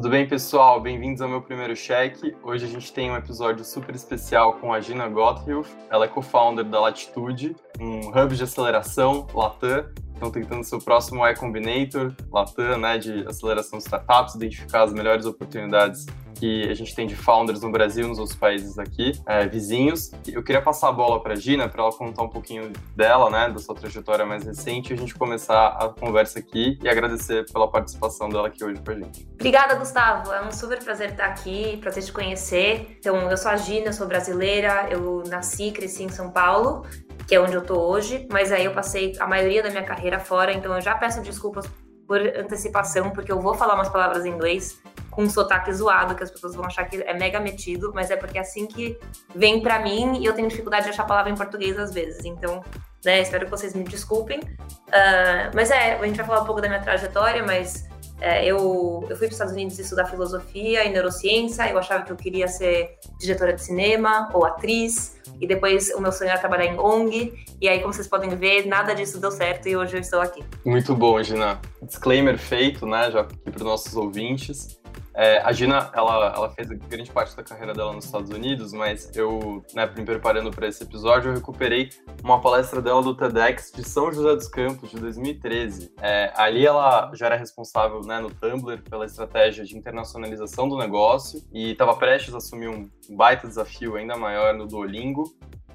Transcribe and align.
Tudo 0.00 0.12
bem, 0.12 0.26
pessoal? 0.26 0.80
Bem-vindos 0.80 1.20
ao 1.20 1.28
meu 1.28 1.42
primeiro 1.42 1.76
cheque. 1.76 2.34
Hoje 2.42 2.64
a 2.64 2.68
gente 2.68 2.90
tem 2.90 3.10
um 3.10 3.16
episódio 3.16 3.62
super 3.62 3.94
especial 3.94 4.54
com 4.54 4.72
a 4.72 4.80
Gina 4.80 5.06
Gotthilf. 5.06 5.70
Ela 5.90 6.06
é 6.06 6.08
co-founder 6.08 6.64
da 6.64 6.80
Latitude, 6.80 7.54
um 7.78 8.08
hub 8.08 8.34
de 8.34 8.42
aceleração, 8.42 9.26
Latam. 9.34 9.90
Estão 10.20 10.30
tentando 10.30 10.62
seu 10.64 10.78
próximo 10.78 11.26
Y 11.26 11.34
Combinator, 11.34 12.12
Latam, 12.30 12.76
né, 12.76 12.98
de 12.98 13.26
aceleração 13.26 13.78
de 13.78 13.84
startups, 13.84 14.34
identificar 14.34 14.82
as 14.82 14.92
melhores 14.92 15.24
oportunidades 15.24 16.04
que 16.34 16.68
a 16.68 16.74
gente 16.74 16.94
tem 16.94 17.06
de 17.06 17.16
founders 17.16 17.62
no 17.62 17.72
Brasil 17.72 18.04
e 18.04 18.08
nos 18.08 18.18
outros 18.18 18.36
países 18.36 18.78
aqui, 18.78 19.12
é, 19.26 19.46
vizinhos. 19.46 20.10
Eu 20.26 20.42
queria 20.42 20.60
passar 20.60 20.90
a 20.90 20.92
bola 20.92 21.22
para 21.22 21.32
a 21.32 21.36
Gina, 21.36 21.70
para 21.70 21.82
ela 21.82 21.92
contar 21.92 22.22
um 22.22 22.28
pouquinho 22.28 22.70
dela, 22.94 23.30
né, 23.30 23.48
da 23.48 23.58
sua 23.58 23.74
trajetória 23.74 24.26
mais 24.26 24.44
recente, 24.44 24.92
e 24.92 24.94
a 24.94 24.96
gente 24.96 25.14
começar 25.14 25.68
a 25.68 25.88
conversa 25.88 26.38
aqui 26.38 26.78
e 26.82 26.88
agradecer 26.88 27.50
pela 27.50 27.66
participação 27.66 28.28
dela 28.28 28.48
aqui 28.48 28.62
hoje 28.62 28.78
com 28.84 28.90
a 28.90 28.94
gente. 28.94 29.26
Obrigada, 29.34 29.74
Gustavo. 29.74 30.30
É 30.32 30.46
um 30.46 30.52
super 30.52 30.84
prazer 30.84 31.12
estar 31.12 31.24
aqui, 31.24 31.78
prazer 31.78 32.04
te 32.04 32.12
conhecer. 32.12 32.98
Então, 32.98 33.30
eu 33.30 33.36
sou 33.38 33.50
a 33.50 33.56
Gina, 33.56 33.90
sou 33.90 34.06
brasileira, 34.06 34.86
eu 34.90 35.22
nasci 35.28 35.68
e 35.68 35.72
cresci 35.72 36.04
em 36.04 36.10
São 36.10 36.30
Paulo, 36.30 36.84
que 37.30 37.36
é 37.36 37.40
onde 37.40 37.54
eu 37.54 37.62
tô 37.62 37.78
hoje, 37.78 38.26
mas 38.28 38.50
aí 38.50 38.64
eu 38.64 38.72
passei 38.72 39.12
a 39.20 39.24
maioria 39.24 39.62
da 39.62 39.70
minha 39.70 39.84
carreira 39.84 40.18
fora, 40.18 40.52
então 40.52 40.74
eu 40.74 40.80
já 40.80 40.96
peço 40.96 41.22
desculpas 41.22 41.64
por 42.04 42.20
antecipação, 42.20 43.10
porque 43.10 43.30
eu 43.30 43.40
vou 43.40 43.54
falar 43.54 43.76
umas 43.76 43.88
palavras 43.88 44.24
em 44.24 44.30
inglês 44.30 44.82
com 45.12 45.22
um 45.22 45.30
sotaque 45.30 45.72
zoado, 45.72 46.16
que 46.16 46.24
as 46.24 46.30
pessoas 46.32 46.56
vão 46.56 46.64
achar 46.64 46.86
que 46.86 47.00
é 47.00 47.14
mega 47.14 47.38
metido, 47.38 47.92
mas 47.94 48.10
é 48.10 48.16
porque 48.16 48.36
é 48.36 48.40
assim 48.40 48.66
que 48.66 48.98
vem 49.32 49.62
para 49.62 49.78
mim 49.78 50.20
e 50.20 50.24
eu 50.24 50.32
tenho 50.32 50.48
dificuldade 50.48 50.86
de 50.86 50.90
achar 50.90 51.06
palavra 51.06 51.30
em 51.30 51.36
português 51.36 51.78
às 51.78 51.94
vezes. 51.94 52.24
Então, 52.24 52.64
né, 53.04 53.20
espero 53.20 53.44
que 53.44 53.50
vocês 53.52 53.76
me 53.76 53.84
desculpem. 53.84 54.40
Uh, 54.40 55.54
mas 55.54 55.70
é, 55.70 56.00
a 56.00 56.04
gente 56.04 56.16
vai 56.16 56.26
falar 56.26 56.40
um 56.42 56.46
pouco 56.46 56.60
da 56.60 56.66
minha 56.66 56.82
trajetória, 56.82 57.44
mas 57.44 57.88
é, 58.20 58.44
eu, 58.44 59.04
eu 59.08 59.16
fui 59.16 59.26
para 59.26 59.28
os 59.28 59.32
Estados 59.32 59.52
Unidos 59.52 59.78
estudar 59.78 60.06
filosofia 60.06 60.84
e 60.84 60.90
neurociência. 60.90 61.68
Eu 61.68 61.78
achava 61.78 62.04
que 62.04 62.12
eu 62.12 62.16
queria 62.16 62.46
ser 62.46 62.98
diretora 63.18 63.52
de 63.52 63.62
cinema 63.62 64.28
ou 64.32 64.44
atriz. 64.44 65.18
E 65.40 65.46
depois 65.46 65.90
o 65.94 66.00
meu 66.00 66.12
sonho 66.12 66.30
era 66.30 66.38
trabalhar 66.38 66.66
em 66.66 66.78
ONG. 66.78 67.32
E 67.60 67.68
aí, 67.68 67.80
como 67.80 67.92
vocês 67.92 68.06
podem 68.06 68.30
ver, 68.30 68.66
nada 68.66 68.94
disso 68.94 69.18
deu 69.18 69.30
certo 69.30 69.68
e 69.68 69.76
hoje 69.76 69.96
eu 69.96 70.00
estou 70.00 70.20
aqui. 70.20 70.44
Muito 70.64 70.94
bom, 70.94 71.22
Gina. 71.22 71.60
Disclaimer 71.82 72.38
feito, 72.38 72.86
né, 72.86 73.10
já 73.10 73.20
aqui 73.20 73.36
para 73.38 73.56
os 73.56 73.62
nossos 73.62 73.96
ouvintes. 73.96 74.78
É, 75.20 75.36
a 75.42 75.52
Gina, 75.52 75.90
ela, 75.92 76.32
ela 76.34 76.48
fez 76.48 76.66
grande 76.66 77.12
parte 77.12 77.36
da 77.36 77.42
carreira 77.42 77.74
dela 77.74 77.92
nos 77.92 78.06
Estados 78.06 78.30
Unidos, 78.30 78.72
mas 78.72 79.14
eu, 79.14 79.62
né, 79.74 79.84
me 79.94 80.02
preparando 80.02 80.50
para 80.50 80.66
esse 80.66 80.82
episódio, 80.82 81.28
eu 81.28 81.34
recuperei 81.34 81.90
uma 82.24 82.40
palestra 82.40 82.80
dela 82.80 83.02
do 83.02 83.14
TEDx 83.14 83.70
de 83.70 83.84
São 83.84 84.10
José 84.10 84.34
dos 84.34 84.48
Campos, 84.48 84.88
de 84.88 84.98
2013. 84.98 85.92
É, 86.00 86.32
ali 86.34 86.64
ela 86.64 87.12
já 87.12 87.26
era 87.26 87.36
responsável 87.36 88.00
né, 88.00 88.18
no 88.18 88.30
Tumblr 88.30 88.80
pela 88.88 89.04
estratégia 89.04 89.62
de 89.62 89.76
internacionalização 89.76 90.66
do 90.66 90.78
negócio 90.78 91.42
e 91.52 91.72
estava 91.72 91.94
prestes 91.94 92.32
a 92.32 92.38
assumir 92.38 92.68
um 92.68 92.88
baita 93.10 93.46
desafio 93.46 93.96
ainda 93.96 94.16
maior 94.16 94.54
no 94.54 94.66
Duolingo. 94.66 95.24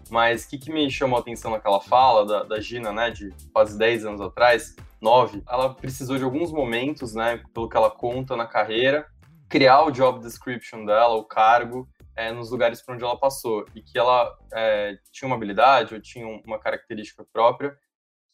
Mas 0.10 0.46
o 0.46 0.50
que, 0.50 0.58
que, 0.58 0.72
me 0.72 0.90
chamou 0.90 1.18
a 1.18 1.22
atenção 1.22 1.52
naquela 1.52 1.82
fala 1.82 2.26
da, 2.26 2.44
da 2.44 2.60
Gina, 2.60 2.92
né, 2.92 3.12
de 3.12 3.32
quase 3.54 3.78
10 3.78 4.06
anos 4.06 4.22
atrás, 4.22 4.76
9, 5.02 5.44
ela 5.48 5.73
precisou 5.73 6.18
de 6.18 6.23
alguns 6.23 6.52
momentos, 6.52 7.14
né, 7.14 7.42
pelo 7.54 7.70
que 7.70 7.78
ela 7.78 7.92
conta 7.92 8.36
na 8.36 8.46
carreira, 8.46 9.06
criar 9.50 9.84
o 9.84 9.92
job 9.92 10.20
description 10.20 10.86
dela, 10.86 11.16
o 11.16 11.24
cargo, 11.24 11.88
é, 12.16 12.32
nos 12.32 12.52
lugares 12.52 12.82
por 12.82 12.96
onde 12.96 13.04
ela 13.04 13.18
passou. 13.18 13.66
E 13.76 13.82
que 13.82 13.98
ela 13.98 14.36
é, 14.54 14.98
tinha 15.12 15.28
uma 15.28 15.36
habilidade 15.36 15.94
ou 15.94 16.02
tinha 16.02 16.26
uma 16.46 16.60
característica 16.60 17.26
própria 17.32 17.78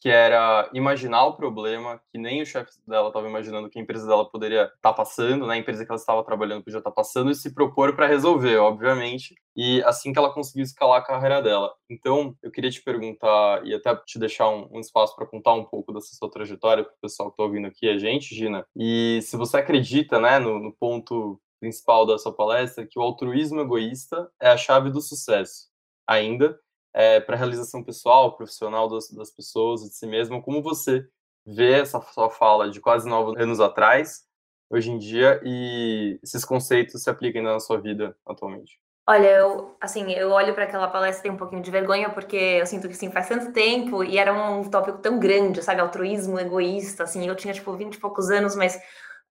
que 0.01 0.09
era 0.09 0.67
imaginar 0.73 1.25
o 1.25 1.35
problema 1.35 2.01
que 2.11 2.17
nem 2.17 2.41
o 2.41 2.45
chefe 2.45 2.71
dela 2.87 3.09
estava 3.09 3.29
imaginando 3.29 3.69
que 3.69 3.77
a 3.77 3.81
empresa 3.81 4.07
dela 4.07 4.27
poderia 4.27 4.63
estar 4.63 4.75
tá 4.81 4.93
passando, 4.93 5.45
né? 5.45 5.53
a 5.53 5.57
empresa 5.57 5.85
que 5.85 5.91
ela 5.91 5.99
estava 5.99 6.23
trabalhando 6.23 6.63
podia 6.63 6.79
estar 6.79 6.89
tá 6.89 6.95
passando 6.95 7.29
e 7.29 7.35
se 7.35 7.53
propor 7.53 7.95
para 7.95 8.07
resolver, 8.07 8.57
obviamente. 8.57 9.35
E 9.55 9.83
assim 9.83 10.11
que 10.11 10.17
ela 10.17 10.33
conseguiu 10.33 10.63
escalar 10.63 10.99
a 10.99 11.05
carreira 11.05 11.39
dela. 11.39 11.71
Então, 11.87 12.35
eu 12.41 12.49
queria 12.49 12.71
te 12.71 12.81
perguntar 12.81 13.63
e 13.63 13.75
até 13.75 13.95
te 13.95 14.17
deixar 14.17 14.49
um, 14.49 14.67
um 14.71 14.79
espaço 14.79 15.15
para 15.15 15.27
contar 15.27 15.53
um 15.53 15.65
pouco 15.65 15.93
dessa 15.93 16.15
sua 16.15 16.31
trajetória 16.31 16.83
para 16.83 16.93
o 16.93 17.01
pessoal 17.01 17.29
que 17.29 17.33
está 17.33 17.43
ouvindo 17.43 17.67
aqui 17.67 17.87
a 17.87 17.99
gente, 17.99 18.33
Gina. 18.33 18.65
E 18.75 19.19
se 19.21 19.37
você 19.37 19.57
acredita, 19.57 20.19
né, 20.19 20.39
no, 20.39 20.57
no 20.57 20.73
ponto 20.73 21.39
principal 21.59 22.07
da 22.07 22.17
sua 22.17 22.33
palestra, 22.33 22.87
que 22.87 22.97
o 22.97 23.03
altruísmo 23.03 23.61
egoísta 23.61 24.31
é 24.41 24.49
a 24.49 24.57
chave 24.57 24.89
do 24.89 24.99
sucesso. 24.99 25.69
Ainda 26.07 26.59
é, 26.93 27.19
para 27.19 27.35
a 27.35 27.37
realização 27.37 27.83
pessoal, 27.83 28.35
profissional 28.35 28.87
das, 28.89 29.09
das 29.09 29.31
pessoas, 29.31 29.81
de 29.81 29.95
si 29.95 30.05
mesmo, 30.05 30.41
como 30.41 30.61
você 30.61 31.05
vê 31.45 31.79
essa 31.79 31.99
sua 32.01 32.29
fala 32.29 32.69
de 32.69 32.79
quase 32.79 33.07
nove 33.07 33.41
anos 33.41 33.59
atrás, 33.59 34.23
hoje 34.69 34.91
em 34.91 34.97
dia, 34.97 35.41
e 35.43 36.19
esses 36.23 36.45
conceitos 36.45 37.03
se 37.03 37.09
aplicam 37.09 37.39
ainda 37.39 37.53
na 37.53 37.59
sua 37.59 37.79
vida 37.79 38.15
atualmente? 38.25 38.79
Olha, 39.07 39.27
eu, 39.27 39.75
assim, 39.81 40.11
eu 40.13 40.29
olho 40.29 40.53
para 40.53 40.63
aquela 40.63 40.87
palestra 40.87 41.19
e 41.19 41.23
tenho 41.23 41.33
um 41.33 41.37
pouquinho 41.37 41.61
de 41.61 41.71
vergonha, 41.71 42.09
porque 42.09 42.35
eu 42.35 42.65
sinto 42.65 42.87
que, 42.87 42.93
assim, 42.93 43.11
faz 43.11 43.27
tanto 43.27 43.51
tempo 43.51 44.03
e 44.03 44.17
era 44.17 44.31
um 44.31 44.69
tópico 44.69 44.99
tão 44.99 45.19
grande, 45.19 45.61
sabe? 45.63 45.81
Altruísmo, 45.81 46.39
egoísta, 46.39 47.03
assim, 47.03 47.27
eu 47.27 47.35
tinha, 47.35 47.53
tipo, 47.53 47.73
20 47.73 47.95
e 47.95 47.99
poucos 47.99 48.29
anos, 48.29 48.55
mas, 48.55 48.79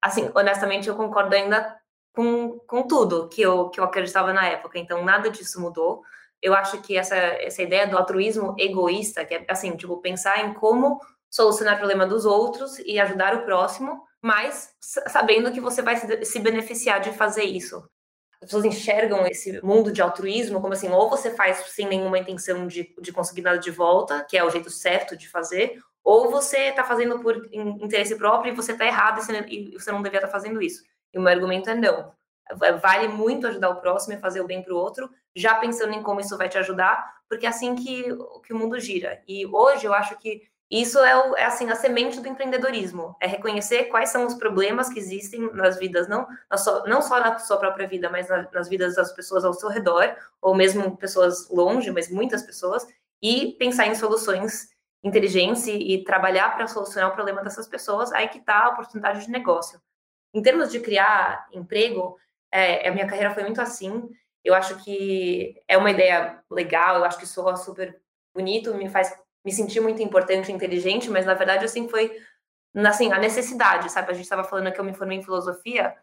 assim, 0.02 0.30
honestamente, 0.34 0.88
eu 0.88 0.96
concordo 0.96 1.34
ainda 1.34 1.74
com, 2.14 2.58
com 2.66 2.82
tudo 2.82 3.28
que 3.28 3.40
eu, 3.40 3.70
que 3.70 3.80
eu 3.80 3.84
acreditava 3.84 4.32
na 4.32 4.46
época, 4.46 4.78
então 4.78 5.04
nada 5.04 5.30
disso 5.30 5.60
mudou 5.60 6.02
eu 6.42 6.54
acho 6.54 6.80
que 6.82 6.96
essa, 6.96 7.16
essa 7.16 7.62
ideia 7.62 7.86
do 7.86 7.96
altruísmo 7.96 8.54
egoísta, 8.58 9.24
que 9.24 9.34
é 9.34 9.44
assim, 9.48 9.76
tipo, 9.76 9.96
pensar 9.98 10.44
em 10.44 10.54
como 10.54 11.00
solucionar 11.30 11.74
o 11.74 11.78
problema 11.78 12.06
dos 12.06 12.24
outros 12.24 12.78
e 12.80 12.98
ajudar 12.98 13.34
o 13.34 13.44
próximo, 13.44 14.02
mas 14.22 14.74
sabendo 14.80 15.52
que 15.52 15.60
você 15.60 15.82
vai 15.82 15.96
se 15.96 16.38
beneficiar 16.38 17.00
de 17.00 17.12
fazer 17.12 17.44
isso. 17.44 17.76
As 18.42 18.48
pessoas 18.48 18.64
enxergam 18.64 19.26
esse 19.26 19.64
mundo 19.64 19.92
de 19.92 20.00
altruísmo 20.00 20.60
como 20.60 20.72
assim, 20.72 20.88
ou 20.88 21.10
você 21.10 21.30
faz 21.30 21.58
sem 21.68 21.86
nenhuma 21.86 22.18
intenção 22.18 22.66
de, 22.66 22.94
de 23.00 23.12
conseguir 23.12 23.42
nada 23.42 23.58
de 23.58 23.70
volta, 23.70 24.24
que 24.24 24.36
é 24.36 24.42
o 24.42 24.50
jeito 24.50 24.70
certo 24.70 25.16
de 25.16 25.28
fazer, 25.28 25.78
ou 26.02 26.30
você 26.30 26.68
está 26.68 26.82
fazendo 26.82 27.20
por 27.20 27.48
interesse 27.52 28.16
próprio 28.16 28.52
e 28.52 28.56
você 28.56 28.72
está 28.72 28.86
errado 28.86 29.20
e 29.46 29.78
você 29.78 29.92
não 29.92 30.00
deveria 30.00 30.24
estar 30.24 30.28
tá 30.28 30.32
fazendo 30.32 30.62
isso. 30.62 30.82
E 31.12 31.18
o 31.18 31.20
meu 31.20 31.30
argumento 31.30 31.68
é 31.68 31.74
não 31.74 32.12
vale 32.80 33.08
muito 33.08 33.46
ajudar 33.46 33.70
o 33.70 33.80
próximo 33.80 34.14
e 34.14 34.20
fazer 34.20 34.40
o 34.40 34.46
bem 34.46 34.62
para 34.62 34.74
o 34.74 34.76
outro, 34.76 35.10
já 35.34 35.54
pensando 35.54 35.92
em 35.92 36.02
como 36.02 36.20
isso 36.20 36.36
vai 36.36 36.48
te 36.48 36.58
ajudar, 36.58 37.20
porque 37.28 37.46
é 37.46 37.48
assim 37.48 37.74
que, 37.74 38.04
que 38.44 38.52
o 38.52 38.58
mundo 38.58 38.78
gira. 38.78 39.22
E 39.26 39.46
hoje 39.46 39.86
eu 39.86 39.94
acho 39.94 40.16
que 40.18 40.42
isso 40.70 41.00
é, 41.00 41.16
o, 41.16 41.36
é 41.36 41.44
assim 41.44 41.68
a 41.68 41.74
semente 41.74 42.20
do 42.20 42.28
empreendedorismo, 42.28 43.16
é 43.20 43.26
reconhecer 43.26 43.84
quais 43.84 44.10
são 44.10 44.24
os 44.24 44.34
problemas 44.34 44.88
que 44.88 45.00
existem 45.00 45.52
nas 45.52 45.78
vidas, 45.78 46.06
não, 46.06 46.28
na 46.48 46.56
sua, 46.56 46.84
não 46.86 47.02
só 47.02 47.18
na 47.18 47.38
sua 47.38 47.56
própria 47.56 47.88
vida, 47.88 48.08
mas 48.08 48.28
na, 48.28 48.48
nas 48.52 48.68
vidas 48.68 48.94
das 48.94 49.12
pessoas 49.12 49.44
ao 49.44 49.52
seu 49.52 49.68
redor, 49.68 50.14
ou 50.40 50.54
mesmo 50.54 50.96
pessoas 50.96 51.48
longe, 51.50 51.90
mas 51.90 52.08
muitas 52.08 52.42
pessoas, 52.42 52.86
e 53.20 53.56
pensar 53.58 53.88
em 53.88 53.96
soluções 53.96 54.68
inteligentes 55.02 55.66
e, 55.66 55.72
e 55.72 56.04
trabalhar 56.04 56.54
para 56.54 56.68
solucionar 56.68 57.10
o 57.10 57.14
problema 57.14 57.42
dessas 57.42 57.66
pessoas, 57.66 58.12
aí 58.12 58.28
que 58.28 58.38
está 58.38 58.64
a 58.64 58.68
oportunidade 58.68 59.24
de 59.24 59.30
negócio. 59.30 59.80
Em 60.32 60.40
termos 60.40 60.70
de 60.70 60.78
criar 60.78 61.48
emprego, 61.52 62.16
é, 62.52 62.88
a 62.88 62.92
minha 62.92 63.06
carreira 63.06 63.34
foi 63.34 63.42
muito 63.42 63.60
assim. 63.60 64.08
Eu 64.44 64.54
acho 64.54 64.82
que 64.82 65.54
é 65.68 65.76
uma 65.76 65.90
ideia 65.90 66.42
legal, 66.50 66.96
eu 66.96 67.04
acho 67.04 67.18
que 67.18 67.26
soa 67.26 67.56
super 67.56 68.00
bonito, 68.34 68.74
me 68.74 68.88
faz 68.88 69.14
me 69.44 69.52
sentir 69.52 69.80
muito 69.80 70.02
importante, 70.02 70.52
inteligente, 70.52 71.10
mas 71.10 71.24
na 71.24 71.34
verdade 71.34 71.64
assim 71.64 71.88
foi 71.88 72.14
assim, 72.74 73.12
a 73.12 73.18
necessidade, 73.18 73.90
sabe? 73.90 74.10
A 74.10 74.14
gente 74.14 74.24
estava 74.24 74.44
falando 74.44 74.72
que 74.72 74.80
eu 74.80 74.84
me 74.84 74.94
formei 74.94 75.18
em 75.18 75.22
filosofia 75.22 75.96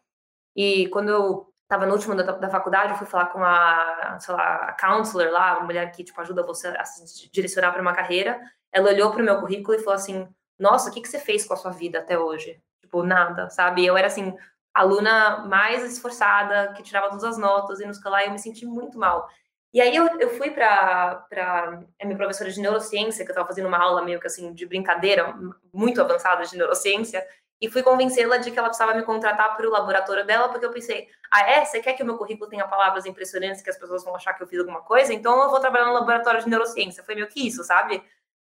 e 0.55 0.87
quando 0.89 1.09
eu 1.09 1.53
estava 1.63 1.85
no 1.85 1.93
último 1.93 2.15
da, 2.15 2.23
da, 2.23 2.49
faculdade, 2.49 2.91
eu 2.91 2.97
fui 2.97 3.05
falar 3.05 3.27
com 3.27 3.43
a, 3.43 4.17
sei 4.19 4.33
lá, 4.33 4.55
a 4.69 4.73
counselor 4.73 5.31
lá, 5.31 5.57
a 5.57 5.63
mulher 5.63 5.91
que 5.91 6.03
tipo 6.03 6.19
ajuda 6.19 6.43
você 6.43 6.67
a 6.69 6.85
se 6.85 7.29
direcionar 7.31 7.71
para 7.71 7.81
uma 7.81 7.93
carreira. 7.93 8.39
Ela 8.71 8.89
olhou 8.89 9.11
para 9.11 9.21
o 9.21 9.25
meu 9.25 9.39
currículo 9.39 9.77
e 9.77 9.79
falou 9.79 9.95
assim: 9.95 10.27
"Nossa, 10.59 10.89
o 10.89 10.93
que 10.93 11.01
que 11.01 11.07
você 11.07 11.19
fez 11.19 11.45
com 11.45 11.53
a 11.53 11.57
sua 11.57 11.71
vida 11.71 11.99
até 11.99 12.17
hoje?" 12.17 12.61
Tipo, 12.81 13.03
nada, 13.03 13.49
sabe? 13.49 13.85
Eu 13.85 13.97
era 13.97 14.07
assim, 14.07 14.33
aluna 14.79 15.45
mais 15.47 15.83
esforçada, 15.83 16.73
que 16.73 16.83
tirava 16.83 17.09
todas 17.09 17.23
as 17.23 17.37
notas 17.37 17.79
e 17.79 17.85
nos 17.85 18.03
lá 18.03 18.23
eu 18.23 18.31
me 18.31 18.39
senti 18.39 18.65
muito 18.65 18.97
mal. 18.97 19.27
E 19.73 19.81
aí 19.81 19.95
eu, 19.95 20.07
eu 20.19 20.29
fui 20.37 20.51
para 20.51 21.25
a 21.31 22.05
minha 22.05 22.17
professora 22.17 22.49
de 22.49 22.59
neurociência, 22.59 23.25
que 23.25 23.31
eu 23.31 23.33
estava 23.33 23.47
fazendo 23.47 23.67
uma 23.67 23.77
aula 23.77 24.01
meio 24.01 24.19
que 24.19 24.27
assim 24.27 24.53
de 24.53 24.65
brincadeira, 24.65 25.35
muito 25.73 26.01
avançada 26.01 26.45
de 26.45 26.57
neurociência, 26.57 27.25
e 27.59 27.69
fui 27.69 27.81
convencê-la 27.81 28.37
de 28.37 28.51
que 28.51 28.59
ela 28.59 28.67
precisava 28.67 28.93
me 28.93 29.03
contratar 29.03 29.57
para 29.57 29.67
o 29.67 29.71
laboratório 29.71 30.25
dela, 30.25 30.49
porque 30.49 30.65
eu 30.65 30.71
pensei, 30.71 31.07
ah 31.31 31.41
é, 31.41 31.65
você 31.65 31.79
quer 31.79 31.93
que 31.93 32.03
o 32.03 32.05
meu 32.05 32.17
currículo 32.17 32.49
tenha 32.49 32.67
palavras 32.67 33.05
impressionantes 33.05 33.61
que 33.61 33.69
as 33.69 33.77
pessoas 33.77 34.03
vão 34.03 34.15
achar 34.15 34.33
que 34.33 34.43
eu 34.43 34.47
fiz 34.47 34.59
alguma 34.59 34.81
coisa? 34.81 35.13
Então 35.13 35.41
eu 35.41 35.49
vou 35.49 35.59
trabalhar 35.59 35.85
no 35.85 35.93
laboratório 35.93 36.41
de 36.41 36.49
neurociência. 36.49 37.03
Foi 37.03 37.15
meio 37.15 37.27
que 37.27 37.47
isso, 37.47 37.63
sabe? 37.63 38.03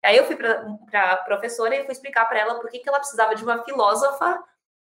Aí 0.05 0.17
eu 0.17 0.25
fui 0.25 0.37
para 0.37 1.13
a 1.13 1.17
professora 1.19 1.75
e 1.77 1.85
fui 1.85 1.93
explicar 1.93 2.27
para 2.27 2.41
ela 2.41 2.61
por 2.61 2.69
que, 2.69 2.81
que 2.81 2.89
ela 2.89 2.99
precisava 2.99 3.35
de 3.35 3.45
uma 3.45 3.63
filósofa 3.65 4.43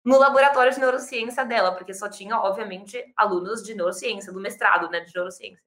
no 0.07 0.17
laboratório 0.17 0.71
de 0.71 0.79
neurociência 0.79 1.43
dela, 1.43 1.73
porque 1.73 1.93
só 1.93 2.07
tinha, 2.07 2.39
obviamente, 2.39 3.03
alunos 3.17 3.61
de 3.61 3.75
neurociência, 3.75 4.31
do 4.31 4.39
mestrado, 4.39 4.89
né, 4.89 5.01
de 5.01 5.13
neurociência. 5.13 5.61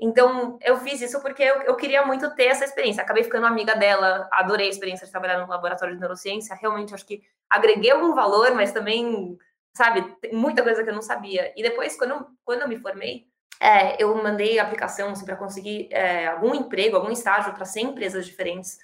Então, 0.00 0.58
eu 0.62 0.78
fiz 0.78 1.02
isso 1.02 1.20
porque 1.20 1.42
eu, 1.42 1.60
eu, 1.64 1.76
queria 1.76 2.06
muito 2.06 2.34
ter 2.34 2.46
essa 2.46 2.64
experiência. 2.64 3.02
Acabei 3.02 3.22
ficando 3.22 3.46
amiga 3.46 3.76
dela, 3.76 4.26
adorei 4.32 4.68
a 4.68 4.70
experiência 4.70 5.04
de 5.04 5.12
trabalhar 5.12 5.38
no 5.38 5.46
laboratório 5.46 5.92
de 5.92 6.00
neurociência. 6.00 6.56
Realmente, 6.56 6.94
acho 6.94 7.04
que 7.04 7.22
agreguei 7.50 7.90
algum 7.90 8.14
valor, 8.14 8.54
mas 8.54 8.72
também, 8.72 9.36
sabe? 9.76 10.16
Muita 10.32 10.62
coisa 10.62 10.82
que 10.82 10.88
eu 10.88 10.94
não 10.94 11.02
sabia. 11.02 11.52
E 11.54 11.62
depois, 11.62 11.94
quando, 11.94 12.26
quando 12.46 12.62
eu 12.62 12.68
me 12.68 12.78
formei, 12.78 13.26
é, 13.60 14.02
eu 14.02 14.14
mandei 14.14 14.58
aplicação 14.58 15.10
assim, 15.10 15.26
para 15.26 15.36
conseguir 15.36 15.88
é, 15.92 16.28
algum 16.28 16.54
emprego, 16.54 16.96
algum 16.96 17.10
estágio 17.10 17.52
para 17.52 17.66
100 17.66 17.88
empresas 17.88 18.24
diferentes. 18.24 18.78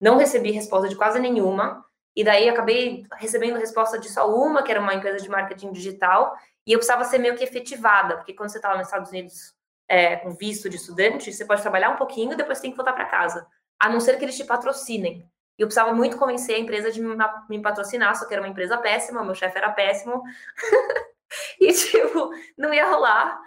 Não 0.00 0.16
recebi 0.16 0.52
resposta 0.52 0.88
de 0.88 0.94
quase 0.94 1.18
nenhuma. 1.18 1.84
E 2.18 2.24
daí 2.24 2.48
acabei 2.48 3.06
recebendo 3.12 3.60
resposta 3.60 3.96
de 3.96 4.08
só 4.08 4.28
uma, 4.28 4.60
que 4.60 4.72
era 4.72 4.80
uma 4.80 4.92
empresa 4.92 5.22
de 5.22 5.28
marketing 5.28 5.70
digital. 5.70 6.36
E 6.66 6.72
eu 6.72 6.78
precisava 6.80 7.04
ser 7.04 7.18
meio 7.18 7.36
que 7.36 7.44
efetivada, 7.44 8.16
porque 8.16 8.34
quando 8.34 8.50
você 8.50 8.58
estava 8.58 8.74
tá 8.74 8.78
nos 8.78 8.88
Estados 8.88 9.10
Unidos 9.10 9.54
é, 9.86 10.16
com 10.16 10.34
visto 10.34 10.68
de 10.68 10.74
estudante, 10.74 11.32
você 11.32 11.44
pode 11.44 11.62
trabalhar 11.62 11.90
um 11.90 11.96
pouquinho 11.96 12.32
e 12.32 12.36
depois 12.36 12.58
tem 12.58 12.72
que 12.72 12.76
voltar 12.76 12.92
para 12.92 13.04
casa. 13.04 13.46
A 13.78 13.88
não 13.88 14.00
ser 14.00 14.18
que 14.18 14.24
eles 14.24 14.36
te 14.36 14.42
patrocinem. 14.42 15.30
E 15.56 15.62
eu 15.62 15.68
precisava 15.68 15.92
muito 15.92 16.16
convencer 16.16 16.56
a 16.56 16.58
empresa 16.58 16.90
de 16.90 17.00
me 17.00 17.62
patrocinar, 17.62 18.16
só 18.16 18.26
que 18.26 18.34
era 18.34 18.42
uma 18.42 18.48
empresa 18.48 18.76
péssima, 18.78 19.22
meu 19.22 19.36
chefe 19.36 19.56
era 19.56 19.70
péssimo. 19.70 20.20
e, 21.60 21.72
tipo, 21.72 22.30
não 22.56 22.74
ia 22.74 22.90
rolar. 22.90 23.40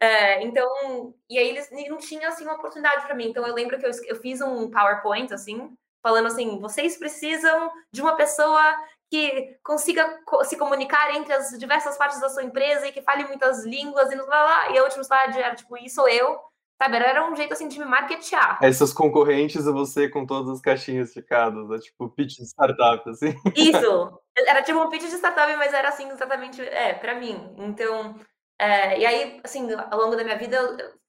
É, 0.00 0.42
então, 0.42 1.14
e 1.30 1.38
aí 1.38 1.48
eles 1.48 1.70
não 1.88 1.98
tinham, 1.98 2.28
assim, 2.28 2.42
uma 2.42 2.54
oportunidade 2.54 3.06
para 3.06 3.14
mim. 3.14 3.28
Então, 3.28 3.46
eu 3.46 3.54
lembro 3.54 3.78
que 3.78 3.86
eu, 3.86 3.90
eu 4.08 4.16
fiz 4.16 4.40
um 4.40 4.68
PowerPoint, 4.68 5.32
assim, 5.32 5.76
falando 6.02 6.26
assim, 6.26 6.58
vocês 6.60 6.96
precisam 6.98 7.70
de 7.92 8.00
uma 8.00 8.16
pessoa 8.16 8.76
que 9.10 9.56
consiga 9.62 10.18
se 10.44 10.56
comunicar 10.56 11.14
entre 11.14 11.32
as 11.32 11.50
diversas 11.58 11.96
partes 11.96 12.20
da 12.20 12.28
sua 12.28 12.42
empresa 12.42 12.86
e 12.86 12.92
que 12.92 13.02
fale 13.02 13.24
muitas 13.24 13.64
línguas 13.64 14.10
e 14.10 14.16
lá, 14.16 14.42
lá. 14.42 14.70
E 14.70 14.78
a 14.78 14.82
última 14.82 15.02
slide 15.02 15.38
era, 15.38 15.54
tipo, 15.54 15.76
isso 15.76 15.96
sou 15.96 16.08
eu. 16.08 16.38
Sabe, 16.80 16.96
era 16.98 17.30
um 17.30 17.34
jeito 17.34 17.54
assim 17.54 17.68
de 17.68 17.78
me 17.78 17.86
marketear. 17.86 18.58
Essas 18.60 18.92
concorrentes 18.92 19.64
e 19.64 19.72
você 19.72 20.10
com 20.10 20.26
todas 20.26 20.50
as 20.50 20.60
caixinhas 20.60 21.12
ficadas, 21.14 21.66
né? 21.68 21.78
tipo 21.78 22.10
pitch 22.10 22.36
de 22.36 22.44
startup, 22.44 23.08
assim. 23.08 23.34
Isso! 23.54 24.20
Era 24.46 24.62
tipo 24.62 24.78
um 24.78 24.90
pitch 24.90 25.04
de 25.04 25.16
startup, 25.16 25.56
mas 25.56 25.72
era 25.72 25.88
assim 25.88 26.10
exatamente, 26.10 26.60
é, 26.60 26.92
para 26.92 27.14
mim. 27.14 27.54
Então, 27.56 28.14
é, 28.58 28.98
e 28.98 29.06
aí, 29.06 29.40
assim, 29.44 29.68
ao 29.90 29.98
longo 29.98 30.16
da 30.16 30.24
minha 30.24 30.38
vida, 30.38 30.58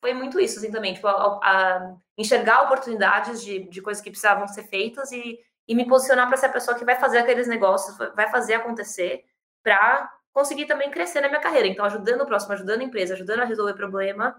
foi 0.02 0.14
muito 0.14 0.40
isso, 0.40 0.60
assim, 0.60 0.72
também, 0.72 0.94
tipo, 0.94 1.08
a, 1.08 1.40
a 1.42 1.96
enxergar 2.18 2.64
oportunidades 2.64 3.42
de, 3.42 3.70
de 3.70 3.82
coisas 3.82 4.04
que 4.04 4.10
precisavam 4.10 4.48
ser 4.48 4.64
feitas 4.64 5.12
e, 5.12 5.40
e 5.68 5.76
me 5.76 5.88
posicionar 5.88 6.28
para 6.28 6.38
ser 6.38 6.48
a 6.48 6.52
pessoa 6.52 6.78
que 6.78 6.86
vai 6.86 6.96
fazer 6.96 7.20
aqueles 7.20 7.48
negócios, 7.48 7.98
vai 8.16 8.30
fazer 8.30 8.56
acontecer, 8.56 9.24
para 9.64 10.12
conseguir 10.34 10.66
também 10.66 10.92
crescer 10.92 11.22
na 11.22 11.30
minha 11.30 11.42
carreira. 11.42 11.68
Então, 11.68 11.86
ajudando 11.86 12.22
o 12.22 12.26
próximo, 12.26 12.54
ajudando 12.54 12.82
a 12.82 12.84
empresa, 12.84 13.14
ajudando 13.14 13.42
a 13.42 13.46
resolver 13.46 13.74
problema, 13.74 14.36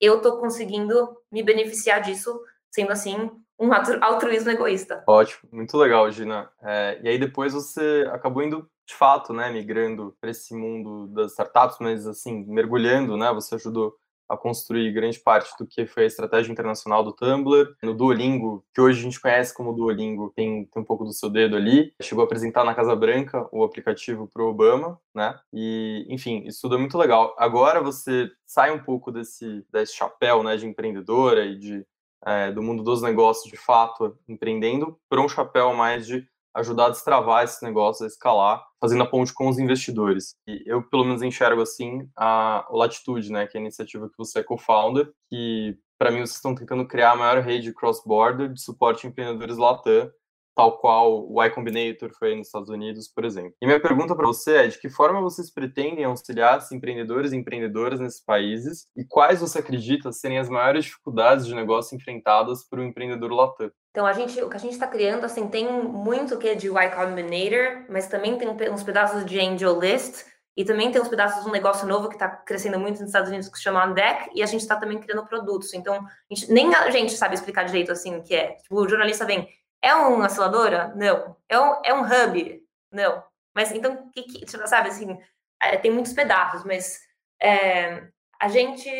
eu 0.00 0.16
estou 0.16 0.38
conseguindo 0.38 1.16
me 1.30 1.42
beneficiar 1.42 2.00
disso, 2.00 2.40
sendo 2.70 2.92
assim 2.92 3.30
um 3.58 3.70
altruísmo 3.72 4.50
egoísta. 4.50 5.04
Ótimo, 5.06 5.48
muito 5.52 5.76
legal, 5.76 6.10
Gina. 6.10 6.50
É, 6.62 6.98
e 7.02 7.08
aí 7.08 7.18
depois 7.18 7.52
você 7.52 8.08
acabou 8.12 8.42
indo 8.42 8.68
de 8.86 8.94
fato, 8.94 9.32
né, 9.32 9.50
migrando 9.50 10.16
para 10.20 10.30
esse 10.30 10.54
mundo 10.54 11.06
das 11.08 11.32
startups, 11.32 11.78
mas 11.80 12.06
assim 12.06 12.44
mergulhando, 12.46 13.16
né? 13.16 13.32
Você 13.32 13.54
ajudou 13.54 13.96
a 14.32 14.36
construir 14.36 14.92
grande 14.92 15.20
parte 15.20 15.52
do 15.58 15.66
que 15.66 15.86
foi 15.86 16.04
a 16.04 16.06
estratégia 16.06 16.50
internacional 16.50 17.04
do 17.04 17.12
Tumblr. 17.12 17.74
No 17.82 17.94
Duolingo, 17.94 18.64
que 18.74 18.80
hoje 18.80 19.00
a 19.00 19.02
gente 19.02 19.20
conhece 19.20 19.54
como 19.54 19.74
Duolingo, 19.74 20.32
tem, 20.34 20.64
tem 20.64 20.82
um 20.82 20.84
pouco 20.84 21.04
do 21.04 21.12
seu 21.12 21.28
dedo 21.28 21.54
ali. 21.54 21.92
Chegou 22.00 22.22
a 22.22 22.24
apresentar 22.24 22.64
na 22.64 22.74
Casa 22.74 22.96
Branca 22.96 23.46
o 23.52 23.62
aplicativo 23.62 24.26
para 24.32 24.42
o 24.42 24.48
Obama, 24.48 24.98
né? 25.14 25.38
E, 25.52 26.06
enfim, 26.08 26.44
isso 26.46 26.62
tudo 26.62 26.76
é 26.76 26.78
muito 26.78 26.96
legal. 26.96 27.34
Agora 27.38 27.82
você 27.82 28.30
sai 28.46 28.70
um 28.72 28.82
pouco 28.82 29.12
desse, 29.12 29.66
desse 29.70 29.94
chapéu 29.94 30.42
né, 30.42 30.56
de 30.56 30.66
empreendedora 30.66 31.44
e 31.44 31.58
de, 31.58 31.86
é, 32.24 32.50
do 32.50 32.62
mundo 32.62 32.82
dos 32.82 33.02
negócios, 33.02 33.50
de 33.50 33.58
fato, 33.58 34.16
empreendendo, 34.26 34.98
para 35.10 35.20
um 35.20 35.28
chapéu 35.28 35.74
mais 35.74 36.06
de 36.06 36.26
ajudar 36.54 36.86
a 36.86 36.90
destravar 36.90 37.44
esse 37.44 37.64
negócio, 37.64 38.04
a 38.04 38.06
escalar, 38.06 38.62
fazendo 38.80 39.02
a 39.02 39.06
ponte 39.06 39.32
com 39.32 39.48
os 39.48 39.58
investidores. 39.58 40.34
E 40.46 40.62
eu, 40.66 40.82
pelo 40.82 41.04
menos, 41.04 41.22
enxergo 41.22 41.62
assim 41.62 42.08
a 42.16 42.66
Latitude, 42.70 43.30
né, 43.30 43.46
que 43.46 43.56
é 43.56 43.60
a 43.60 43.62
iniciativa 43.62 44.08
que 44.08 44.18
você 44.18 44.40
é 44.40 44.42
co-founder, 44.42 45.10
que 45.28 45.78
para 45.98 46.10
mim 46.10 46.18
vocês 46.18 46.36
estão 46.36 46.54
tentando 46.54 46.86
criar 46.86 47.12
a 47.12 47.16
maior 47.16 47.42
rede 47.42 47.72
cross-border 47.72 48.52
de 48.52 48.60
suporte 48.60 49.06
a 49.06 49.10
empreendedores 49.10 49.56
Latam, 49.56 50.10
tal 50.54 50.78
qual 50.78 51.30
o 51.30 51.42
Y 51.42 51.50
Combinator 51.50 52.10
foi 52.18 52.34
nos 52.34 52.48
Estados 52.48 52.68
Unidos, 52.68 53.08
por 53.08 53.24
exemplo. 53.24 53.54
E 53.60 53.66
minha 53.66 53.80
pergunta 53.80 54.14
para 54.14 54.26
você 54.26 54.56
é 54.56 54.66
de 54.66 54.78
que 54.78 54.90
forma 54.90 55.20
vocês 55.20 55.50
pretendem 55.50 56.04
auxiliar 56.04 56.58
os 56.58 56.70
empreendedores 56.72 57.32
e 57.32 57.36
empreendedoras 57.36 58.00
nesses 58.00 58.22
países 58.22 58.86
e 58.96 59.04
quais 59.04 59.40
você 59.40 59.60
acredita 59.60 60.12
serem 60.12 60.38
as 60.38 60.48
maiores 60.48 60.84
dificuldades 60.84 61.46
de 61.46 61.54
negócio 61.54 61.96
enfrentadas 61.96 62.68
por 62.68 62.78
um 62.78 62.84
empreendedor 62.84 63.30
latam? 63.32 63.70
Então, 63.92 64.06
a 64.06 64.12
gente, 64.14 64.42
o 64.42 64.48
que 64.48 64.56
a 64.56 64.60
gente 64.60 64.72
está 64.72 64.86
criando, 64.86 65.24
assim, 65.24 65.46
tem 65.48 65.70
muito 65.70 66.38
que 66.38 66.48
é 66.48 66.54
de 66.54 66.66
Y 66.66 66.90
Combinator, 66.90 67.84
mas 67.90 68.08
também 68.08 68.38
tem 68.38 68.48
uns 68.70 68.82
pedaços 68.82 69.24
de 69.24 69.38
Angel 69.38 69.78
List, 69.78 70.24
e 70.56 70.64
também 70.64 70.90
tem 70.90 71.00
uns 71.00 71.08
pedaços 71.08 71.42
de 71.42 71.48
um 71.48 71.52
negócio 71.52 71.86
novo 71.86 72.08
que 72.08 72.14
está 72.14 72.28
crescendo 72.28 72.78
muito 72.78 73.00
nos 73.00 73.08
Estados 73.08 73.28
Unidos 73.28 73.48
que 73.48 73.56
se 73.56 73.62
chama 73.62 73.86
Deck, 73.88 74.30
e 74.34 74.42
a 74.42 74.46
gente 74.46 74.62
está 74.62 74.76
também 74.76 74.98
criando 74.98 75.26
produtos. 75.26 75.74
Então, 75.74 75.94
a 75.96 76.34
gente, 76.34 76.50
nem 76.50 76.74
a 76.74 76.90
gente 76.90 77.12
sabe 77.12 77.34
explicar 77.34 77.64
direito 77.64 77.92
assim 77.92 78.16
o 78.16 78.22
que 78.22 78.34
é. 78.34 78.54
Tipo, 78.56 78.80
o 78.80 78.88
jornalista 78.88 79.26
vem, 79.26 79.46
é 79.82 79.94
uma 79.94 80.26
aceleradora? 80.26 80.92
Não. 80.96 81.36
É 81.46 81.60
um, 81.60 81.80
é 81.84 81.94
um 81.94 82.02
hub? 82.02 82.62
Não. 82.90 83.22
Mas 83.54 83.72
então, 83.72 84.10
que, 84.10 84.22
que, 84.22 84.46
tipo, 84.46 84.66
sabe, 84.66 84.88
assim, 84.88 85.18
é, 85.62 85.76
tem 85.76 85.90
muitos 85.90 86.14
pedaços, 86.14 86.64
mas 86.64 86.98
é, 87.40 88.08
a 88.40 88.48
gente, 88.48 88.90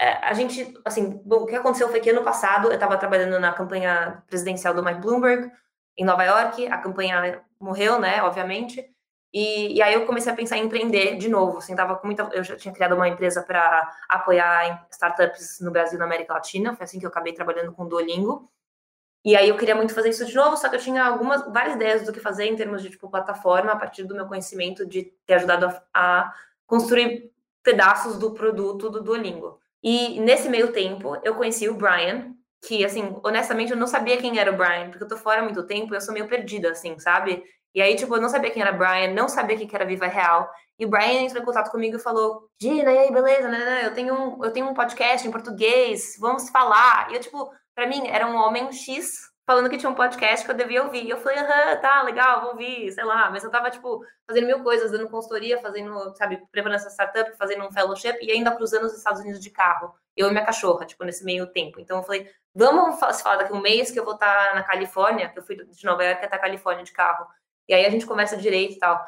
a 0.00 0.32
gente, 0.34 0.78
assim, 0.84 1.20
bom, 1.24 1.36
o 1.36 1.46
que 1.46 1.54
aconteceu 1.54 1.88
foi 1.88 2.00
que 2.00 2.10
ano 2.10 2.22
passado 2.22 2.68
eu 2.68 2.74
estava 2.74 2.96
trabalhando 2.98 3.38
na 3.38 3.52
campanha 3.52 4.22
presidencial 4.26 4.74
do 4.74 4.84
Mike 4.84 5.00
Bloomberg 5.00 5.50
em 5.96 6.04
Nova 6.04 6.24
York, 6.24 6.66
a 6.66 6.78
campanha 6.78 7.42
morreu, 7.58 7.98
né, 7.98 8.22
obviamente, 8.22 8.84
e, 9.32 9.76
e 9.76 9.82
aí 9.82 9.94
eu 9.94 10.06
comecei 10.06 10.30
a 10.30 10.36
pensar 10.36 10.58
em 10.58 10.64
empreender 10.64 11.16
de 11.16 11.28
novo, 11.28 11.58
assim, 11.58 11.74
tava 11.74 11.96
com 11.96 12.06
muita, 12.06 12.24
eu 12.32 12.44
já 12.44 12.56
tinha 12.56 12.72
criado 12.72 12.94
uma 12.94 13.08
empresa 13.08 13.42
para 13.42 13.90
apoiar 14.08 14.86
startups 14.90 15.58
no 15.60 15.70
Brasil 15.70 15.96
e 15.96 15.98
na 15.98 16.04
América 16.04 16.34
Latina, 16.34 16.76
foi 16.76 16.84
assim 16.84 16.98
que 16.98 17.06
eu 17.06 17.10
acabei 17.10 17.32
trabalhando 17.32 17.72
com 17.72 17.84
o 17.84 17.88
Duolingo, 17.88 18.50
e 19.24 19.34
aí 19.34 19.48
eu 19.48 19.56
queria 19.56 19.74
muito 19.74 19.92
fazer 19.92 20.10
isso 20.10 20.24
de 20.24 20.34
novo, 20.34 20.56
só 20.56 20.68
que 20.68 20.76
eu 20.76 20.80
tinha 20.80 21.04
algumas, 21.04 21.44
várias 21.52 21.74
ideias 21.74 22.04
do 22.04 22.12
que 22.12 22.20
fazer 22.20 22.44
em 22.44 22.54
termos 22.54 22.82
de 22.82 22.90
tipo 22.90 23.10
plataforma, 23.10 23.72
a 23.72 23.76
partir 23.76 24.04
do 24.04 24.14
meu 24.14 24.26
conhecimento 24.26 24.86
de 24.86 25.12
ter 25.26 25.34
ajudado 25.34 25.66
a, 25.66 25.82
a 25.92 26.34
construir 26.66 27.32
pedaços 27.62 28.16
do 28.16 28.32
produto 28.32 28.88
do 28.88 29.02
Duolingo. 29.02 29.60
E 29.86 30.18
nesse 30.18 30.48
meio 30.48 30.72
tempo, 30.72 31.16
eu 31.22 31.36
conheci 31.36 31.68
o 31.68 31.74
Brian, 31.74 32.34
que 32.66 32.84
assim, 32.84 33.16
honestamente 33.22 33.70
eu 33.70 33.76
não 33.76 33.86
sabia 33.86 34.16
quem 34.16 34.36
era 34.36 34.50
o 34.52 34.56
Brian, 34.56 34.90
porque 34.90 35.04
eu 35.04 35.08
tô 35.08 35.16
fora 35.16 35.40
há 35.40 35.44
muito 35.44 35.64
tempo 35.64 35.94
e 35.94 35.96
eu 35.96 36.00
sou 36.00 36.12
meio 36.12 36.26
perdida 36.26 36.72
assim, 36.72 36.98
sabe? 36.98 37.44
E 37.72 37.80
aí, 37.80 37.94
tipo, 37.94 38.16
eu 38.16 38.20
não 38.20 38.28
sabia 38.28 38.50
quem 38.50 38.60
era 38.60 38.72
Brian, 38.72 39.14
não 39.14 39.28
sabia 39.28 39.56
o 39.56 39.60
que 39.60 39.76
era 39.76 39.84
Viva 39.84 40.08
Real. 40.08 40.50
E 40.76 40.84
o 40.84 40.88
Brian 40.88 41.22
entrou 41.22 41.40
em 41.40 41.46
contato 41.46 41.70
comigo 41.70 41.96
e 41.96 42.00
falou: 42.00 42.48
Gina, 42.60 42.90
e 42.92 42.98
aí, 42.98 43.12
beleza, 43.12 43.48
né? 43.48 43.86
Eu 43.86 43.94
tenho 43.94 44.12
um, 44.12 44.44
eu 44.44 44.50
tenho 44.50 44.68
um 44.68 44.74
podcast 44.74 45.28
em 45.28 45.30
português, 45.30 46.16
vamos 46.18 46.50
falar. 46.50 47.12
E 47.12 47.14
eu, 47.14 47.20
tipo, 47.20 47.48
para 47.72 47.86
mim, 47.86 48.08
era 48.08 48.26
um 48.26 48.34
homem 48.34 48.72
X 48.72 49.30
falando 49.46 49.70
que 49.70 49.78
tinha 49.78 49.88
um 49.88 49.94
podcast 49.94 50.44
que 50.44 50.50
eu 50.50 50.56
devia 50.56 50.82
ouvir. 50.82 51.04
E 51.04 51.10
eu 51.10 51.18
falei, 51.18 51.38
aham, 51.38 51.76
tá, 51.80 52.02
legal, 52.02 52.40
vou 52.40 52.50
ouvir, 52.50 52.90
sei 52.90 53.04
lá. 53.04 53.30
Mas 53.30 53.44
eu 53.44 53.50
tava, 53.50 53.70
tipo, 53.70 54.04
fazendo 54.26 54.46
mil 54.46 54.62
coisas, 54.62 54.90
dando 54.90 55.08
consultoria, 55.08 55.60
fazendo, 55.62 56.14
sabe, 56.16 56.42
preparando 56.50 56.76
essa 56.76 56.90
startup, 56.90 57.36
fazendo 57.38 57.64
um 57.64 57.70
fellowship 57.70 58.18
e 58.20 58.32
ainda 58.32 58.50
cruzando 58.50 58.86
os 58.86 58.94
Estados 58.94 59.20
Unidos 59.20 59.40
de 59.40 59.50
carro. 59.50 59.94
Eu 60.16 60.28
e 60.28 60.30
minha 60.32 60.44
cachorra, 60.44 60.84
tipo, 60.84 61.04
nesse 61.04 61.24
meio 61.24 61.46
tempo. 61.46 61.78
Então 61.78 61.98
eu 61.98 62.02
falei, 62.02 62.28
vamos 62.54 62.96
se 62.96 63.22
falar 63.22 63.36
daqui 63.36 63.52
um 63.52 63.60
mês 63.60 63.90
que 63.90 64.00
eu 64.00 64.04
vou 64.04 64.14
estar 64.14 64.48
tá 64.48 64.54
na 64.54 64.64
Califórnia, 64.64 65.28
que 65.28 65.38
eu 65.38 65.44
fui 65.44 65.56
de 65.56 65.84
Nova 65.84 66.04
York 66.04 66.24
até 66.24 66.36
a 66.36 66.40
Califórnia 66.40 66.84
de 66.84 66.92
carro. 66.92 67.26
E 67.68 67.74
aí 67.74 67.86
a 67.86 67.90
gente 67.90 68.06
conversa 68.06 68.36
direito 68.36 68.74
e 68.74 68.78
tal. 68.78 69.04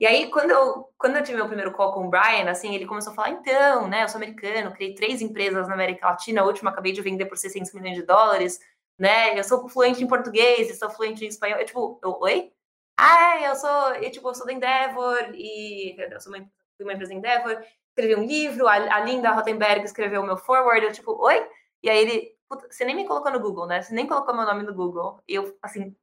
E 0.00 0.06
aí, 0.06 0.30
quando 0.30 0.50
eu, 0.52 0.88
quando 0.96 1.16
eu 1.16 1.24
tive 1.24 1.36
meu 1.36 1.46
primeiro 1.46 1.72
call 1.72 1.92
com 1.92 2.06
o 2.06 2.10
Brian, 2.10 2.48
assim, 2.48 2.72
ele 2.72 2.86
começou 2.86 3.12
a 3.12 3.16
falar, 3.16 3.30
então, 3.30 3.88
né, 3.88 4.04
eu 4.04 4.08
sou 4.08 4.18
americano, 4.18 4.72
criei 4.72 4.94
três 4.94 5.20
empresas 5.20 5.66
na 5.66 5.74
América 5.74 6.06
Latina, 6.06 6.40
a 6.40 6.44
última 6.44 6.70
acabei 6.70 6.92
de 6.92 7.02
vender 7.02 7.26
por 7.26 7.36
600 7.36 7.72
milhões 7.74 7.96
de 7.96 8.04
dólares, 8.04 8.60
né, 8.98 9.38
eu 9.38 9.44
sou 9.44 9.68
fluente 9.68 10.02
em 10.02 10.08
português, 10.08 10.78
sou 10.78 10.90
fluente 10.90 11.24
em 11.24 11.28
espanhol, 11.28 11.58
eu, 11.58 11.66
tipo, 11.66 12.00
eu, 12.02 12.18
oi? 12.20 12.52
Ah, 12.96 13.40
eu 13.42 13.54
sou, 13.56 13.94
eu, 13.94 14.10
tipo, 14.10 14.28
eu 14.28 14.34
sou 14.34 14.46
da 14.46 14.52
Endeavor, 14.52 15.30
e 15.34 15.96
eu 15.98 16.20
sou 16.20 16.32
uma, 16.34 16.44
uma 16.80 16.92
empresa 16.92 17.14
Endeavor, 17.14 17.62
escrevi 17.90 18.16
um 18.16 18.26
livro, 18.26 18.66
a, 18.66 18.74
a 18.74 19.00
Linda 19.00 19.30
Rottenberg 19.30 19.84
escreveu 19.84 20.22
o 20.22 20.26
meu 20.26 20.36
forward, 20.36 20.84
eu, 20.86 20.92
tipo, 20.92 21.12
oi? 21.22 21.46
E 21.82 21.90
aí 21.90 21.98
ele, 21.98 22.36
você 22.70 22.84
nem 22.84 22.96
me 22.96 23.06
colocou 23.06 23.30
no 23.30 23.40
Google, 23.40 23.66
né, 23.66 23.82
você 23.82 23.94
nem 23.94 24.06
colocou 24.06 24.34
meu 24.34 24.44
nome 24.44 24.64
no 24.64 24.74
Google, 24.74 25.22
e 25.28 25.34
eu, 25.34 25.56
assim, 25.62 25.96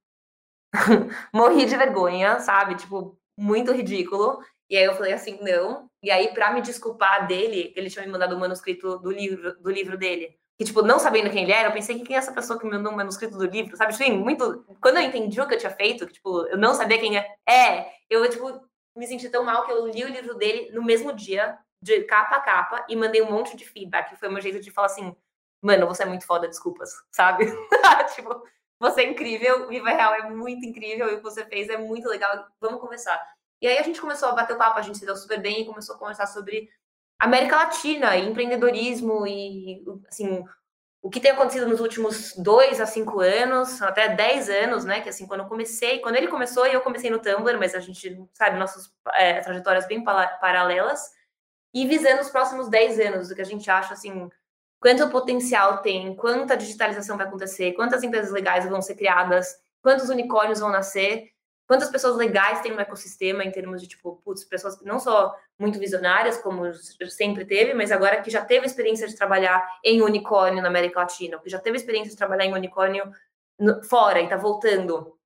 morri 1.34 1.66
de 1.66 1.76
vergonha, 1.78 2.40
sabe, 2.40 2.76
tipo, 2.76 3.18
muito 3.38 3.72
ridículo. 3.72 4.40
E 4.70 4.78
aí 4.78 4.84
eu 4.84 4.96
falei 4.96 5.14
assim, 5.14 5.40
não. 5.42 5.90
E 6.02 6.12
aí, 6.12 6.34
para 6.34 6.52
me 6.54 6.62
desculpar 6.62 7.28
dele, 7.28 7.74
ele 7.76 7.90
tinha 7.90 8.06
me 8.06 8.12
mandado 8.12 8.36
o 8.36 8.40
manuscrito 8.40 8.98
do 9.00 9.12
livro, 9.12 9.60
do 9.62 9.72
livro 9.72 9.98
dele. 9.98 10.38
Que, 10.58 10.64
tipo, 10.64 10.82
não 10.82 11.00
sabendo 11.00 11.30
quem 11.30 11.44
ele 11.44 11.52
era, 11.52 11.70
eu 11.70 11.74
pensei 11.74 11.98
que 11.98 12.06
quem 12.06 12.16
é 12.16 12.20
essa 12.20 12.32
pessoa 12.32 12.58
que 12.58 12.66
me 12.66 12.72
mandou 12.72 12.92
um 12.92 12.96
manuscrito 12.96 13.38
do 13.38 13.46
livro, 13.46 13.76
sabe? 13.76 13.96
Tipo, 13.96 14.16
muito. 14.18 14.66
Quando 14.82 14.98
eu 14.98 15.04
entendi 15.04 15.40
o 15.40 15.48
que 15.48 15.54
eu 15.54 15.60
tinha 15.60 15.72
feito, 15.72 16.08
que, 16.08 16.14
tipo, 16.14 16.46
eu 16.48 16.58
não 16.58 16.74
sabia 16.74 16.98
quem 16.98 17.18
é. 17.18 17.36
É, 17.48 17.92
eu, 18.10 18.30
tipo, 18.30 18.62
me 18.96 19.06
senti 19.06 19.30
tão 19.30 19.44
mal 19.44 19.66
que 19.66 19.72
eu 19.72 19.88
li 19.88 20.04
o 20.04 20.10
livro 20.10 20.36
dele 20.36 20.72
no 20.72 20.84
mesmo 20.84 21.12
dia, 21.12 21.58
de 21.82 22.04
capa 22.04 22.38
a 22.38 22.40
capa, 22.40 22.86
e 22.88 22.96
mandei 22.96 23.22
um 23.22 23.30
monte 23.30 23.58
de 23.58 23.66
feedback. 23.66 24.12
Que 24.12 24.16
foi 24.16 24.30
o 24.30 24.32
meu 24.32 24.42
jeito 24.42 24.62
de 24.62 24.72
falar 24.72 24.88
assim, 24.88 25.16
mano, 25.62 25.88
você 25.88 26.04
é 26.04 26.06
muito 26.06 26.26
foda, 26.26 26.48
desculpas, 26.48 26.90
sabe? 27.12 27.46
tipo, 28.16 28.42
você 28.80 29.02
é 29.02 29.10
incrível, 29.10 29.68
Viva 29.68 29.90
Real 29.90 30.14
é 30.14 30.30
muito 30.30 30.66
incrível, 30.66 31.10
e 31.10 31.16
o 31.16 31.18
que 31.18 31.24
você 31.24 31.46
fez 31.46 31.70
é 31.70 31.78
muito 31.78 32.08
legal, 32.08 32.48
vamos 32.62 32.80
conversar. 32.80 33.22
E 33.62 33.68
aí 33.68 33.78
a 33.78 33.84
gente 33.84 34.00
começou 34.00 34.30
a 34.30 34.34
bater 34.34 34.54
o 34.54 34.58
papo, 34.58 34.80
a 34.80 34.82
gente 34.82 34.98
se 34.98 35.06
deu 35.06 35.16
super 35.16 35.42
bem 35.42 35.62
e 35.62 35.66
começou 35.66 35.96
a 35.96 36.00
conversar 36.00 36.28
sobre 36.28 36.70
América 37.20 37.56
Latina 37.58 38.16
e 38.16 38.28
empreendedorismo 38.28 39.26
e, 39.26 39.84
assim, 40.08 40.44
o 41.06 41.10
que 41.10 41.20
tem 41.20 41.30
acontecido 41.30 41.68
nos 41.68 41.80
últimos 41.80 42.34
dois 42.36 42.82
a 42.82 42.86
cinco 42.88 43.20
anos, 43.20 43.80
até 43.82 44.10
dez 44.10 44.50
anos, 44.50 44.84
né? 44.86 45.02
Que 45.02 45.10
assim, 45.10 45.28
quando 45.28 45.42
eu 45.42 45.48
comecei, 45.48 46.00
quando 46.00 46.16
ele 46.16 46.28
começou, 46.28 46.66
eu 46.66 46.82
comecei 46.82 47.12
no 47.12 47.20
Tumblr, 47.20 47.60
mas 47.60 47.76
a 47.76 47.80
gente 47.80 48.28
sabe 48.34 48.58
nossas 48.58 48.92
é, 49.14 49.40
trajetórias 49.40 49.88
bem 49.88 50.04
paralelas, 50.04 51.00
e 51.72 51.86
visando 51.86 52.22
os 52.22 52.30
próximos 52.30 52.70
dez 52.70 53.00
anos, 53.00 53.30
o 53.30 53.36
que 53.36 53.42
a 53.42 53.46
gente 53.46 53.70
acha 53.70 53.94
assim, 53.94 54.28
quanto 54.80 55.08
potencial 55.10 55.78
tem, 55.84 56.16
quanta 56.16 56.58
digitalização 56.58 57.18
vai 57.18 57.28
acontecer, 57.28 57.74
quantas 57.74 58.02
empresas 58.02 58.32
legais 58.32 58.68
vão 58.68 58.82
ser 58.82 58.96
criadas, 58.96 59.56
quantos 59.84 60.10
unicórnios 60.10 60.60
vão 60.60 60.70
nascer, 60.70 61.35
quantas 61.68 61.90
pessoas 61.90 62.16
legais 62.16 62.62
tem 62.62 62.72
no 62.72 62.80
ecossistema 62.80 63.44
em 63.44 63.52
termos 63.52 63.82
de, 63.82 63.88
tipo, 63.88 64.22
putz, 64.24 64.44
pessoas 64.44 64.80
não 64.82 65.00
só 65.00 65.36
muito 65.58 65.80
visionárias, 65.80 66.38
como 66.38 66.72
sempre 67.10 67.46
teve, 67.46 67.74
mas 67.74 67.92
agora 67.92 68.22
que 68.22 68.30
já 68.30 68.44
teve 68.44 68.66
experiência 68.66 69.08
de 69.08 69.16
trabalhar 69.16 69.68
em 69.84 70.02
unicórnio 70.02 70.62
na 70.62 70.68
América 70.68 71.00
Latina, 71.00 71.40
que 71.40 71.50
já 71.50 71.60
teve 71.60 71.78
experiência 71.78 72.12
de 72.12 72.18
trabalhar 72.18 72.46
em 72.46 72.54
unicórnio 72.54 73.12
fora 73.90 74.22
e 74.22 74.28
tá 74.28 74.38
voltando. 74.38 75.18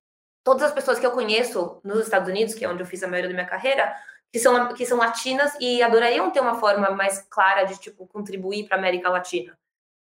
Todas 0.42 0.62
as 0.62 0.72
pessoas 0.72 0.98
que 0.98 1.04
eu 1.04 1.10
conheço 1.10 1.80
nos 1.84 2.00
Estados 2.00 2.28
Unidos, 2.28 2.54
que 2.54 2.64
é 2.64 2.68
onde 2.68 2.82
eu 2.82 2.86
fiz 2.86 3.02
a 3.02 3.08
maioria 3.08 3.28
da 3.28 3.34
minha 3.34 3.46
carreira, 3.46 3.94
que 4.32 4.38
são, 4.38 4.72
que 4.72 4.86
são 4.86 4.96
latinas 4.96 5.52
e 5.60 5.82
adorariam 5.82 6.30
ter 6.30 6.40
uma 6.40 6.54
forma 6.54 6.90
mais 6.90 7.20
clara 7.28 7.64
de, 7.64 7.78
tipo, 7.78 8.06
contribuir 8.06 8.66
para 8.66 8.76
a 8.76 8.78
América 8.78 9.10
Latina. 9.10 9.58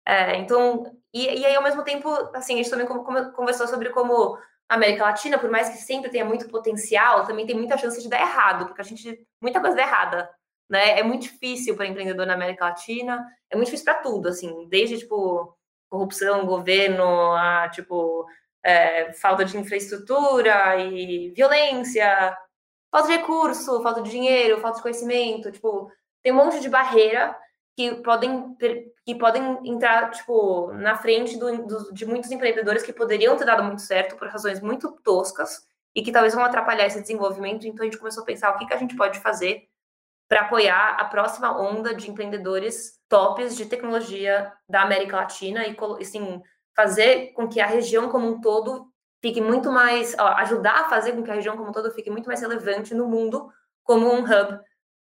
É, 0.06 0.36
então, 0.36 0.96
e, 1.12 1.24
e 1.26 1.46
aí, 1.46 1.54
ao 1.54 1.62
mesmo 1.62 1.82
tempo, 1.84 2.08
assim, 2.34 2.54
a 2.54 2.56
gente 2.56 2.70
também 2.70 2.86
conversou 2.86 3.68
sobre 3.68 3.90
como 3.90 4.38
América 4.68 5.04
Latina, 5.04 5.38
por 5.38 5.50
mais 5.50 5.68
que 5.68 5.76
sempre 5.78 6.10
tenha 6.10 6.24
muito 6.24 6.48
potencial, 6.48 7.24
também 7.26 7.46
tem 7.46 7.56
muita 7.56 7.76
chance 7.76 8.00
de 8.02 8.08
dar 8.08 8.20
errado, 8.20 8.66
porque 8.66 8.80
a 8.80 8.84
gente 8.84 9.26
muita 9.40 9.60
coisa 9.60 9.76
dá 9.76 9.82
errada, 9.82 10.30
né? 10.68 10.98
É 10.98 11.02
muito 11.02 11.22
difícil 11.22 11.76
para 11.76 11.86
empreendedor 11.86 12.26
na 12.26 12.34
América 12.34 12.66
Latina, 12.66 13.24
é 13.50 13.56
muito 13.56 13.66
difícil 13.66 13.84
para 13.84 14.02
tudo, 14.02 14.28
assim, 14.28 14.68
desde 14.68 14.98
tipo 14.98 15.56
corrupção, 15.90 16.46
governo, 16.46 17.32
a 17.34 17.68
tipo 17.68 18.26
é, 18.64 19.12
falta 19.12 19.44
de 19.44 19.56
infraestrutura 19.58 20.76
e 20.78 21.30
violência, 21.36 22.36
falta 22.90 23.08
de 23.08 23.16
recurso, 23.16 23.82
falta 23.82 24.02
de 24.02 24.10
dinheiro, 24.10 24.60
falta 24.60 24.78
de 24.78 24.82
conhecimento, 24.82 25.52
tipo, 25.52 25.90
tem 26.22 26.32
um 26.32 26.36
monte 26.36 26.60
de 26.60 26.68
barreira 26.68 27.36
que 27.76 27.96
podem, 27.96 28.56
que 29.04 29.14
podem 29.16 29.58
entrar, 29.64 30.10
tipo, 30.10 30.72
na 30.74 30.96
frente 30.96 31.36
do, 31.36 31.66
do, 31.66 31.92
de 31.92 32.06
muitos 32.06 32.30
empreendedores 32.30 32.82
que 32.82 32.92
poderiam 32.92 33.36
ter 33.36 33.44
dado 33.44 33.64
muito 33.64 33.82
certo 33.82 34.16
por 34.16 34.28
razões 34.28 34.60
muito 34.60 34.92
toscas 35.02 35.66
e 35.94 36.02
que 36.02 36.12
talvez 36.12 36.34
vão 36.34 36.44
atrapalhar 36.44 36.86
esse 36.86 37.00
desenvolvimento. 37.00 37.66
Então, 37.66 37.82
a 37.82 37.84
gente 37.84 37.98
começou 37.98 38.22
a 38.22 38.26
pensar 38.26 38.50
o 38.50 38.58
que, 38.58 38.66
que 38.66 38.74
a 38.74 38.78
gente 38.78 38.96
pode 38.96 39.18
fazer 39.18 39.68
para 40.28 40.42
apoiar 40.42 40.96
a 40.98 41.04
próxima 41.04 41.60
onda 41.60 41.94
de 41.94 42.10
empreendedores 42.10 42.98
tops 43.08 43.56
de 43.56 43.66
tecnologia 43.66 44.52
da 44.68 44.82
América 44.82 45.16
Latina 45.16 45.66
e, 45.66 45.76
assim, 46.00 46.42
fazer 46.74 47.32
com 47.32 47.48
que 47.48 47.60
a 47.60 47.66
região 47.66 48.08
como 48.08 48.28
um 48.28 48.40
todo 48.40 48.88
fique 49.20 49.40
muito 49.40 49.70
mais, 49.70 50.14
ó, 50.18 50.28
ajudar 50.38 50.82
a 50.82 50.88
fazer 50.88 51.12
com 51.12 51.22
que 51.22 51.30
a 51.30 51.34
região 51.34 51.56
como 51.56 51.70
um 51.70 51.72
todo 51.72 51.90
fique 51.92 52.10
muito 52.10 52.26
mais 52.26 52.40
relevante 52.40 52.94
no 52.94 53.08
mundo 53.08 53.50
como 53.82 54.12
um 54.12 54.22
hub 54.22 54.60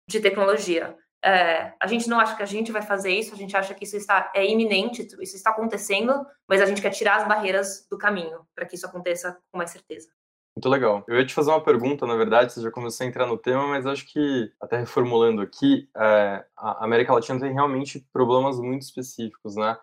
de 0.08 0.20
tecnologia. 0.20 0.96
É, 1.24 1.72
a 1.80 1.86
gente 1.86 2.08
não 2.08 2.18
acha 2.18 2.36
que 2.36 2.42
a 2.42 2.46
gente 2.46 2.72
vai 2.72 2.82
fazer 2.82 3.12
isso, 3.12 3.32
a 3.32 3.36
gente 3.36 3.56
acha 3.56 3.74
que 3.74 3.84
isso 3.84 3.96
está 3.96 4.32
é 4.34 4.44
iminente, 4.44 5.06
isso 5.20 5.36
está 5.36 5.50
acontecendo, 5.50 6.26
mas 6.48 6.60
a 6.60 6.66
gente 6.66 6.82
quer 6.82 6.90
tirar 6.90 7.16
as 7.16 7.28
barreiras 7.28 7.86
do 7.88 7.96
caminho 7.96 8.40
para 8.54 8.66
que 8.66 8.74
isso 8.74 8.86
aconteça 8.86 9.38
com 9.50 9.58
mais 9.58 9.70
certeza. 9.70 10.08
Muito 10.54 10.68
legal. 10.68 11.02
Eu 11.08 11.16
ia 11.16 11.24
te 11.24 11.32
fazer 11.32 11.50
uma 11.50 11.62
pergunta, 11.62 12.06
na 12.06 12.14
verdade, 12.14 12.52
você 12.52 12.60
já 12.60 12.70
começou 12.70 13.04
a 13.04 13.08
entrar 13.08 13.26
no 13.26 13.38
tema, 13.38 13.66
mas 13.68 13.86
acho 13.86 14.04
que, 14.06 14.52
até 14.60 14.76
reformulando 14.76 15.40
aqui, 15.40 15.88
é, 15.96 16.44
a 16.56 16.84
América 16.84 17.14
Latina 17.14 17.40
tem 17.40 17.54
realmente 17.54 18.06
problemas 18.12 18.60
muito 18.60 18.82
específicos, 18.82 19.56
né? 19.56 19.78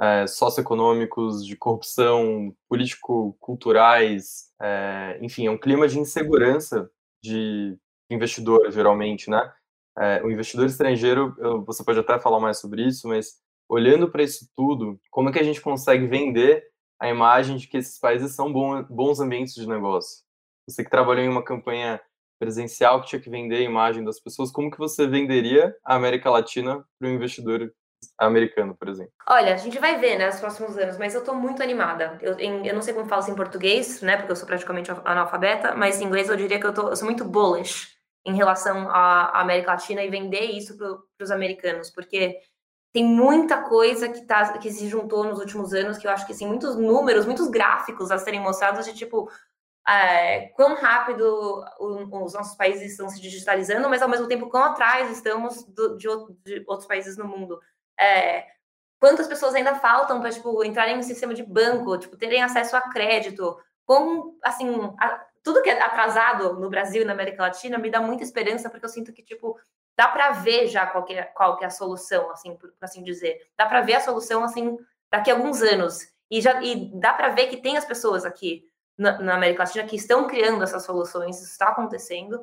É, 0.00 0.26
socioeconômicos, 0.26 1.44
de 1.44 1.56
corrupção, 1.56 2.56
político-culturais, 2.68 4.50
é, 4.60 5.18
enfim, 5.20 5.46
é 5.46 5.50
um 5.50 5.58
clima 5.58 5.86
de 5.86 5.98
insegurança 5.98 6.90
de 7.22 7.76
investidor, 8.10 8.70
geralmente, 8.70 9.28
né? 9.28 9.52
É, 9.98 10.22
o 10.24 10.30
investidor 10.30 10.66
estrangeiro, 10.66 11.34
você 11.64 11.84
pode 11.84 12.00
até 12.00 12.18
falar 12.18 12.40
mais 12.40 12.58
sobre 12.58 12.82
isso, 12.82 13.06
mas 13.06 13.38
olhando 13.68 14.10
para 14.10 14.22
isso 14.22 14.48
tudo, 14.56 15.00
como 15.10 15.28
é 15.28 15.32
que 15.32 15.38
a 15.38 15.44
gente 15.44 15.60
consegue 15.60 16.06
vender 16.06 16.64
a 17.00 17.08
imagem 17.08 17.56
de 17.56 17.68
que 17.68 17.76
esses 17.76 17.98
países 17.98 18.34
são 18.34 18.52
bons 18.52 19.20
ambientes 19.20 19.54
de 19.54 19.68
negócio? 19.68 20.24
Você 20.68 20.82
que 20.82 20.90
trabalhou 20.90 21.24
em 21.24 21.28
uma 21.28 21.44
campanha 21.44 22.00
presencial 22.38 23.00
que 23.00 23.08
tinha 23.08 23.20
que 23.20 23.30
vender 23.30 23.56
a 23.56 23.60
imagem 23.60 24.04
das 24.04 24.20
pessoas, 24.20 24.50
como 24.50 24.70
que 24.70 24.78
você 24.78 25.06
venderia 25.06 25.74
a 25.84 25.94
América 25.94 26.30
Latina 26.30 26.84
para 26.98 27.08
um 27.08 27.12
investidor 27.12 27.72
americano, 28.18 28.74
por 28.74 28.88
exemplo? 28.88 29.12
Olha, 29.28 29.54
a 29.54 29.56
gente 29.56 29.78
vai 29.78 29.98
ver, 29.98 30.18
né, 30.18 30.26
nos 30.26 30.40
próximos 30.40 30.76
anos, 30.76 30.98
mas 30.98 31.14
eu 31.14 31.20
estou 31.20 31.34
muito 31.34 31.62
animada. 31.62 32.18
Eu, 32.20 32.38
em, 32.38 32.66
eu 32.66 32.74
não 32.74 32.82
sei 32.82 32.92
como 32.92 33.08
fala 33.08 33.22
isso 33.22 33.30
em 33.30 33.36
português, 33.36 34.02
né, 34.02 34.16
porque 34.16 34.32
eu 34.32 34.36
sou 34.36 34.46
praticamente 34.46 34.90
analfabeta, 34.90 35.74
mas 35.74 36.00
em 36.00 36.04
inglês 36.04 36.28
eu 36.28 36.36
diria 36.36 36.58
que 36.58 36.66
eu, 36.66 36.74
tô, 36.74 36.88
eu 36.88 36.96
sou 36.96 37.06
muito 37.06 37.24
bullish 37.24 37.93
em 38.24 38.34
relação 38.34 38.88
à 38.90 39.40
América 39.40 39.72
Latina 39.72 40.02
e 40.02 40.10
vender 40.10 40.46
isso 40.46 40.76
para 40.76 41.24
os 41.24 41.30
americanos, 41.30 41.90
porque 41.90 42.40
tem 42.92 43.04
muita 43.04 43.62
coisa 43.62 44.08
que, 44.08 44.22
tá, 44.22 44.56
que 44.58 44.70
se 44.70 44.88
juntou 44.88 45.24
nos 45.24 45.40
últimos 45.40 45.74
anos, 45.74 45.98
que 45.98 46.06
eu 46.06 46.10
acho 46.10 46.24
que 46.24 46.32
assim, 46.32 46.46
muitos 46.46 46.76
números, 46.76 47.26
muitos 47.26 47.48
gráficos 47.48 48.10
a 48.10 48.18
serem 48.18 48.40
mostrados 48.40 48.86
de 48.86 48.94
tipo 48.94 49.28
é, 49.86 50.46
quão 50.48 50.74
rápido 50.76 51.62
os 51.78 52.32
nossos 52.32 52.56
países 52.56 52.92
estão 52.92 53.08
se 53.08 53.20
digitalizando, 53.20 53.88
mas 53.88 54.00
ao 54.00 54.08
mesmo 54.08 54.26
tempo 54.26 54.48
quão 54.48 54.64
atrás 54.64 55.10
estamos 55.10 55.64
do, 55.64 55.96
de, 55.96 56.08
de, 56.44 56.64
outros 56.66 56.86
países 56.86 57.16
no 57.16 57.26
mundo. 57.26 57.60
É, 57.98 58.46
quantas 58.98 59.26
pessoas 59.26 59.54
ainda 59.54 59.74
faltam 59.74 60.20
para 60.20 60.30
tipo, 60.30 60.64
entrarem 60.64 60.96
no 60.96 61.02
sistema 61.02 61.34
de 61.34 61.42
banco, 61.42 61.98
tipo, 61.98 62.16
terem 62.16 62.42
acesso 62.42 62.76
a 62.76 62.80
crédito, 62.80 63.58
como 63.84 64.38
assim, 64.42 64.70
a, 64.98 65.26
tudo 65.44 65.62
que 65.62 65.68
é 65.68 65.80
atrasado 65.80 66.54
no 66.54 66.70
Brasil 66.70 67.02
e 67.02 67.04
na 67.04 67.12
América 67.12 67.42
Latina 67.42 67.76
me 67.76 67.90
dá 67.90 68.00
muita 68.00 68.24
esperança, 68.24 68.70
porque 68.70 68.86
eu 68.86 68.88
sinto 68.88 69.12
que, 69.12 69.22
tipo, 69.22 69.60
dá 69.94 70.08
para 70.08 70.30
ver 70.30 70.66
já 70.68 70.86
qual 70.86 71.04
que, 71.04 71.12
é, 71.12 71.22
qual 71.22 71.58
que 71.58 71.64
é 71.64 71.66
a 71.66 71.70
solução, 71.70 72.30
assim, 72.30 72.56
por, 72.56 72.72
assim 72.80 73.04
dizer. 73.04 73.46
Dá 73.56 73.66
para 73.66 73.82
ver 73.82 73.96
a 73.96 74.00
solução, 74.00 74.42
assim, 74.42 74.78
daqui 75.12 75.30
a 75.30 75.34
alguns 75.34 75.60
anos. 75.60 76.00
E, 76.30 76.40
já, 76.40 76.62
e 76.62 76.90
dá 76.98 77.12
para 77.12 77.28
ver 77.28 77.48
que 77.48 77.58
tem 77.58 77.76
as 77.76 77.84
pessoas 77.84 78.24
aqui 78.24 78.66
na, 78.96 79.20
na, 79.20 79.34
América 79.34 79.64
Latina 79.64 79.84
que 79.84 79.96
estão 79.96 80.26
criando 80.26 80.64
essas 80.64 80.82
soluções, 80.82 81.36
isso 81.36 81.52
está 81.52 81.68
acontecendo. 81.68 82.40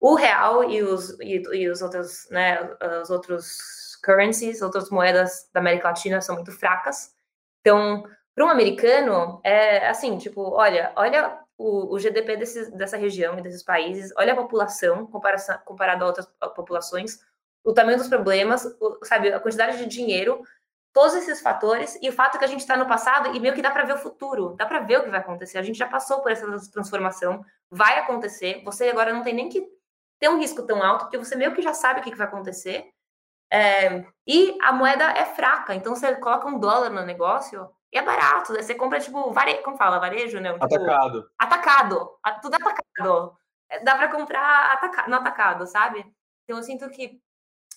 O 0.00 0.14
real 0.14 0.64
e 0.64 0.82
os, 0.82 1.20
e, 1.20 1.42
e 1.52 1.68
os 1.68 1.82
outros, 1.82 2.26
né, 2.30 2.58
os 3.02 3.10
outros 3.10 3.96
currencies, 4.02 4.62
outras 4.62 4.88
moedas 4.88 5.50
da 5.52 5.60
América 5.60 5.88
Latina 5.88 6.22
são 6.22 6.36
muito 6.36 6.52
fracas. 6.52 7.14
Então, 7.60 8.02
para 8.34 8.46
um 8.46 8.48
americano, 8.48 9.42
é 9.44 9.86
assim, 9.88 10.16
tipo, 10.16 10.40
olha, 10.52 10.90
olha 10.96 11.38
o, 11.60 11.94
o 11.94 11.98
GDP 11.98 12.38
desse, 12.38 12.70
dessa 12.74 12.96
região 12.96 13.38
e 13.38 13.42
desses 13.42 13.62
países, 13.62 14.10
olha 14.16 14.32
a 14.32 14.36
população 14.36 15.06
comparado 15.06 16.04
a 16.04 16.06
outras 16.06 16.26
populações, 16.56 17.18
o 17.62 17.74
tamanho 17.74 17.98
dos 17.98 18.08
problemas, 18.08 18.64
o, 18.80 18.98
sabe, 19.04 19.30
a 19.30 19.38
quantidade 19.38 19.76
de 19.76 19.86
dinheiro, 19.86 20.42
todos 20.90 21.14
esses 21.14 21.42
fatores 21.42 21.98
e 22.00 22.08
o 22.08 22.12
fato 22.12 22.38
que 22.38 22.44
a 22.46 22.48
gente 22.48 22.60
está 22.60 22.78
no 22.78 22.88
passado 22.88 23.36
e 23.36 23.40
meio 23.40 23.54
que 23.54 23.60
dá 23.60 23.70
para 23.70 23.84
ver 23.84 23.92
o 23.92 23.98
futuro, 23.98 24.54
dá 24.56 24.64
para 24.64 24.80
ver 24.80 25.00
o 25.00 25.04
que 25.04 25.10
vai 25.10 25.20
acontecer. 25.20 25.58
A 25.58 25.62
gente 25.62 25.78
já 25.78 25.86
passou 25.86 26.22
por 26.22 26.32
essa 26.32 26.46
transformação, 26.70 27.44
vai 27.70 27.98
acontecer. 27.98 28.62
Você 28.64 28.88
agora 28.88 29.12
não 29.12 29.22
tem 29.22 29.34
nem 29.34 29.50
que 29.50 29.62
ter 30.18 30.30
um 30.30 30.38
risco 30.38 30.62
tão 30.62 30.82
alto, 30.82 31.04
porque 31.04 31.18
você 31.18 31.36
meio 31.36 31.54
que 31.54 31.60
já 31.60 31.74
sabe 31.74 32.00
o 32.00 32.02
que, 32.02 32.10
que 32.10 32.16
vai 32.16 32.26
acontecer. 32.26 32.90
É, 33.52 34.06
e 34.26 34.56
a 34.62 34.72
moeda 34.72 35.04
é 35.10 35.26
fraca, 35.26 35.74
então 35.74 35.94
você 35.94 36.14
coloca 36.16 36.48
um 36.48 36.58
dólar 36.58 36.88
no 36.88 37.04
negócio, 37.04 37.68
e 37.92 37.98
é 37.98 38.02
barato, 38.02 38.52
né? 38.52 38.62
Você 38.62 38.74
compra, 38.74 39.00
tipo, 39.00 39.32
vare... 39.32 39.62
como 39.62 39.76
fala? 39.76 39.98
Varejo, 39.98 40.38
né? 40.40 40.52
Tipo, 40.52 40.64
atacado. 40.64 41.30
Atacado. 41.38 42.10
Tudo 42.40 42.54
atacado. 42.54 43.36
É, 43.68 43.82
dá 43.82 43.96
para 43.96 44.08
comprar 44.08 44.72
ataca... 44.72 45.08
no 45.08 45.16
atacado, 45.16 45.66
sabe? 45.66 46.00
Então, 46.44 46.58
eu 46.58 46.62
sinto 46.62 46.88
que 46.90 47.20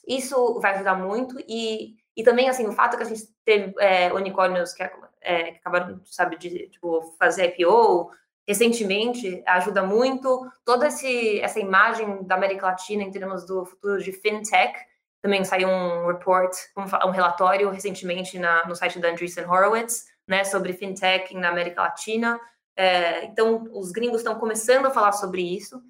isso 0.07 0.59
vai 0.59 0.75
ajudar 0.75 0.95
muito. 0.95 1.35
E, 1.47 1.95
e 2.15 2.23
também, 2.23 2.47
assim, 2.47 2.67
o 2.67 2.71
fato 2.71 2.95
que 2.95 3.03
a 3.03 3.05
gente 3.05 3.23
teve 3.43 3.73
é, 3.79 4.13
unicórnios 4.13 4.73
que, 4.73 4.83
é, 5.21 5.51
que 5.51 5.57
acabaram, 5.57 5.99
sabe, 6.05 6.37
de 6.37 6.69
tipo, 6.69 7.01
fazer 7.17 7.55
IPO 7.57 8.11
recentemente 8.47 9.41
ajuda 9.47 9.81
muito. 9.81 10.47
Toda 10.63 10.87
esse, 10.87 11.39
essa 11.39 11.59
imagem 11.59 12.23
da 12.23 12.35
América 12.35 12.67
Latina 12.67 13.01
em 13.01 13.11
termos 13.11 13.45
do 13.45 13.65
futuro 13.65 14.01
de 14.01 14.11
fintech 14.11 14.77
também 15.23 15.45
saiu 15.45 15.69
um 15.69 16.05
report, 16.05 16.53
um, 16.75 17.09
relatório 17.09 17.69
recentemente 17.69 18.37
na, 18.37 18.67
no 18.67 18.75
site 18.75 18.99
da 18.99 19.09
Andreessen 19.09 19.45
Horowitz, 19.45 20.03
né, 20.27 20.43
sobre 20.43 20.73
fintech 20.73 21.33
na 21.33 21.47
América 21.47 21.81
Latina. 21.81 22.37
É, 22.75 23.23
então, 23.23 23.65
os 23.71 23.93
gringos 23.93 24.17
estão 24.17 24.35
começando 24.35 24.85
a 24.85 24.91
falar 24.91 25.13
sobre 25.13 25.41
isso. 25.41 25.81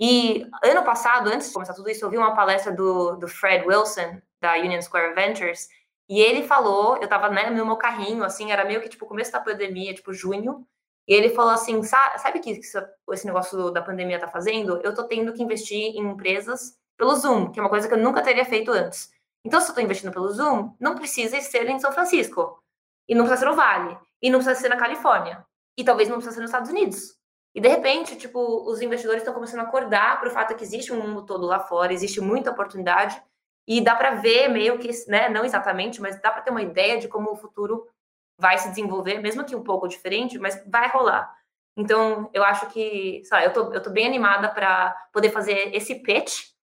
E 0.00 0.46
ano 0.64 0.82
passado, 0.84 1.28
antes 1.28 1.48
de 1.48 1.52
começar 1.52 1.74
tudo 1.74 1.90
isso, 1.90 2.02
eu 2.02 2.08
vi 2.08 2.16
uma 2.16 2.34
palestra 2.34 2.72
do, 2.72 3.16
do 3.16 3.28
Fred 3.28 3.66
Wilson, 3.66 4.22
da 4.40 4.54
Union 4.54 4.80
Square 4.80 5.14
Ventures, 5.14 5.68
e 6.08 6.22
ele 6.22 6.42
falou, 6.42 6.96
eu 6.96 7.04
estava 7.04 7.28
né, 7.28 7.50
no 7.50 7.66
meu 7.66 7.76
carrinho, 7.76 8.24
assim, 8.24 8.50
era 8.50 8.64
meio 8.64 8.80
que 8.80 8.88
tipo 8.88 9.04
começo 9.04 9.30
da 9.30 9.40
pandemia, 9.40 9.92
tipo 9.92 10.14
junho, 10.14 10.66
E 11.06 11.12
ele 11.12 11.28
falou 11.28 11.52
assim: 11.52 11.82
sabe 11.82 12.38
o 12.38 12.40
que 12.40 12.52
esse 12.52 13.26
negócio 13.26 13.70
da 13.70 13.82
pandemia 13.82 14.16
está 14.16 14.28
fazendo? 14.28 14.80
Eu 14.82 14.90
estou 14.90 15.04
tendo 15.06 15.34
que 15.34 15.42
investir 15.42 15.94
em 15.96 15.98
empresas 15.98 16.77
pelo 16.98 17.14
Zoom, 17.14 17.52
que 17.52 17.60
é 17.60 17.62
uma 17.62 17.70
coisa 17.70 17.88
que 17.88 17.94
eu 17.94 17.98
nunca 17.98 18.20
teria 18.20 18.44
feito 18.44 18.72
antes. 18.72 19.10
Então, 19.44 19.60
se 19.60 19.66
eu 19.66 19.70
estou 19.70 19.84
investindo 19.84 20.12
pelo 20.12 20.28
Zoom, 20.28 20.74
não 20.80 20.96
precisa 20.96 21.40
ser 21.40 21.66
em 21.70 21.78
São 21.78 21.92
Francisco. 21.92 22.62
E 23.08 23.14
não 23.14 23.24
precisa 23.24 23.46
ser 23.46 23.50
no 23.50 23.56
Vale. 23.56 23.96
E 24.20 24.28
não 24.28 24.40
precisa 24.40 24.60
ser 24.60 24.68
na 24.68 24.76
Califórnia. 24.76 25.46
E 25.78 25.84
talvez 25.84 26.08
não 26.08 26.16
precisa 26.16 26.34
ser 26.34 26.40
nos 26.40 26.50
Estados 26.50 26.70
Unidos. 26.70 27.16
E 27.54 27.60
de 27.60 27.68
repente, 27.68 28.16
tipo, 28.16 28.68
os 28.68 28.82
investidores 28.82 29.22
estão 29.22 29.32
começando 29.32 29.60
a 29.60 29.62
acordar 29.62 30.18
para 30.18 30.28
o 30.28 30.32
fato 30.32 30.54
que 30.54 30.64
existe 30.64 30.92
um 30.92 31.00
mundo 31.00 31.24
todo 31.24 31.46
lá 31.46 31.60
fora, 31.60 31.92
existe 31.92 32.20
muita 32.20 32.50
oportunidade. 32.50 33.20
E 33.66 33.80
dá 33.80 33.94
para 33.94 34.16
ver 34.16 34.48
meio 34.48 34.78
que, 34.78 34.90
né, 35.08 35.28
não 35.28 35.44
exatamente, 35.44 36.00
mas 36.00 36.20
dá 36.20 36.30
para 36.30 36.42
ter 36.42 36.50
uma 36.50 36.62
ideia 36.62 36.98
de 36.98 37.08
como 37.08 37.30
o 37.30 37.36
futuro 37.36 37.86
vai 38.38 38.58
se 38.58 38.68
desenvolver, 38.68 39.18
mesmo 39.20 39.44
que 39.44 39.54
um 39.54 39.62
pouco 39.62 39.88
diferente, 39.88 40.38
mas 40.38 40.62
vai 40.66 40.88
rolar. 40.88 41.32
Então, 41.76 42.28
eu 42.32 42.42
acho 42.44 42.66
que, 42.70 43.22
sabe, 43.24 43.46
eu 43.46 43.52
tô, 43.52 43.72
eu 43.72 43.82
tô 43.82 43.90
bem 43.90 44.06
animada 44.06 44.48
para 44.48 44.90
poder 45.12 45.30
fazer 45.30 45.74
esse 45.74 45.94
pitch 45.96 46.57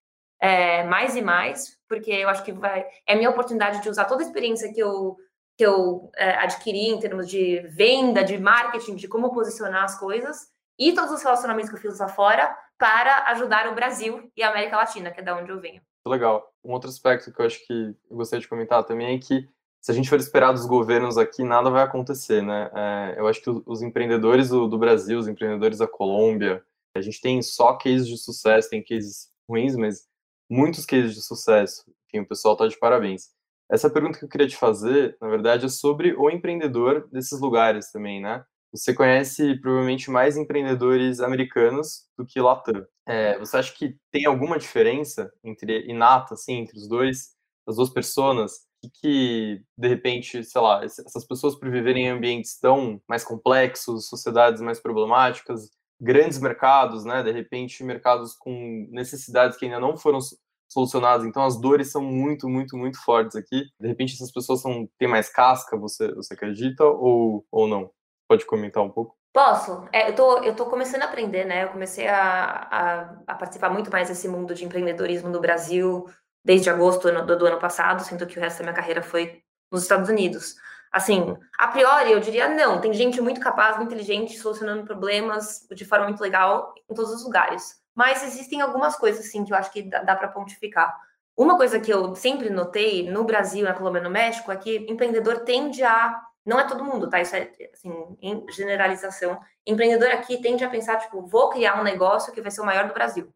é, 0.46 0.84
mais 0.84 1.16
e 1.16 1.22
mais, 1.24 1.76
porque 1.90 2.12
eu 2.12 2.30
acho 2.30 2.44
que 2.44 2.52
vai 2.52 2.86
é 3.08 3.14
a 3.14 3.16
minha 3.16 3.32
oportunidade 3.32 3.82
de 3.82 3.90
usar 3.90 4.06
toda 4.06 4.22
a 4.22 4.26
experiência 4.26 4.72
que 4.72 4.80
eu 4.80 5.18
que 5.58 5.66
eu 5.66 6.12
é, 6.18 6.32
adquiri 6.36 6.90
em 6.90 7.00
termos 7.00 7.30
de 7.30 7.62
venda, 7.70 8.24
de 8.24 8.38
marketing, 8.38 8.96
de 8.96 9.08
como 9.08 9.34
posicionar 9.34 9.86
as 9.86 9.98
coisas 9.98 10.50
e 10.78 10.94
todos 10.94 11.12
os 11.12 11.24
relacionamentos 11.24 11.70
que 11.70 11.78
eu 11.78 11.80
fiz 11.80 11.98
lá 11.98 12.10
fora 12.10 12.54
para 12.78 13.24
ajudar 13.32 13.72
o 13.72 13.74
Brasil 13.74 14.30
e 14.36 14.44
a 14.44 14.50
América 14.50 14.76
Latina, 14.76 15.12
que 15.12 15.22
é 15.22 15.24
da 15.24 15.36
onde 15.36 15.50
eu 15.50 15.62
venho. 15.62 15.82
Legal. 16.06 16.54
Um 16.64 16.74
outro 16.74 16.90
aspecto 16.90 17.32
que 17.32 17.42
eu 17.42 17.46
acho 17.46 17.66
que 17.66 17.96
eu 18.12 18.18
gostaria 18.18 18.42
de 18.42 18.50
comentar 18.50 18.84
também 18.84 19.16
é 19.16 19.20
que 19.20 19.48
se 19.82 19.92
a 19.92 19.94
gente 19.94 20.10
for 20.10 20.20
esperar 20.20 20.52
dos 20.52 20.66
governos 20.66 21.18
aqui, 21.18 21.44
nada 21.44 21.70
vai 21.70 21.84
acontecer, 21.84 22.44
né? 22.44 22.70
É, 22.76 23.16
eu 23.18 23.28
acho 23.28 23.42
que 23.42 23.50
os 23.66 23.82
empreendedores 23.82 24.50
do, 24.50 24.68
do, 24.68 24.78
Brasil, 24.78 25.18
os 25.18 25.28
empreendedores 25.28 25.78
da 25.78 25.88
Colômbia, 25.88 26.62
a 26.96 27.02
gente 27.02 27.22
tem 27.22 27.42
só 27.42 27.74
cases 27.74 28.08
de 28.08 28.18
sucesso, 28.18 28.70
tem 28.70 28.84
cases 28.84 29.30
ruins, 29.48 29.76
mas 29.76 30.08
muitos 30.50 30.86
cases 30.86 31.14
de 31.14 31.22
sucesso. 31.22 31.84
Enfim, 32.08 32.24
o 32.24 32.28
pessoal 32.28 32.54
está 32.54 32.68
de 32.68 32.78
parabéns. 32.78 33.30
Essa 33.70 33.90
pergunta 33.90 34.20
que 34.20 34.26
eu 34.26 34.30
queria 34.30 34.48
te 34.48 34.58
fazer, 34.58 35.18
na 35.20 35.28
verdade, 35.28 35.66
é 35.66 35.70
sobre 35.70 36.14
o 36.14 36.30
empreendedor 36.30 37.08
desses 37.12 37.40
lugares 37.40 37.92
também, 37.92 38.22
né? 38.22 38.44
Você 38.72 38.94
conhece 38.94 39.56
provavelmente 39.60 40.12
mais 40.12 40.38
empreendedores 40.38 41.20
americanos 41.20 42.06
do 42.18 42.26
que 42.26 42.42
Latam. 42.42 42.86
É, 43.08 43.38
você 43.40 43.58
acha 43.58 43.74
que 43.74 43.98
tem 44.12 44.26
alguma 44.26 44.60
diferença 44.60 45.32
entre 45.44 45.88
inata, 45.90 46.34
assim, 46.34 46.56
entre 46.56 46.78
os 46.78 46.88
dois, 46.88 47.36
as 47.68 47.78
duas 47.78 47.90
pessoas? 47.90 48.66
Que, 49.02 49.64
de 49.78 49.88
repente, 49.88 50.44
sei 50.44 50.62
lá, 50.62 50.84
essas 50.84 51.26
pessoas 51.26 51.56
por 51.56 51.72
viverem 51.72 52.06
em 52.06 52.10
ambientes 52.10 52.60
tão 52.60 53.02
mais 53.08 53.24
complexos, 53.24 54.08
sociedades 54.08 54.62
mais 54.62 54.80
problemáticas, 54.80 55.72
grandes 56.00 56.40
mercados, 56.40 57.06
né? 57.06 57.24
De 57.24 57.32
repente, 57.32 57.84
mercados 57.84 58.34
com 58.34 58.88
necessidades 58.92 59.58
que 59.58 59.66
ainda 59.66 59.80
não 59.80 59.98
foram 59.98 60.20
solucionadas. 60.68 61.26
Então, 61.26 61.44
as 61.44 61.60
dores 61.60 61.92
são 61.92 62.02
muito, 62.02 62.50
muito, 62.50 62.76
muito 62.78 63.02
fortes 63.04 63.36
aqui. 63.36 63.66
De 63.80 63.88
repente, 63.88 64.14
essas 64.14 64.32
pessoas 64.32 64.62
são, 64.62 64.90
têm 64.98 65.08
mais 65.08 65.30
casca, 65.30 65.78
você, 65.78 66.14
você 66.14 66.34
acredita, 66.34 66.84
ou, 66.84 67.46
ou 67.52 67.68
não? 67.68 67.92
Pode 68.28 68.46
comentar 68.46 68.84
um 68.84 68.90
pouco? 68.90 69.16
Posso. 69.34 69.88
É, 69.92 70.10
eu, 70.10 70.16
tô, 70.16 70.38
eu 70.44 70.56
tô 70.56 70.66
começando 70.66 71.02
a 71.02 71.06
aprender, 71.06 71.46
né? 71.46 71.66
Eu 71.66 71.70
comecei 71.70 72.08
a, 72.08 72.68
a, 72.72 73.02
a, 73.28 73.36
participar 73.36 73.70
muito 73.70 73.92
mais 73.92 74.08
desse 74.08 74.28
mundo 74.28 74.56
de 74.56 74.64
empreendedorismo 74.64 75.30
no 75.30 75.42
Brasil 75.42 76.06
desde 76.44 76.70
agosto 76.70 77.12
do, 77.12 77.38
do 77.38 77.46
ano 77.46 77.60
passado, 77.60 78.04
sendo 78.04 78.26
que 78.26 78.38
o 78.38 78.42
resto 78.42 78.60
da 78.60 78.64
minha 78.64 78.76
carreira 78.76 79.02
foi 79.02 79.42
nos 79.72 79.82
Estados 79.82 80.10
Unidos. 80.10 80.56
Assim, 80.96 81.36
a 81.58 81.68
priori, 81.68 82.14
eu 82.14 82.22
diria 82.22 82.48
não. 82.48 82.80
Tem 82.80 82.94
gente 82.94 83.20
muito 83.20 83.42
capaz, 83.42 83.76
muito 83.76 83.90
inteligente, 83.90 84.38
solucionando 84.38 84.86
problemas 84.86 85.68
de 85.70 85.84
forma 85.84 86.06
muito 86.06 86.22
legal 86.22 86.74
em 86.90 86.96
todos 86.96 87.12
os 87.12 87.26
lugares. 87.26 87.82
Mas 87.94 88.24
existem 88.24 88.62
algumas 88.62 88.96
coisas, 88.96 89.26
assim, 89.26 89.44
que 89.44 89.52
eu 89.52 89.58
acho 89.58 89.74
que 89.74 89.82
dá, 89.82 90.04
dá 90.04 90.16
para 90.16 90.30
pontificar. 90.30 90.98
Uma 91.36 91.58
coisa 91.58 91.82
que 91.82 91.92
eu 91.92 92.16
sempre 92.16 92.50
notei 92.50 93.12
no 93.12 93.26
Brasil, 93.26 93.66
na 93.66 93.74
Colômbia, 93.74 94.02
no 94.02 94.10
México, 94.10 94.50
é 94.54 94.56
que 94.56 94.90
empreendedor 94.90 95.42
tende 95.42 95.84
a. 95.84 96.18
Não 96.46 96.58
é 96.58 96.66
todo 96.66 96.86
mundo, 96.86 97.10
tá? 97.10 97.20
Isso 97.20 97.36
é, 97.36 97.52
assim, 97.74 98.18
em 98.22 98.46
generalização. 98.54 99.38
Empreendedor 99.68 100.12
aqui 100.12 100.42
tende 100.42 100.64
a 100.64 100.70
pensar, 100.70 100.96
tipo, 101.00 101.26
vou 101.28 101.50
criar 101.50 101.78
um 101.78 101.84
negócio 101.84 102.32
que 102.32 102.42
vai 102.42 102.52
ser 102.52 102.62
o 102.62 102.66
maior 102.66 102.88
do 102.88 102.94
Brasil. 102.94 103.30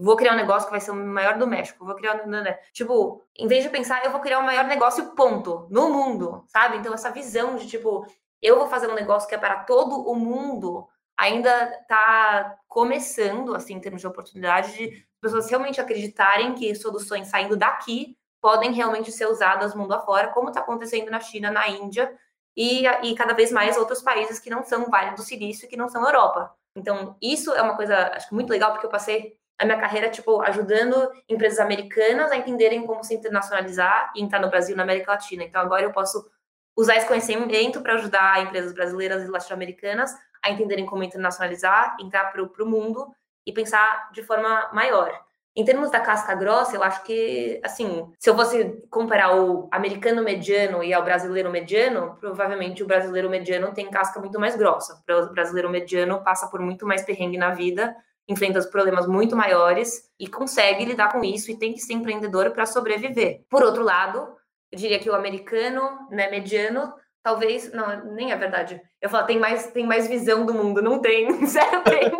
Vou 0.00 0.16
criar 0.16 0.32
um 0.32 0.36
negócio 0.36 0.66
que 0.66 0.72
vai 0.72 0.80
ser 0.80 0.92
o 0.92 0.94
maior 0.94 1.36
do 1.36 1.46
México. 1.46 1.84
Vou 1.84 1.94
criar 1.94 2.16
um. 2.16 2.30
Tipo, 2.72 3.22
em 3.36 3.46
vez 3.46 3.62
de 3.62 3.68
pensar, 3.68 4.04
eu 4.04 4.10
vou 4.10 4.20
criar 4.20 4.38
o 4.38 4.44
maior 4.44 4.64
negócio, 4.64 5.14
ponto, 5.14 5.66
no 5.70 5.90
mundo, 5.90 6.42
sabe? 6.48 6.78
Então, 6.78 6.94
essa 6.94 7.10
visão 7.10 7.56
de, 7.56 7.66
tipo, 7.66 8.06
eu 8.40 8.58
vou 8.58 8.66
fazer 8.66 8.88
um 8.88 8.94
negócio 8.94 9.28
que 9.28 9.34
é 9.34 9.38
para 9.38 9.64
todo 9.64 10.08
o 10.08 10.14
mundo 10.14 10.88
ainda 11.18 11.50
está 11.82 12.56
começando, 12.66 13.54
assim, 13.54 13.74
em 13.74 13.80
termos 13.80 14.00
de 14.00 14.06
oportunidade, 14.06 14.72
de 14.72 15.06
pessoas 15.20 15.50
realmente 15.50 15.78
acreditarem 15.78 16.54
que 16.54 16.74
soluções 16.74 17.28
saindo 17.28 17.58
daqui 17.58 18.16
podem 18.40 18.72
realmente 18.72 19.12
ser 19.12 19.26
usadas 19.26 19.74
mundo 19.74 19.92
afora, 19.92 20.28
como 20.28 20.48
está 20.48 20.60
acontecendo 20.60 21.10
na 21.10 21.20
China, 21.20 21.50
na 21.50 21.68
Índia 21.68 22.10
e, 22.56 22.86
e 23.02 23.14
cada 23.14 23.34
vez 23.34 23.52
mais 23.52 23.76
outros 23.76 24.00
países 24.00 24.38
que 24.38 24.48
não 24.48 24.64
são 24.64 24.88
Vale 24.90 25.14
do 25.14 25.20
Silício, 25.20 25.68
que 25.68 25.76
não 25.76 25.90
são 25.90 26.02
Europa. 26.02 26.54
Então, 26.74 27.14
isso 27.20 27.52
é 27.52 27.60
uma 27.60 27.76
coisa, 27.76 28.12
acho 28.14 28.34
muito 28.34 28.48
legal, 28.48 28.72
porque 28.72 28.86
eu 28.86 28.90
passei 28.90 29.36
a 29.60 29.64
minha 29.66 29.78
carreira, 29.78 30.08
tipo, 30.08 30.40
ajudando 30.40 31.12
empresas 31.28 31.58
americanas 31.58 32.32
a 32.32 32.36
entenderem 32.36 32.86
como 32.86 33.04
se 33.04 33.14
internacionalizar 33.14 34.10
e 34.16 34.22
entrar 34.22 34.40
no 34.40 34.48
Brasil 34.48 34.74
na 34.74 34.82
América 34.82 35.12
Latina. 35.12 35.44
Então, 35.44 35.60
agora 35.60 35.82
eu 35.82 35.92
posso 35.92 36.26
usar 36.74 36.96
esse 36.96 37.06
conhecimento 37.06 37.82
para 37.82 37.94
ajudar 37.94 38.42
empresas 38.42 38.72
brasileiras 38.72 39.22
e 39.22 39.28
latino-americanas 39.28 40.14
a 40.42 40.50
entenderem 40.50 40.86
como 40.86 41.02
internacionalizar, 41.02 41.94
entrar 42.00 42.32
para 42.32 42.42
o 42.42 42.66
mundo 42.66 43.14
e 43.44 43.52
pensar 43.52 44.10
de 44.12 44.22
forma 44.22 44.70
maior. 44.72 45.12
Em 45.54 45.62
termos 45.62 45.90
da 45.90 46.00
casca 46.00 46.34
grossa, 46.34 46.76
eu 46.76 46.82
acho 46.82 47.02
que, 47.02 47.60
assim, 47.62 48.10
se 48.18 48.30
eu 48.30 48.36
fosse 48.36 48.82
comparar 48.88 49.36
o 49.36 49.68
americano 49.70 50.22
mediano 50.22 50.82
e 50.82 50.94
ao 50.94 51.04
brasileiro 51.04 51.50
mediano, 51.50 52.16
provavelmente 52.18 52.82
o 52.82 52.86
brasileiro 52.86 53.28
mediano 53.28 53.74
tem 53.74 53.90
casca 53.90 54.18
muito 54.20 54.40
mais 54.40 54.56
grossa. 54.56 55.02
O 55.06 55.34
brasileiro 55.34 55.68
mediano 55.68 56.22
passa 56.22 56.46
por 56.46 56.60
muito 56.60 56.86
mais 56.86 57.02
perrengue 57.02 57.36
na 57.36 57.50
vida, 57.50 57.94
enfrenta 58.30 58.62
problemas 58.68 59.06
muito 59.06 59.34
maiores 59.34 60.08
e 60.18 60.26
consegue 60.28 60.84
lidar 60.84 61.12
com 61.12 61.24
isso 61.24 61.50
e 61.50 61.58
tem 61.58 61.72
que 61.72 61.80
ser 61.80 61.94
empreendedor 61.94 62.52
para 62.52 62.64
sobreviver. 62.64 63.44
Por 63.50 63.62
outro 63.62 63.82
lado, 63.82 64.36
eu 64.70 64.78
diria 64.78 65.00
que 65.00 65.10
o 65.10 65.14
americano, 65.14 66.06
né, 66.10 66.30
mediano, 66.30 66.92
talvez, 67.22 67.72
não, 67.72 68.14
nem 68.14 68.30
é 68.30 68.36
verdade. 68.36 68.80
Eu 69.00 69.10
falo, 69.10 69.26
tem 69.26 69.38
mais, 69.38 69.66
tem 69.72 69.84
mais 69.84 70.06
visão 70.06 70.46
do 70.46 70.54
mundo, 70.54 70.80
não 70.80 71.00
tem, 71.00 71.28
zero 71.44 71.82
tem. 71.82 72.10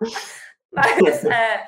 mas, 0.70 1.24
é, 1.24 1.66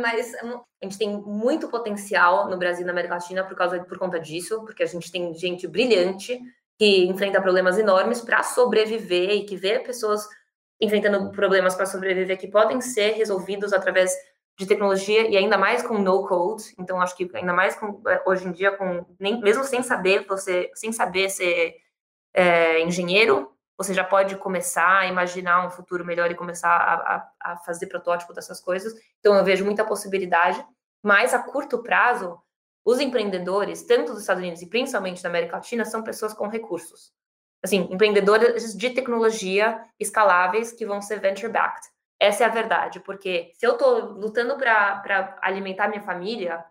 mas 0.00 0.34
a 0.34 0.84
gente 0.84 0.98
tem 0.98 1.10
muito 1.10 1.68
potencial 1.68 2.48
no 2.48 2.56
Brasil 2.56 2.82
e 2.82 2.86
na 2.86 2.92
América 2.92 3.14
Latina 3.14 3.42
por 3.42 3.56
causa 3.56 3.82
por 3.84 3.98
conta 3.98 4.20
disso, 4.20 4.60
porque 4.64 4.84
a 4.84 4.86
gente 4.86 5.10
tem 5.10 5.34
gente 5.34 5.66
brilhante 5.66 6.40
que 6.78 7.04
enfrenta 7.06 7.42
problemas 7.42 7.78
enormes 7.78 8.20
para 8.20 8.42
sobreviver 8.42 9.30
e 9.30 9.44
que 9.44 9.56
vê 9.56 9.80
pessoas 9.80 10.26
enfrentando 10.80 11.30
problemas 11.30 11.74
para 11.74 11.86
sobreviver 11.86 12.38
que 12.38 12.48
podem 12.48 12.80
ser 12.80 13.12
resolvidos 13.12 13.72
através 13.72 14.12
de 14.58 14.66
tecnologia 14.66 15.28
e 15.28 15.36
ainda 15.36 15.58
mais 15.58 15.82
com 15.82 15.98
no 15.98 16.26
code. 16.26 16.74
Então 16.78 17.00
acho 17.00 17.16
que 17.16 17.30
ainda 17.34 17.52
mais 17.52 17.74
com, 17.76 18.00
hoje 18.26 18.46
em 18.46 18.52
dia 18.52 18.76
com 18.76 19.04
nem 19.18 19.40
mesmo 19.40 19.64
sem 19.64 19.82
saber 19.82 20.26
você 20.26 20.70
sem 20.74 20.92
saber 20.92 21.28
ser 21.28 21.74
é, 22.34 22.80
engenheiro, 22.80 23.54
você 23.76 23.92
já 23.92 24.04
pode 24.04 24.36
começar 24.36 25.00
a 25.00 25.06
imaginar 25.06 25.66
um 25.66 25.70
futuro 25.70 26.04
melhor 26.04 26.30
e 26.30 26.34
começar 26.34 26.68
a, 26.68 26.94
a, 27.16 27.52
a, 27.52 27.56
fazer 27.58 27.86
protótipo 27.86 28.32
dessas 28.32 28.60
coisas. 28.60 28.94
Então, 29.18 29.34
eu 29.34 29.44
vejo 29.44 29.64
muita 29.64 29.84
possibilidade, 29.84 30.64
mas 31.02 31.34
a 31.34 31.42
curto 31.42 31.82
prazo, 31.82 32.38
os 32.84 33.00
empreendedores, 33.00 33.82
tanto 33.82 34.12
dos 34.12 34.20
Estados 34.20 34.42
Unidos 34.42 34.62
e 34.62 34.68
principalmente 34.68 35.22
da 35.22 35.28
América 35.28 35.56
Latina, 35.56 35.84
são 35.84 36.02
pessoas 36.02 36.32
com 36.32 36.48
recursos. 36.48 37.12
Assim, 37.64 37.88
empreendedores 37.90 38.76
de 38.76 38.90
tecnologia 38.90 39.82
escaláveis 39.98 40.70
que 40.70 40.84
vão 40.84 41.00
ser 41.00 41.18
venture-backed. 41.18 41.88
Essa 42.20 42.44
é 42.44 42.46
a 42.46 42.50
verdade, 42.50 43.00
porque 43.00 43.50
se 43.54 43.66
eu 43.66 43.72
estou 43.72 44.12
lutando 44.12 44.56
para 44.56 45.38
alimentar 45.42 45.88
minha 45.88 46.02
família, 46.02 46.62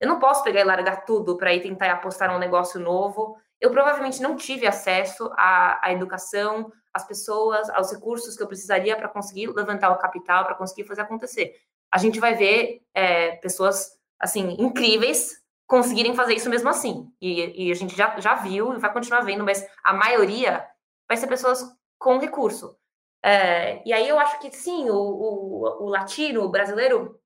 eu 0.00 0.08
não 0.08 0.18
posso 0.18 0.42
pegar 0.42 0.62
e 0.62 0.64
largar 0.64 1.04
tudo 1.04 1.36
para 1.36 1.52
ir 1.52 1.60
tentar 1.60 1.92
apostar 1.92 2.32
num 2.32 2.38
negócio 2.38 2.80
novo 2.80 3.36
eu 3.60 3.70
provavelmente 3.70 4.22
não 4.22 4.36
tive 4.36 4.66
acesso 4.66 5.30
à, 5.36 5.86
à 5.86 5.92
educação, 5.92 6.72
às 6.92 7.06
pessoas, 7.06 7.68
aos 7.70 7.92
recursos 7.92 8.36
que 8.36 8.42
eu 8.42 8.46
precisaria 8.46 8.96
para 8.96 9.08
conseguir 9.08 9.48
levantar 9.48 9.90
o 9.90 9.98
capital, 9.98 10.44
para 10.44 10.54
conseguir 10.54 10.84
fazer 10.84 11.02
acontecer. 11.02 11.54
A 11.92 11.98
gente 11.98 12.20
vai 12.20 12.34
ver 12.34 12.82
é, 12.94 13.32
pessoas 13.36 13.98
assim 14.18 14.56
incríveis 14.58 15.42
conseguirem 15.68 16.16
fazer 16.16 16.34
isso 16.34 16.48
mesmo 16.50 16.68
assim. 16.68 17.12
E, 17.20 17.68
e, 17.68 17.70
a 17.70 17.74
gente 17.74 17.94
já, 17.94 18.18
já 18.18 18.34
viu 18.34 18.74
e 18.74 18.78
vai 18.78 18.92
continuar 18.92 19.20
vendo, 19.20 19.44
mas 19.44 19.64
a 19.84 19.92
maioria 19.92 20.66
vai 21.06 21.16
ser 21.16 21.28
pessoas 21.28 21.62
com 21.98 22.18
recurso. 22.18 22.76
É, 23.22 23.82
e 23.86 23.92
aí 23.92 24.08
eu 24.08 24.18
acho 24.18 24.40
que 24.40 24.50
sim, 24.50 24.88
o, 24.88 24.96
o, 24.96 25.84
o 25.84 25.88
latino, 25.88 26.42
o 26.42 26.48
brasileiro, 26.48 27.20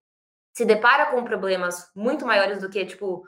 se 0.53 0.65
depara 0.65 1.07
com 1.07 1.25
problemas 1.25 1.91
muito 1.95 2.27
maiores 2.27 2.61
do 2.61 2.69
que, 2.69 2.85
tipo, 2.85 3.23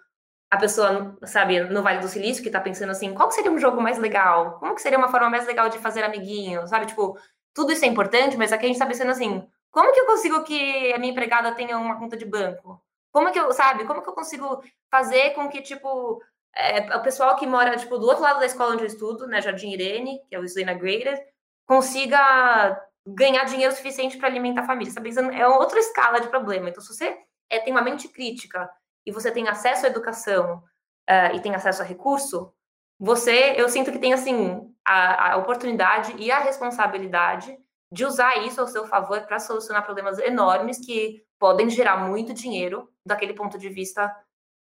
a 0.50 0.56
pessoa, 0.56 1.16
sabe, 1.24 1.60
no 1.60 1.82
Vale 1.82 2.00
do 2.00 2.08
Silício, 2.08 2.42
que 2.42 2.50
tá 2.50 2.60
pensando 2.60 2.90
assim, 2.90 3.14
qual 3.14 3.30
seria 3.30 3.52
um 3.52 3.58
jogo 3.58 3.80
mais 3.80 3.98
legal? 3.98 4.58
Como 4.58 4.74
que 4.74 4.82
seria 4.82 4.98
uma 4.98 5.08
forma 5.08 5.30
mais 5.30 5.46
legal 5.46 5.68
de 5.68 5.78
fazer 5.78 6.02
amiguinho? 6.02 6.66
Sabe, 6.66 6.86
tipo, 6.86 7.16
tudo 7.54 7.72
isso 7.72 7.84
é 7.84 7.88
importante, 7.88 8.36
mas 8.36 8.52
aqui 8.52 8.64
a 8.64 8.68
gente 8.68 8.76
está 8.76 8.86
pensando 8.86 9.10
assim, 9.10 9.46
como 9.70 9.92
que 9.92 10.00
eu 10.00 10.06
consigo 10.06 10.42
que 10.42 10.92
a 10.92 10.98
minha 10.98 11.12
empregada 11.12 11.54
tenha 11.54 11.78
uma 11.78 11.98
conta 11.98 12.16
de 12.16 12.24
banco? 12.24 12.82
Como 13.14 13.30
que 13.30 13.38
eu, 13.38 13.52
sabe, 13.52 13.84
como 13.84 14.02
que 14.02 14.08
eu 14.08 14.12
consigo 14.12 14.60
fazer 14.90 15.30
com 15.34 15.48
que, 15.48 15.62
tipo, 15.62 16.20
é, 16.52 16.96
o 16.96 17.00
pessoal 17.00 17.36
que 17.36 17.46
mora, 17.46 17.76
tipo, 17.76 17.96
do 17.96 18.08
outro 18.08 18.24
lado 18.24 18.40
da 18.40 18.46
escola 18.46 18.72
onde 18.72 18.82
eu 18.82 18.88
estudo, 18.88 19.28
né, 19.28 19.40
Jardim 19.40 19.70
Irene, 19.70 20.18
que 20.28 20.34
é 20.34 20.38
o 20.40 20.44
Slana 20.44 20.74
Graded, 20.74 21.22
consiga 21.64 22.76
ganhar 23.06 23.44
dinheiro 23.44 23.72
suficiente 23.72 24.18
para 24.18 24.26
alimentar 24.26 24.62
a 24.62 24.66
família. 24.66 24.92
Sabe? 24.92 25.10
É 25.32 25.46
outra 25.46 25.78
escala 25.78 26.20
de 26.20 26.26
problema. 26.26 26.68
Então, 26.68 26.82
se 26.82 26.92
você 26.92 27.16
é, 27.48 27.60
tem 27.60 27.72
uma 27.72 27.82
mente 27.82 28.08
crítica 28.08 28.68
e 29.06 29.12
você 29.12 29.30
tem 29.30 29.46
acesso 29.46 29.86
à 29.86 29.88
educação 29.88 30.56
uh, 31.08 31.36
e 31.36 31.40
tem 31.40 31.54
acesso 31.54 31.82
a 31.82 31.84
recurso, 31.84 32.52
você, 32.98 33.54
eu 33.56 33.68
sinto 33.68 33.92
que 33.92 33.98
tem, 34.00 34.12
assim, 34.12 34.74
a, 34.84 35.34
a 35.34 35.36
oportunidade 35.36 36.16
e 36.18 36.32
a 36.32 36.40
responsabilidade 36.40 37.56
de 37.92 38.04
usar 38.04 38.38
isso 38.38 38.60
ao 38.60 38.66
seu 38.66 38.88
favor 38.88 39.20
para 39.20 39.38
solucionar 39.38 39.84
problemas 39.84 40.18
enormes 40.18 40.84
que 40.84 41.22
podem 41.44 41.68
gerar 41.68 42.08
muito 42.08 42.32
dinheiro 42.32 42.88
daquele 43.06 43.34
ponto 43.34 43.58
de 43.58 43.68
vista 43.68 44.10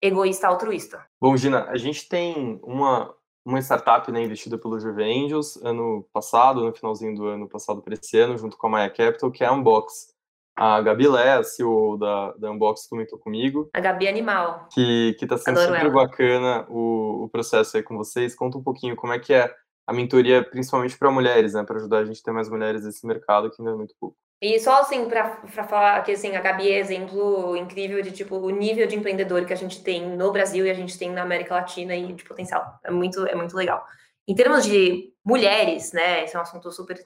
egoísta 0.01 0.47
altruísta. 0.47 1.05
Bom, 1.21 1.37
Gina, 1.37 1.65
a 1.65 1.77
gente 1.77 2.09
tem 2.09 2.61
uma, 2.63 3.13
uma 3.45 3.59
startup 3.59 4.13
né, 4.13 4.23
investida 4.23 4.57
pelo 4.57 4.79
Juve 4.79 5.03
Angels 5.03 5.57
ano 5.65 6.09
passado, 6.13 6.63
no 6.63 6.73
finalzinho 6.73 7.17
do 7.17 7.27
ano 7.27 7.49
passado 7.49 7.83
para 7.83 7.95
esse 7.95 8.17
ano, 8.17 8.39
junto 8.39 8.57
com 8.57 8.69
a 8.69 8.71
Maya 8.71 8.91
Capital, 8.91 9.33
que 9.33 9.43
é 9.43 9.49
a 9.49 9.53
Unbox. 9.53 10.15
A 10.57 10.81
Gabi 10.81 11.09
Lé, 11.09 11.33
a 11.33 11.43
CEO 11.43 11.99
da, 11.99 12.31
da 12.35 12.53
Unbox, 12.53 12.87
comentou 12.87 13.19
comigo. 13.19 13.69
A 13.75 13.81
Gabi 13.81 14.07
Animal. 14.07 14.69
Que, 14.73 15.17
que 15.19 15.27
tá 15.27 15.37
sendo 15.37 15.59
Adoro 15.59 15.75
super 15.75 15.91
ela. 15.91 16.07
bacana 16.07 16.67
o, 16.69 17.25
o 17.25 17.29
processo 17.29 17.77
aí 17.77 17.83
com 17.83 17.97
vocês. 17.97 18.37
Conta 18.37 18.57
um 18.57 18.63
pouquinho 18.63 18.95
como 18.95 19.13
é 19.13 19.19
que 19.19 19.35
é 19.35 19.53
a 19.85 19.93
mentoria, 19.93 20.49
principalmente 20.49 20.97
para 20.97 21.11
mulheres, 21.11 21.55
né? 21.55 21.65
Para 21.65 21.79
ajudar 21.79 21.99
a 21.99 22.05
gente 22.05 22.21
a 22.21 22.25
ter 22.25 22.31
mais 22.31 22.49
mulheres 22.49 22.85
nesse 22.85 23.05
mercado 23.05 23.51
que 23.51 23.61
ainda 23.61 23.73
é 23.73 23.77
muito 23.77 23.97
pouco. 23.99 24.17
E 24.41 24.59
só 24.61 24.81
assim, 24.81 25.09
para 25.09 25.47
falar 25.49 26.03
que 26.05 26.13
assim, 26.13 26.37
a 26.37 26.41
Gabi 26.41 26.71
é 26.71 26.79
exemplo 26.79 27.57
incrível 27.57 28.01
de 28.01 28.13
tipo 28.13 28.37
o 28.37 28.51
nível 28.51 28.87
de 28.87 28.95
empreendedor 28.95 29.45
que 29.45 29.53
a 29.53 29.57
gente 29.57 29.83
tem 29.83 30.17
no 30.17 30.31
Brasil 30.31 30.65
e 30.65 30.71
a 30.71 30.75
gente 30.75 30.97
tem 30.97 31.11
na 31.11 31.23
América 31.23 31.55
Latina 31.55 31.95
e 31.97 32.13
de 32.13 32.23
potencial. 32.25 32.79
É 32.85 32.91
muito, 32.91 33.27
é 33.27 33.35
muito 33.35 33.57
legal. 33.57 33.85
Em 34.29 34.35
termos 34.35 34.65
de 34.65 35.13
mulheres, 35.25 35.93
né? 35.93 36.25
Esse 36.25 36.37
é 36.37 36.39
um 36.39 36.43
assunto 36.43 36.71
super 36.71 37.05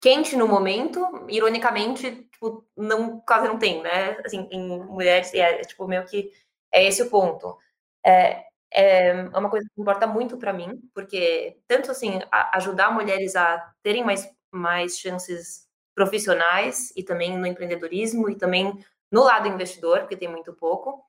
quente 0.00 0.36
no 0.36 0.46
momento, 0.46 1.00
ironicamente, 1.28 2.28
tipo, 2.32 2.66
não, 2.76 3.20
quase 3.20 3.48
não 3.48 3.58
tem, 3.58 3.82
né? 3.82 4.18
Assim, 4.24 4.48
em 4.50 4.78
mulheres, 4.84 5.32
é, 5.34 5.60
é 5.60 5.62
tipo, 5.62 5.86
meio 5.88 6.04
que 6.04 6.30
é 6.72 6.84
esse 6.86 7.02
o 7.02 7.10
ponto. 7.10 7.56
É, 8.04 8.44
é 8.72 9.14
uma 9.36 9.50
coisa 9.50 9.66
que 9.74 9.80
importa 9.80 10.06
muito 10.06 10.36
para 10.36 10.52
mim, 10.52 10.80
porque 10.94 11.58
tanto 11.66 11.90
assim, 11.90 12.20
a, 12.30 12.56
ajudar 12.58 12.92
mulheres 12.92 13.36
a 13.36 13.72
terem 13.82 14.04
mais, 14.04 14.28
mais 14.52 14.98
chances 14.98 15.67
profissionais 15.98 16.92
e 16.96 17.02
também 17.02 17.36
no 17.36 17.44
empreendedorismo 17.44 18.30
e 18.30 18.36
também 18.36 18.78
no 19.10 19.24
lado 19.24 19.48
investidor, 19.48 20.00
porque 20.00 20.16
tem 20.16 20.28
muito 20.28 20.52
pouco. 20.52 21.04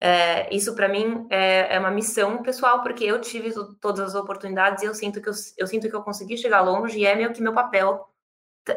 É, 0.00 0.54
isso 0.54 0.76
para 0.76 0.86
mim 0.86 1.26
é, 1.30 1.74
é, 1.74 1.78
uma 1.78 1.90
missão 1.90 2.42
pessoal, 2.42 2.82
porque 2.82 3.04
eu 3.04 3.18
tive 3.22 3.52
todas 3.80 4.00
as 4.00 4.14
oportunidades 4.14 4.82
e 4.82 4.86
eu 4.86 4.94
sinto 4.94 5.20
que 5.22 5.28
eu, 5.30 5.32
eu, 5.56 5.66
sinto 5.66 5.88
que 5.88 5.96
eu 5.96 6.02
consegui 6.02 6.36
chegar 6.36 6.60
longe 6.60 6.98
e 6.98 7.06
é 7.06 7.16
meio 7.16 7.32
que 7.32 7.40
meu 7.40 7.54
papel 7.54 8.06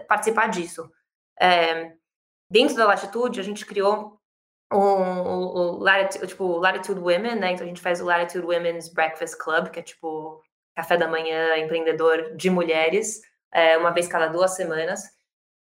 participar 0.07 0.47
disso. 0.47 0.89
É, 1.39 1.91
dentro 2.49 2.77
da 2.77 2.87
Latitude, 2.87 3.41
a 3.41 3.43
gente 3.43 3.65
criou 3.65 4.17
o, 4.71 4.77
o, 4.77 5.77
o 5.79 5.79
Latitude, 5.79 6.27
tipo, 6.27 6.57
Latitude 6.57 7.01
Women, 7.01 7.35
né? 7.35 7.51
Então 7.51 7.65
a 7.65 7.67
gente 7.67 7.81
faz 7.81 7.99
o 7.99 8.05
Latitude 8.05 8.45
Women's 8.45 8.87
Breakfast 8.87 9.37
Club, 9.37 9.67
que 9.67 9.79
é 9.79 9.83
tipo 9.83 10.41
café 10.73 10.95
da 10.95 11.09
manhã 11.09 11.57
empreendedor 11.57 12.35
de 12.37 12.49
mulheres, 12.49 13.21
é, 13.53 13.77
uma 13.77 13.91
vez 13.91 14.07
cada 14.07 14.27
duas 14.27 14.55
semanas. 14.55 15.03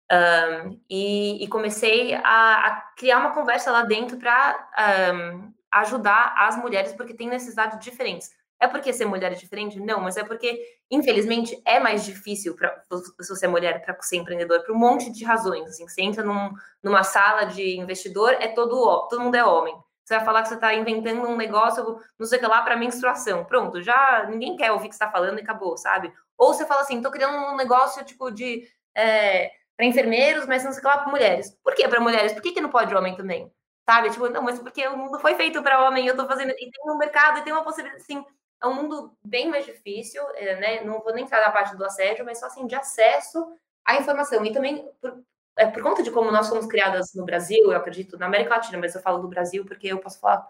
Um, 0.10 0.80
e, 0.90 1.44
e, 1.44 1.48
comecei 1.50 2.14
a, 2.14 2.22
a, 2.24 2.82
criar 2.96 3.20
uma 3.20 3.34
conversa 3.34 3.72
lá 3.72 3.84
dentro 3.84 4.18
para 4.18 5.14
um, 5.14 5.54
ajudar 5.70 6.34
as 6.38 6.56
mulheres, 6.58 6.94
porque 6.94 7.14
tem 7.14 7.28
necessidades 7.28 7.78
diferentes. 7.80 8.32
É 8.60 8.68
porque 8.68 8.92
ser 8.94 9.06
mulher 9.06 9.32
é 9.34 9.36
diferente? 9.36 9.80
Não, 9.80 10.00
mas 10.00 10.18
é 10.18 10.24
porque, 10.24 10.60
infelizmente, 10.90 11.62
é 11.66 11.80
mais 11.80 12.06
difícil 12.06 12.56
para 12.56 12.84
você 13.20 13.46
é 13.46 13.50
mulher 13.50 13.86
para 13.86 14.02
ser 14.02 14.16
empreendedor 14.16 14.64
por 14.64 14.74
um 14.74 14.80
monte 14.80 15.12
de 15.12 15.24
razões. 15.24 15.70
Assim, 15.70 15.88
você 15.88 16.02
entra 16.02 16.24
num, 16.24 16.52
numa 16.82 17.04
sala 17.04 17.44
de 17.44 17.78
investidor, 17.78 18.34
é 18.40 18.48
todo 18.48 19.08
todo 19.10 19.22
mundo 19.22 19.36
é 19.36 19.46
homem. 19.46 19.76
Você 20.04 20.16
vai 20.16 20.26
falar 20.26 20.42
que 20.42 20.48
você 20.48 20.56
está 20.56 20.74
inventando 20.74 21.28
um 21.28 21.36
negócio, 21.36 22.00
não 22.18 22.26
sei 22.26 22.38
o 22.38 22.42
que 22.42 22.48
lá, 22.48 22.62
para 22.62 22.78
menstruação. 22.78 23.44
Pronto, 23.44 23.82
já 23.84 24.26
ninguém 24.30 24.56
quer 24.56 24.72
ouvir 24.72 24.88
o 24.88 24.90
que 24.90 24.96
você 24.96 25.04
está 25.04 25.12
falando 25.12 25.38
e 25.38 25.42
acabou, 25.42 25.78
sabe? 25.78 26.12
Ou 26.38 26.54
você 26.54 26.66
fala 26.66 26.82
assim, 26.82 26.98
estou 26.98 27.12
criando 27.12 27.38
um 27.38 27.58
negócio 27.58 28.04
tipo 28.06 28.32
de 28.32 28.68
é, 28.96 29.52
para 29.78 29.86
enfermeiros, 29.86 30.48
mas 30.48 30.64
não 30.64 30.72
sei 30.72 30.84
lá 30.84 30.98
para 30.98 31.12
mulheres. 31.12 31.56
Por 31.64 31.76
que 31.76 31.88
para 31.88 32.02
mulheres? 32.02 32.34
Por 32.34 32.42
que, 32.42 32.52
que 32.52 32.62
não 32.62 32.70
pode 32.70 32.94
homem 32.96 33.16
também? 33.16 33.52
Sabe? 33.88 34.10
Tipo, 34.10 34.28
não, 34.28 34.42
mas 34.42 34.60
porque 34.60 34.86
o 34.88 34.98
mundo 34.98 35.20
foi 35.20 35.36
feito 35.36 35.62
para 35.62 35.88
homem, 35.88 36.08
eu 36.08 36.14
estou 36.14 36.28
fazendo, 36.28 36.52
e 36.52 36.56
tem 36.56 36.92
um 36.92 36.98
mercado, 36.98 37.40
e 37.40 37.44
tem 37.44 37.54
uma 37.54 37.64
possibilidade, 37.64 38.02
assim, 38.02 38.26
é 38.62 38.68
um 38.68 38.74
mundo 38.74 39.16
bem 39.24 39.50
mais 39.50 39.66
difícil, 39.66 40.22
é, 40.36 40.56
né? 40.56 40.84
Não 40.84 41.00
vou 41.00 41.14
nem 41.14 41.24
entrar 41.24 41.42
na 41.42 41.52
parte 41.52 41.78
do 41.78 41.86
assédio, 41.86 42.26
mas 42.26 42.40
só 42.40 42.48
assim, 42.48 42.66
de 42.66 42.76
acesso 42.76 43.48
à 43.86 43.96
informação. 43.96 44.44
E 44.44 44.52
também, 44.52 44.90
por, 45.00 45.24
é, 45.56 45.68
por 45.68 45.84
conta 45.84 46.02
de 46.02 46.10
como 46.10 46.32
nós 46.32 46.48
somos 46.48 46.66
criadas 46.66 47.14
no 47.14 47.24
Brasil, 47.24 47.72
eu 47.72 47.78
acredito, 47.78 48.18
na 48.18 48.26
América 48.26 48.56
Latina, 48.56 48.80
mas 48.80 48.96
eu 48.96 49.02
falo 49.02 49.20
do 49.20 49.28
Brasil 49.28 49.64
porque 49.64 49.88
eu 49.88 50.00
posso 50.00 50.20
falar 50.20 50.48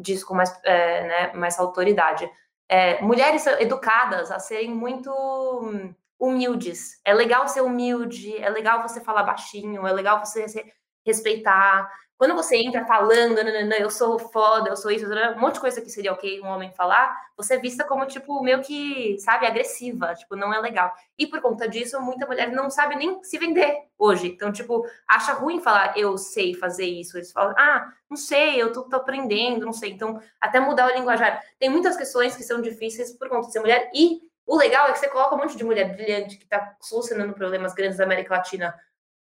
disso 0.00 0.24
com 0.24 0.34
mais, 0.34 0.56
é, 0.64 1.06
né, 1.08 1.32
mais 1.34 1.58
autoridade. 1.58 2.30
É, 2.68 3.00
mulheres 3.02 3.44
educadas 3.46 4.30
a 4.30 4.38
serem 4.38 4.70
muito 4.70 5.10
hum, 5.10 5.92
humildes. 6.18 7.00
É 7.04 7.14
legal 7.14 7.46
ser 7.48 7.60
humilde, 7.60 8.36
é 8.36 8.48
legal 8.50 8.82
você 8.82 9.00
falar 9.00 9.22
baixinho, 9.22 9.86
é 9.86 9.92
legal 9.92 10.18
você 10.24 10.46
respeitar. 11.04 11.88
Quando 12.18 12.34
você 12.34 12.56
entra 12.56 12.84
falando, 12.84 13.36
nanana, 13.36 13.76
eu 13.76 13.88
sou 13.88 14.18
foda, 14.18 14.70
eu 14.70 14.76
sou 14.76 14.90
isso, 14.90 15.06
um 15.06 15.40
monte 15.40 15.54
de 15.54 15.60
coisa 15.60 15.80
que 15.80 15.88
seria 15.88 16.12
ok 16.12 16.40
um 16.40 16.48
homem 16.48 16.72
falar, 16.72 17.16
você 17.36 17.54
é 17.54 17.58
vista 17.60 17.84
como, 17.84 18.04
tipo, 18.06 18.42
meio 18.42 18.60
que, 18.60 19.16
sabe, 19.20 19.46
agressiva, 19.46 20.12
tipo, 20.16 20.34
não 20.34 20.52
é 20.52 20.58
legal. 20.58 20.92
E 21.16 21.28
por 21.28 21.40
conta 21.40 21.68
disso, 21.68 22.00
muita 22.00 22.26
mulher 22.26 22.50
não 22.50 22.68
sabe 22.70 22.96
nem 22.96 23.22
se 23.22 23.38
vender 23.38 23.84
hoje. 23.96 24.26
Então, 24.26 24.50
tipo, 24.50 24.84
acha 25.06 25.32
ruim 25.32 25.60
falar, 25.60 25.96
eu 25.96 26.18
sei 26.18 26.54
fazer 26.54 26.86
isso. 26.86 27.16
Eles 27.16 27.30
falam, 27.30 27.54
ah, 27.56 27.88
não 28.10 28.16
sei, 28.16 28.60
eu 28.60 28.72
tô, 28.72 28.82
tô 28.82 28.96
aprendendo, 28.96 29.64
não 29.64 29.72
sei. 29.72 29.92
Então, 29.92 30.20
até 30.40 30.58
mudar 30.58 30.90
o 30.90 30.96
linguajar. 30.96 31.40
Tem 31.56 31.70
muitas 31.70 31.96
questões 31.96 32.34
que 32.34 32.42
são 32.42 32.60
difíceis 32.60 33.12
por 33.16 33.28
conta 33.28 33.46
de 33.46 33.52
ser 33.52 33.60
mulher 33.60 33.88
e 33.94 34.27
o 34.48 34.56
legal 34.56 34.88
é 34.88 34.92
que 34.92 34.98
você 34.98 35.08
coloca 35.08 35.34
um 35.34 35.38
monte 35.38 35.58
de 35.58 35.62
mulher 35.62 35.94
brilhante 35.94 36.38
que 36.38 36.44
está 36.44 36.74
solucionando 36.80 37.34
problemas 37.34 37.74
grandes 37.74 37.98
da 37.98 38.04
América 38.04 38.34
Latina 38.34 38.74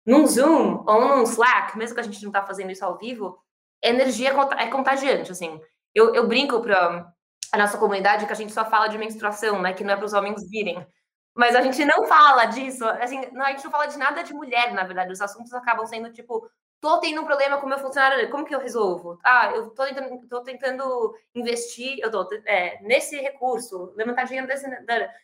num 0.06 0.26
Zoom 0.26 0.86
ou 0.88 1.02
num 1.02 1.24
Slack, 1.24 1.78
mesmo 1.78 1.96
que 1.96 2.00
a 2.00 2.04
gente 2.04 2.22
não 2.24 2.30
está 2.30 2.42
fazendo 2.42 2.72
isso 2.72 2.86
ao 2.86 2.98
vivo, 2.98 3.38
energia 3.84 4.34
é 4.58 4.68
contagiante, 4.68 5.30
assim. 5.30 5.60
Eu, 5.94 6.16
eu 6.16 6.26
brinco 6.26 6.62
para 6.62 7.14
a 7.52 7.58
nossa 7.58 7.78
comunidade 7.78 8.26
que 8.26 8.32
a 8.32 8.36
gente 8.36 8.54
só 8.54 8.64
fala 8.64 8.88
de 8.88 8.98
menstruação, 8.98 9.62
né? 9.62 9.74
Que 9.74 9.84
não 9.84 9.94
é 9.94 9.98
para 9.98 10.06
os 10.06 10.14
homens 10.14 10.50
virem. 10.50 10.88
Mas 11.36 11.58
a 11.58 11.62
gente 11.62 11.84
não 11.84 12.08
fala 12.08 12.46
disso, 12.46 12.86
assim, 12.86 13.30
não, 13.34 13.46
a 13.46 13.50
gente 13.50 13.66
não 13.66 13.72
fala 13.72 13.86
de 13.86 13.98
nada 13.98 14.24
de 14.24 14.34
mulher, 14.34 14.74
na 14.74 14.86
verdade. 14.86 15.12
Os 15.12 15.22
assuntos 15.22 15.54
acabam 15.54 15.86
sendo, 15.86 16.10
tipo, 16.12 16.50
tô 16.80 17.00
tendo 17.00 17.22
um 17.22 17.26
problema 17.26 17.58
com 17.58 17.66
o 17.66 17.70
meu 17.70 17.80
funcionário, 17.80 18.30
como 18.30 18.46
que 18.46 18.54
eu 18.54 18.60
resolvo? 18.60 19.20
Ah, 19.24 19.52
eu 19.56 19.70
tô 19.72 19.84
tentando, 19.86 20.28
tô 20.28 20.42
tentando 20.42 21.16
investir, 21.34 21.98
eu 22.00 22.12
tô 22.12 22.28
é, 22.46 22.82
nesse 22.82 23.20
recurso, 23.20 23.94
levantar 23.96 24.26
dinheiro 24.26 24.48
desse. 24.48 24.66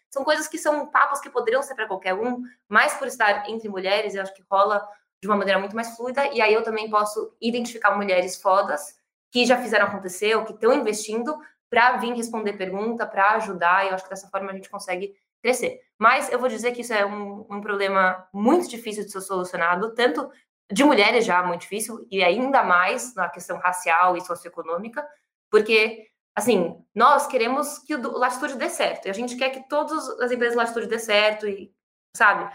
São 0.10 0.24
coisas 0.24 0.48
que 0.48 0.58
são 0.58 0.88
papos 0.88 1.20
que 1.20 1.30
poderiam 1.30 1.62
ser 1.62 1.76
para 1.76 1.88
qualquer 1.88 2.14
um, 2.14 2.42
mas 2.68 2.96
por 2.96 3.08
estar 3.08 3.50
entre 3.50 3.70
mulheres, 3.70 4.16
eu 4.16 4.22
acho 4.22 4.34
que 4.34 4.44
rola 4.50 4.88
de 5.22 5.28
uma 5.28 5.38
maneira 5.38 5.60
muito 5.60 5.76
mais 5.76 5.96
fluida, 5.96 6.26
e 6.34 6.42
aí 6.42 6.54
eu 6.54 6.64
também 6.64 6.90
posso 6.90 7.36
identificar 7.40 7.96
mulheres 7.96 8.42
fodas 8.42 8.98
que 9.32 9.46
já 9.46 9.58
fizeram 9.58 9.88
acontecer 9.88 10.36
ou 10.36 10.44
que 10.44 10.54
estão 10.54 10.74
investindo 10.74 11.38
para 11.70 11.98
vir 11.98 12.14
responder 12.14 12.54
pergunta, 12.54 13.06
para 13.06 13.32
ajudar, 13.36 13.86
e 13.86 13.90
eu 13.90 13.96
acho 13.96 14.04
que 14.04 14.10
dessa 14.10 14.30
forma 14.30 14.52
a 14.52 14.54
gente 14.54 14.70
consegue 14.70 15.16
crescer. 15.42 15.82
Mas 15.98 16.32
eu 16.32 16.40
vou 16.40 16.50
dizer 16.50 16.72
que 16.72 16.82
isso 16.82 16.94
é 16.94 17.06
um, 17.06 17.46
um 17.50 17.62
problema 17.62 18.28
muito 18.34 18.70
difícil 18.70 19.04
de 19.04 19.12
ser 19.12 19.22
solucionado, 19.22 19.94
tanto 19.94 20.30
de 20.72 20.84
mulheres 20.84 21.26
já 21.26 21.44
muito 21.44 21.62
difícil, 21.62 22.08
e 22.10 22.24
ainda 22.24 22.64
mais 22.64 23.14
na 23.16 23.30
questão 23.30 23.58
racial 23.58 24.18
e 24.18 24.22
socioeconômica, 24.22 25.08
porque, 25.50 26.08
assim, 26.36 26.84
nós 26.96 27.28
queremos 27.28 27.80
que 27.80 27.96
o 27.96 28.18
Latitude 28.18 28.56
dê 28.56 28.70
certo, 28.70 29.08
e 29.08 29.10
a 29.10 29.14
gente 29.14 29.36
quer 29.36 29.50
que 29.50 29.68
todas 29.68 30.10
as 30.20 30.32
empresas 30.32 30.56
Latitude 30.56 30.88
dê 30.88 31.00
certo, 31.00 31.48
e, 31.48 31.72
sabe? 32.16 32.52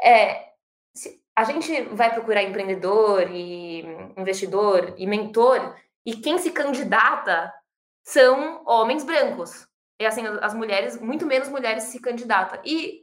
É, 0.00 0.50
a 1.36 1.44
gente 1.44 1.82
vai 1.94 2.12
procurar 2.12 2.42
empreendedor 2.42 3.30
e 3.30 3.80
investidor 4.16 4.94
e 4.96 5.06
mentor, 5.06 5.76
e 6.04 6.16
quem 6.16 6.38
se 6.38 6.50
candidata 6.50 7.52
são 8.02 8.62
homens 8.66 9.04
brancos. 9.04 9.68
E, 10.00 10.06
assim, 10.06 10.26
as 10.40 10.54
mulheres, 10.54 11.00
muito 11.00 11.26
menos 11.26 11.48
mulheres 11.48 11.84
se 11.84 12.00
candidatam. 12.00 12.60
E 12.64 13.02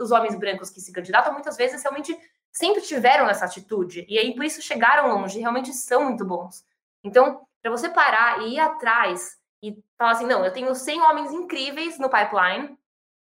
os 0.00 0.10
homens 0.12 0.34
brancos 0.36 0.70
que 0.70 0.80
se 0.80 0.92
candidatam, 0.92 1.32
muitas 1.32 1.56
vezes, 1.56 1.82
realmente 1.82 2.16
sempre 2.56 2.82
tiveram 2.82 3.28
essa 3.28 3.44
atitude 3.44 4.06
e 4.08 4.18
aí 4.18 4.34
por 4.34 4.44
isso 4.44 4.62
chegaram 4.62 5.08
longe, 5.14 5.38
realmente 5.40 5.72
são 5.72 6.04
muito 6.04 6.24
bons. 6.24 6.64
Então, 7.04 7.46
para 7.62 7.70
você 7.70 7.88
parar 7.88 8.40
e 8.42 8.54
ir 8.54 8.60
atrás 8.60 9.38
e 9.62 9.76
falar 9.98 10.12
assim, 10.12 10.26
não, 10.26 10.44
eu 10.44 10.52
tenho 10.52 10.74
100 10.74 11.00
homens 11.02 11.32
incríveis 11.32 11.98
no 11.98 12.08
pipeline 12.10 12.76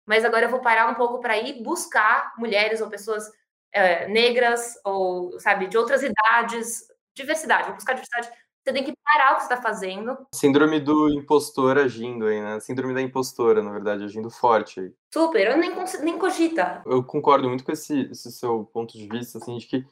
mas 0.06 0.26
agora 0.26 0.46
eu 0.46 0.50
vou 0.50 0.62
parar 0.62 0.88
um 0.90 0.96
pouco 0.96 1.20
para 1.22 1.38
ir 1.38 1.62
buscar 1.64 2.34
mulheres 2.38 2.82
ou 2.82 2.90
pessoas 2.90 3.30
é, 3.72 4.08
negras 4.08 4.76
ou, 4.84 5.40
sabe, 5.40 5.68
de 5.68 5.78
outras 5.78 6.04
idades, 6.04 6.88
diversidade, 7.14 7.68
vou 7.68 7.76
buscar 7.76 7.94
diversidade. 7.94 8.30
Você 8.64 8.74
tem 8.74 8.84
que 8.84 8.94
parar 9.04 9.34
o 9.34 9.36
que 9.36 9.42
você 9.42 9.54
está 9.54 9.62
fazendo. 9.62 10.18
Síndrome 10.34 10.80
do 10.80 11.10
impostor 11.10 11.78
agindo 11.78 12.26
aí, 12.26 12.42
né? 12.42 12.60
Síndrome 12.62 12.94
da 12.94 13.02
impostora, 13.02 13.62
na 13.62 13.72
verdade, 13.72 14.06
agindo 14.06 14.30
forte 14.30 14.80
aí. 14.80 14.94
Super, 15.14 15.48
eu 15.48 15.58
nem, 15.58 15.72
nem 16.02 16.18
cogita. 16.18 16.82
Eu 16.86 17.04
concordo 17.04 17.48
muito 17.50 17.64
com 17.64 17.72
esse, 17.72 18.10
esse 18.10 18.32
seu 18.32 18.64
ponto 18.74 18.98
de 18.98 19.08
vista, 19.08 19.38
assim, 19.38 19.58
de 19.58 19.68
que 19.68 19.86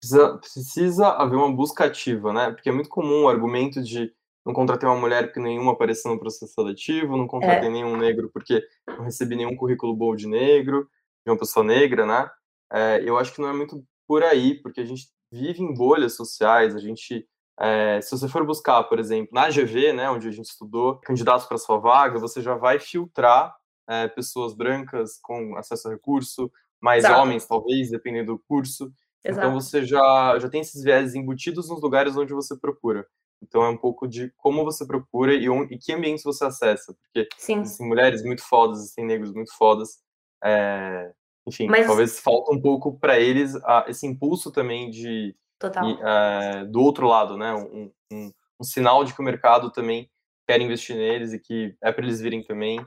precisa, 0.00 0.38
precisa 0.38 1.08
haver 1.10 1.36
uma 1.36 1.52
busca 1.52 1.84
ativa, 1.84 2.32
né? 2.32 2.50
Porque 2.50 2.68
é 2.68 2.72
muito 2.72 2.88
comum 2.88 3.24
o 3.24 3.28
argumento 3.28 3.80
de 3.80 4.12
não 4.46 4.52
contratei 4.52 4.88
uma 4.88 4.98
mulher 4.98 5.24
porque 5.24 5.40
nenhuma 5.40 5.72
apareceu 5.72 6.08
no 6.12 6.20
processo 6.20 6.52
seletivo, 6.52 7.16
não 7.16 7.26
contratei 7.26 7.68
é. 7.68 7.72
nenhum 7.72 7.96
negro 7.96 8.30
porque 8.32 8.62
não 8.86 9.02
recebi 9.02 9.34
nenhum 9.34 9.56
currículo 9.56 9.92
bom 9.92 10.14
de 10.14 10.28
negro, 10.28 10.88
de 11.24 11.32
uma 11.32 11.38
pessoa 11.38 11.64
negra, 11.64 12.06
né? 12.06 12.30
É, 12.72 13.02
eu 13.04 13.18
acho 13.18 13.34
que 13.34 13.40
não 13.40 13.48
é 13.48 13.52
muito 13.52 13.84
por 14.06 14.22
aí, 14.22 14.54
porque 14.62 14.80
a 14.80 14.84
gente 14.84 15.08
vive 15.32 15.60
em 15.60 15.74
bolhas 15.74 16.14
sociais, 16.14 16.76
a 16.76 16.78
gente, 16.78 17.26
é, 17.58 18.00
se 18.02 18.10
você 18.10 18.28
for 18.28 18.44
buscar, 18.44 18.84
por 18.84 18.98
exemplo, 18.98 19.30
na 19.32 19.48
GV, 19.48 19.92
né, 19.92 20.10
onde 20.10 20.28
a 20.28 20.30
gente 20.30 20.50
estudou 20.50 20.96
candidatos 21.00 21.46
para 21.46 21.58
sua 21.58 21.78
vaga, 21.78 22.18
você 22.18 22.42
já 22.42 22.54
vai 22.54 22.78
filtrar 22.78 23.54
é, 23.88 24.08
pessoas 24.08 24.54
brancas 24.54 25.18
com 25.22 25.56
acesso 25.56 25.88
a 25.88 25.92
recurso, 25.92 26.50
mais 26.80 27.04
Exato. 27.04 27.20
homens, 27.20 27.46
talvez, 27.46 27.90
dependendo 27.90 28.34
do 28.34 28.42
curso. 28.46 28.92
Então, 29.20 29.32
Exato. 29.32 29.46
Então 29.46 29.60
você 29.60 29.84
já, 29.84 30.38
já 30.38 30.48
tem 30.48 30.60
esses 30.60 30.82
viés 30.82 31.14
embutidos 31.14 31.68
nos 31.68 31.80
lugares 31.80 32.16
onde 32.16 32.34
você 32.34 32.56
procura. 32.56 33.06
Então 33.42 33.62
é 33.62 33.68
um 33.68 33.76
pouco 33.76 34.06
de 34.06 34.32
como 34.36 34.64
você 34.64 34.86
procura 34.86 35.34
e, 35.34 35.48
onde, 35.48 35.74
e 35.74 35.78
que 35.78 35.92
ambientes 35.92 36.24
você 36.24 36.44
acessa. 36.44 36.94
Porque 36.94 37.28
Sim. 37.38 37.60
existem 37.60 37.86
mulheres 37.86 38.22
muito 38.22 38.42
fodas, 38.42 38.78
existem 38.80 39.04
negros 39.06 39.32
muito 39.32 39.54
fodas. 39.56 39.98
É, 40.44 41.12
enfim, 41.46 41.66
Mas... 41.68 41.86
talvez 41.86 42.18
falta 42.18 42.52
um 42.52 42.60
pouco 42.60 42.98
para 42.98 43.18
eles 43.18 43.54
a, 43.64 43.86
esse 43.88 44.06
impulso 44.06 44.50
também 44.50 44.90
de 44.90 45.34
e, 45.62 45.98
é, 46.02 46.64
do 46.64 46.80
outro 46.80 47.06
lado, 47.06 47.36
né? 47.36 47.52
Um, 47.54 47.92
um, 48.12 48.32
um, 48.60 48.64
sinal 48.64 49.04
de 49.04 49.14
que 49.14 49.20
o 49.20 49.24
mercado 49.24 49.70
também 49.70 50.10
quer 50.46 50.60
investir 50.60 50.96
neles 50.96 51.32
e 51.32 51.38
que 51.38 51.76
é 51.82 51.92
para 51.92 52.04
eles 52.04 52.20
virem 52.20 52.42
também. 52.42 52.84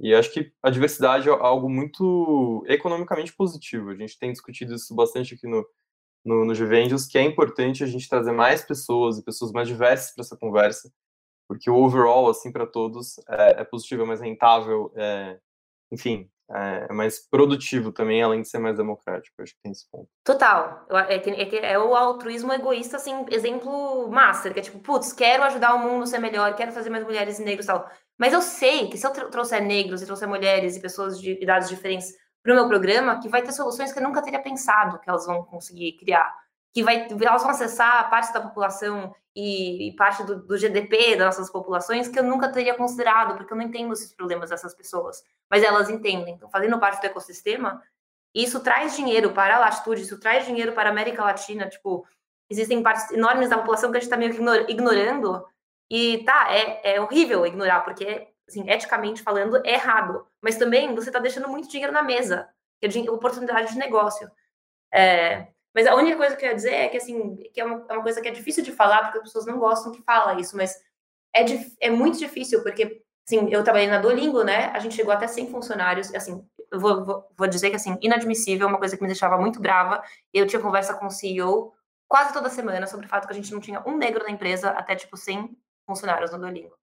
E 0.00 0.14
acho 0.14 0.32
que 0.32 0.52
a 0.62 0.70
diversidade 0.70 1.28
é 1.28 1.32
algo 1.32 1.68
muito 1.68 2.64
economicamente 2.68 3.34
positivo. 3.34 3.90
A 3.90 3.96
gente 3.96 4.18
tem 4.18 4.32
discutido 4.32 4.74
isso 4.74 4.94
bastante 4.94 5.34
aqui 5.34 5.46
no, 5.46 5.66
no, 6.24 6.44
no 6.44 6.54
que 7.08 7.18
é 7.18 7.22
importante 7.22 7.82
a 7.82 7.86
gente 7.86 8.08
trazer 8.08 8.32
mais 8.32 8.62
pessoas 8.62 9.18
e 9.18 9.24
pessoas 9.24 9.50
mais 9.50 9.66
diversas 9.66 10.14
para 10.14 10.22
essa 10.22 10.36
conversa, 10.36 10.92
porque 11.48 11.70
o 11.70 11.76
overall, 11.76 12.28
assim, 12.28 12.52
para 12.52 12.66
todos, 12.66 13.18
é, 13.28 13.62
é, 13.62 13.64
positivo, 13.64 14.02
é 14.02 14.06
mais 14.06 14.20
rentável, 14.20 14.92
é, 14.94 15.40
enfim, 15.90 16.30
é, 16.50 16.86
é, 16.88 16.92
mais 16.92 17.18
produtivo 17.28 17.92
também, 17.92 18.22
além 18.22 18.42
de 18.42 18.48
ser 18.48 18.58
mais 18.58 18.76
democrático. 18.76 19.42
Acho 19.42 19.54
que 19.54 19.60
tem 19.62 19.72
esse 19.72 19.88
ponto. 19.90 20.08
Total. 20.24 20.86
É, 20.90 21.16
é, 21.16 21.72
é, 21.72 21.78
o 21.78 21.94
altruísmo 21.94 22.52
egoísta, 22.52 22.96
assim, 22.96 23.26
exemplo 23.30 24.10
master, 24.10 24.52
que 24.52 24.60
é 24.60 24.62
tipo, 24.62 24.78
putz, 24.78 25.12
quero 25.12 25.42
ajudar 25.44 25.74
o 25.74 25.78
mundo 25.78 26.04
a 26.04 26.06
ser 26.06 26.18
melhor, 26.18 26.54
quero 26.54 26.72
fazer 26.72 26.90
mais 26.90 27.04
mulheres 27.04 27.38
e 27.38 27.44
negros 27.44 27.66
e 27.66 27.68
tal. 27.68 27.90
Mas 28.18 28.32
eu 28.32 28.40
sei 28.40 28.88
que 28.88 28.96
se 28.96 29.06
eu 29.06 29.12
trouxer 29.12 29.62
negros 29.62 30.02
e 30.02 30.06
trouxer 30.06 30.26
mulheres 30.26 30.76
e 30.76 30.80
pessoas 30.80 31.20
de 31.20 31.32
idades 31.42 31.68
diferentes 31.68 32.12
para 32.42 32.52
o 32.52 32.56
meu 32.56 32.68
programa 32.68 33.20
que 33.20 33.28
vai 33.28 33.42
ter 33.42 33.52
soluções 33.52 33.92
que 33.92 33.98
eu 33.98 34.02
nunca 34.02 34.22
teria 34.22 34.42
pensado 34.42 34.98
que 34.98 35.08
elas 35.08 35.26
vão 35.26 35.44
conseguir 35.44 35.96
criar. 35.98 36.34
Que 36.78 36.82
vai, 36.84 37.08
elas 37.10 37.42
vão 37.42 37.50
acessar 37.50 38.08
parte 38.08 38.32
da 38.32 38.40
população 38.40 39.12
e, 39.34 39.88
e 39.88 39.96
parte 39.96 40.22
do, 40.22 40.46
do, 40.46 40.56
GDP 40.56 41.16
das 41.16 41.26
nossas 41.26 41.50
populações 41.50 42.06
que 42.06 42.16
eu 42.16 42.22
nunca 42.22 42.52
teria 42.52 42.72
considerado, 42.76 43.36
porque 43.36 43.52
eu 43.52 43.56
não 43.56 43.64
entendo 43.64 43.92
esses 43.92 44.12
problemas 44.12 44.50
dessas 44.50 44.74
pessoas. 44.74 45.24
Mas 45.50 45.64
elas 45.64 45.90
entendem. 45.90 46.34
Então, 46.34 46.48
fazendo 46.48 46.78
parte 46.78 47.00
do 47.00 47.06
ecossistema, 47.06 47.82
isso 48.32 48.60
traz 48.60 48.94
dinheiro 48.94 49.32
para 49.32 49.56
a 49.56 49.58
latitude, 49.58 50.02
isso 50.02 50.20
traz 50.20 50.46
dinheiro 50.46 50.72
para 50.72 50.88
a 50.88 50.92
América 50.92 51.24
Latina. 51.24 51.68
Tipo, 51.68 52.06
existem 52.48 52.80
partes 52.80 53.10
enormes 53.10 53.48
da 53.48 53.58
população 53.58 53.90
que 53.90 53.96
a 53.96 54.00
gente 54.00 54.06
está 54.06 54.16
meio 54.16 54.32
que 54.32 54.72
ignorando. 54.72 55.44
E 55.90 56.22
tá, 56.24 56.46
é, 56.54 56.94
é 56.94 57.00
horrível 57.00 57.44
ignorar, 57.44 57.80
porque 57.80 58.28
assim, 58.46 58.70
eticamente 58.70 59.20
falando, 59.20 59.56
é 59.66 59.72
errado. 59.74 60.24
Mas 60.40 60.56
também 60.56 60.94
você 60.94 61.08
está 61.08 61.18
deixando 61.18 61.48
muito 61.48 61.68
dinheiro 61.68 61.92
na 61.92 62.04
mesa, 62.04 62.48
que 62.80 62.86
é 62.86 63.10
oportunidade 63.10 63.72
de 63.72 63.78
negócio. 63.78 64.30
É, 64.92 65.48
mas 65.74 65.86
a 65.86 65.94
única 65.94 66.16
coisa 66.16 66.36
que 66.36 66.44
eu 66.44 66.48
ia 66.48 66.54
dizer 66.54 66.72
é 66.72 66.88
que, 66.88 66.96
assim, 66.96 67.36
que 67.52 67.60
é 67.60 67.64
uma, 67.64 67.84
é 67.88 67.92
uma, 67.92 68.02
coisa 68.02 68.20
que 68.20 68.28
é 68.28 68.32
difícil 68.32 68.64
de 68.64 68.72
falar, 68.72 69.02
porque 69.04 69.18
as 69.18 69.24
pessoas 69.24 69.46
não 69.46 69.58
gostam 69.58 69.92
que 69.92 70.02
fala 70.02 70.40
isso, 70.40 70.56
mas 70.56 70.74
é, 71.34 71.44
é 71.80 71.90
muito 71.90 72.18
difícil, 72.18 72.62
porque, 72.62 73.02
assim, 73.26 73.48
eu 73.50 73.62
trabalhei 73.62 73.88
na 73.88 73.98
Duolingo, 73.98 74.42
né, 74.42 74.66
a 74.74 74.78
gente 74.78 74.94
chegou 74.94 75.12
até 75.12 75.26
100 75.26 75.50
funcionários, 75.50 76.14
assim, 76.14 76.44
eu 76.70 76.80
vou, 76.80 77.04
vou, 77.04 77.24
vou 77.36 77.46
dizer 77.46 77.70
que, 77.70 77.76
assim, 77.76 77.96
inadmissível, 78.00 78.66
uma 78.66 78.78
coisa 78.78 78.96
que 78.96 79.02
me 79.02 79.08
deixava 79.08 79.38
muito 79.38 79.60
brava, 79.60 80.02
eu 80.32 80.46
tinha 80.46 80.60
conversa 80.60 80.94
com 80.94 81.06
o 81.06 81.10
CEO 81.10 81.72
quase 82.08 82.32
toda 82.32 82.48
semana 82.48 82.86
sobre 82.86 83.06
o 83.06 83.08
fato 83.08 83.26
que 83.26 83.32
a 83.32 83.36
gente 83.36 83.52
não 83.52 83.60
tinha 83.60 83.82
um 83.86 83.96
negro 83.96 84.24
na 84.24 84.30
empresa 84.30 84.70
até, 84.70 84.96
tipo, 84.96 85.16
100 85.16 85.56
funcionários 85.86 86.32
no 86.32 86.38
Duolingo. 86.38 86.76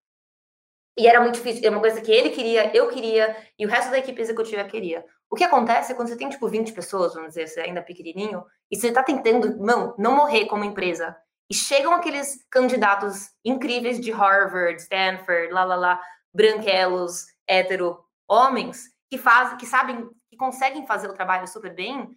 E 0.98 1.08
era 1.08 1.19
muito 1.19 1.36
difícil, 1.36 1.65
é 1.65 1.69
uma 1.69 1.82
coisa 1.82 2.00
que 2.00 2.12
ele 2.12 2.30
queria, 2.30 2.76
eu 2.76 2.88
queria, 2.89 3.36
e 3.60 3.65
o 3.65 3.69
resto 3.69 3.91
da 3.91 3.98
equipe 3.98 4.21
executiva 4.21 4.63
queria. 4.63 5.06
O 5.29 5.35
que 5.35 5.43
acontece 5.43 5.91
é 5.91 5.95
quando 5.95 6.09
você 6.09 6.17
tem, 6.17 6.29
tipo, 6.29 6.47
20 6.47 6.73
pessoas, 6.73 7.13
vamos 7.13 7.29
dizer, 7.29 7.47
você 7.47 7.61
é 7.61 7.63
ainda 7.63 7.81
pequenininho, 7.81 8.43
e 8.71 8.77
você 8.77 8.91
tá 8.91 9.03
tentando, 9.03 9.57
não, 9.57 9.95
não 9.97 10.15
morrer 10.15 10.45
como 10.45 10.63
empresa. 10.63 11.15
E 11.49 11.53
chegam 11.53 11.93
aqueles 11.93 12.43
candidatos 12.49 13.29
incríveis 13.43 13.99
de 13.99 14.11
Harvard, 14.11 14.81
Stanford, 14.81 15.51
lá, 15.51 15.63
lá, 15.63 15.75
lá, 15.75 16.01
branquelos, 16.33 17.25
hétero, 17.47 18.03
homens, 18.27 18.89
que 19.09 19.17
fazem, 19.17 19.57
que 19.57 19.65
sabem, 19.65 20.09
que 20.29 20.38
conseguem 20.38 20.85
fazer 20.88 21.07
o 21.07 21.13
trabalho 21.13 21.47
super 21.47 21.73
bem. 21.73 22.09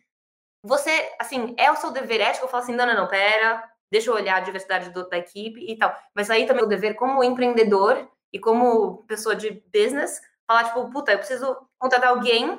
Você, 0.63 0.91
assim, 1.21 1.55
é 1.59 1.71
o 1.71 1.77
seu 1.77 1.91
dever 1.91 2.21
ético, 2.21 2.47
eu 2.47 2.49
falo 2.49 2.63
assim, 2.63 2.75
não, 2.75 2.87
não, 2.87 2.95
não, 2.95 3.09
pera, 3.09 3.63
deixa 3.91 4.11
eu 4.11 4.15
olhar 4.15 4.37
a 4.37 4.41
diversidade 4.41 4.91
do, 4.91 5.09
da 5.09 5.19
equipe 5.19 5.61
e 5.61 5.77
tal. 5.77 5.95
Mas 6.15 6.31
aí 6.31 6.47
também 6.47 6.65
o 6.65 6.69
dever 6.69 6.95
como 6.95 7.23
empreendedor 7.23 8.11
e 8.33 8.39
como 8.39 9.05
pessoa 9.05 9.37
de 9.37 9.63
business, 9.73 10.21
falar, 10.47 10.65
tipo, 10.65 10.91
puta, 10.91 11.13
eu 11.13 11.19
preciso 11.19 11.57
contratar 11.79 12.11
alguém, 12.11 12.59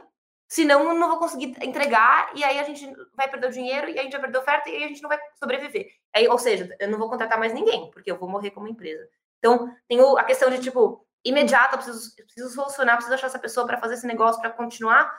senão 0.49 0.95
não 0.95 1.09
vou 1.09 1.19
conseguir 1.19 1.55
entregar, 1.63 2.31
e 2.35 2.43
aí 2.43 2.59
a 2.59 2.63
gente 2.63 2.91
vai 3.15 3.29
perder 3.29 3.47
o 3.47 3.51
dinheiro, 3.51 3.87
e 3.87 3.99
a 3.99 4.03
gente 4.03 4.13
vai 4.13 4.21
perder 4.21 4.37
a 4.39 4.41
oferta, 4.41 4.69
e 4.69 4.75
aí 4.75 4.83
a 4.83 4.87
gente 4.87 5.01
não 5.03 5.09
vai 5.09 5.19
sobreviver. 5.37 5.87
Aí, 6.13 6.27
ou 6.27 6.39
seja, 6.39 6.75
eu 6.79 6.89
não 6.89 6.97
vou 6.97 7.07
contratar 7.07 7.37
mais 7.37 7.53
ninguém, 7.53 7.89
porque 7.91 8.11
eu 8.11 8.17
vou 8.17 8.27
morrer 8.27 8.49
como 8.49 8.67
empresa. 8.67 9.07
Então, 9.37 9.71
tem 9.87 9.99
a 10.01 10.23
questão 10.23 10.49
de, 10.49 10.59
tipo, 10.59 11.05
imediata, 11.23 11.75
eu 11.75 11.77
preciso, 11.77 12.13
eu 12.17 12.25
preciso 12.25 12.49
solucionar, 12.49 12.95
preciso 12.95 13.13
achar 13.13 13.27
essa 13.27 13.37
pessoa 13.37 13.67
para 13.67 13.77
fazer 13.77 13.93
esse 13.93 14.07
negócio, 14.07 14.41
para 14.41 14.49
continuar 14.49 15.15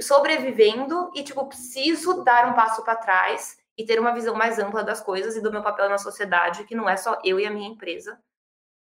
sobrevivendo, 0.00 1.12
e, 1.14 1.22
tipo, 1.22 1.46
preciso 1.46 2.24
dar 2.24 2.48
um 2.48 2.54
passo 2.54 2.82
para 2.82 2.96
trás 2.96 3.58
e 3.76 3.84
ter 3.84 4.00
uma 4.00 4.14
visão 4.14 4.34
mais 4.34 4.58
ampla 4.58 4.82
das 4.82 5.02
coisas 5.02 5.36
e 5.36 5.42
do 5.42 5.52
meu 5.52 5.62
papel 5.62 5.90
na 5.90 5.98
sociedade, 5.98 6.64
que 6.64 6.74
não 6.74 6.88
é 6.88 6.96
só 6.96 7.18
eu 7.22 7.38
e 7.38 7.46
a 7.46 7.50
minha 7.50 7.68
empresa. 7.68 8.18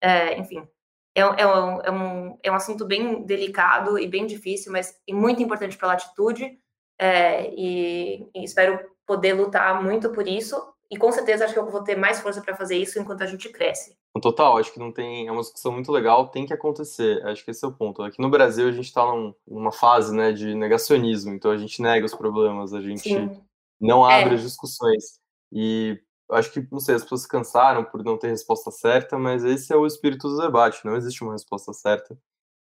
É, 0.01 0.39
enfim, 0.39 0.69
é, 1.15 1.21
é, 1.21 1.47
um, 1.47 1.81
é, 1.81 1.91
um, 1.91 2.39
é 2.43 2.51
um 2.51 2.55
assunto 2.55 2.85
bem 2.85 3.23
delicado 3.23 3.99
e 3.99 4.07
bem 4.09 4.27
difícil, 4.27 4.73
mas 4.73 4.99
muito 5.09 5.43
importante 5.43 5.77
para 5.77 5.89
a 5.89 5.93
latitude. 5.93 6.59
É, 6.99 7.51
e, 7.55 8.29
e, 8.35 8.45
espero 8.45 8.79
poder 9.07 9.35
lutar 9.35 9.83
muito 9.83 10.11
por 10.11 10.27
isso. 10.27 10.57
E 10.91 10.97
com 10.97 11.11
certeza 11.11 11.45
acho 11.45 11.55
que 11.55 11.59
eu 11.59 11.71
vou 11.71 11.83
ter 11.83 11.97
mais 11.97 12.21
força 12.21 12.41
para 12.41 12.57
fazer 12.57 12.77
isso 12.77 12.99
enquanto 12.99 13.23
a 13.23 13.27
gente 13.27 13.49
cresce. 13.49 13.97
Total, 14.21 14.59
acho 14.59 14.73
que 14.73 14.79
não 14.79 14.93
tem. 14.93 15.27
É 15.27 15.33
uma 15.33 15.41
discussão 15.41 15.73
muito 15.73 15.91
legal, 15.91 16.29
tem 16.29 16.47
que 16.47 16.53
acontecer. 16.53 17.25
Acho 17.27 17.45
que 17.45 17.51
esse 17.51 17.65
é 17.65 17.69
o 17.69 17.73
ponto. 17.73 18.03
Aqui 18.03 18.21
no 18.21 18.31
Brasil 18.31 18.69
a 18.69 18.73
gente 18.73 18.87
está 18.87 19.05
num, 19.05 19.35
numa 19.47 19.73
fase 19.73 20.15
né, 20.15 20.33
de 20.33 20.55
negacionismo, 20.55 21.33
então 21.33 21.51
a 21.51 21.57
gente 21.57 21.83
nega 21.83 22.07
os 22.07 22.15
problemas, 22.15 22.73
a 22.73 22.81
gente 22.81 23.09
Sim. 23.09 23.41
não 23.81 24.05
abre 24.05 24.35
é. 24.35 24.37
as 24.37 24.43
discussões. 24.43 25.19
E 25.53 26.01
acho 26.35 26.53
que, 26.53 26.67
não 26.71 26.81
sei, 26.81 26.95
as 26.95 27.03
pessoas 27.03 27.23
se 27.23 27.29
cansaram 27.29 27.85
por 27.85 28.03
não 28.05 28.19
ter 28.19 28.29
resposta 28.29 28.71
certa, 28.71 29.19
mas 29.19 29.45
esse 29.45 29.73
é 29.73 29.77
o 29.77 29.87
espírito 29.87 30.29
do 30.29 30.39
debate, 30.39 30.85
não 30.85 30.97
existe 30.97 31.23
uma 31.23 31.33
resposta 31.33 31.73
certa. 31.73 32.19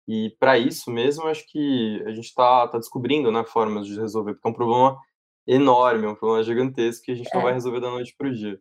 E 0.07 0.35
para 0.39 0.57
isso 0.57 0.89
mesmo, 0.89 1.27
acho 1.27 1.45
que 1.47 2.01
a 2.05 2.11
gente 2.11 2.25
está 2.25 2.67
tá 2.67 2.77
descobrindo 2.77 3.31
né, 3.31 3.43
formas 3.43 3.85
de 3.85 3.99
resolver, 3.99 4.33
porque 4.33 4.47
é 4.47 4.51
um 4.51 4.53
problema 4.53 4.97
enorme, 5.45 6.05
é 6.05 6.09
um 6.09 6.15
problema 6.15 6.43
gigantesco 6.43 7.05
que 7.05 7.11
a 7.11 7.15
gente 7.15 7.29
é. 7.31 7.35
não 7.35 7.43
vai 7.43 7.53
resolver 7.53 7.79
da 7.79 7.89
noite 7.89 8.15
para 8.17 8.27
o 8.27 8.33
dia. 8.33 8.59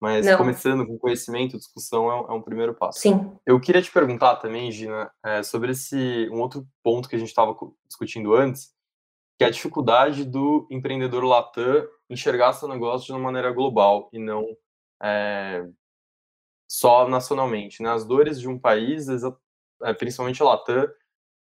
Mas 0.00 0.26
não. 0.26 0.36
começando 0.36 0.86
com 0.86 0.98
conhecimento, 0.98 1.56
discussão 1.56 2.10
é 2.10 2.14
um, 2.14 2.32
é 2.32 2.32
um, 2.34 2.42
primeiro 2.42 2.74
passo. 2.74 3.00
Sim. 3.00 3.32
Eu 3.46 3.58
queria 3.58 3.80
te 3.80 3.90
perguntar 3.90 4.36
também, 4.36 4.70
Gina, 4.70 5.10
é, 5.24 5.42
sobre 5.42 5.72
esse 5.72 6.28
um 6.30 6.40
outro 6.40 6.66
ponto 6.82 7.08
que 7.08 7.16
a 7.16 7.18
gente 7.18 7.28
estava 7.28 7.56
discutindo 7.88 8.34
antes, 8.34 8.73
que 9.38 9.44
é 9.44 9.46
a 9.48 9.50
dificuldade 9.50 10.24
do 10.24 10.66
empreendedor 10.70 11.24
Latam 11.24 11.86
enxergar 12.08 12.52
seu 12.52 12.68
negócio 12.68 13.06
de 13.06 13.12
uma 13.12 13.18
maneira 13.18 13.50
global 13.52 14.08
e 14.12 14.18
não 14.18 14.46
é, 15.02 15.66
só 16.68 17.08
nacionalmente. 17.08 17.82
Né? 17.82 17.90
As 17.90 18.04
dores 18.04 18.40
de 18.40 18.48
um 18.48 18.58
país, 18.58 19.08
é, 19.82 19.92
principalmente 19.94 20.42
Latam, 20.42 20.88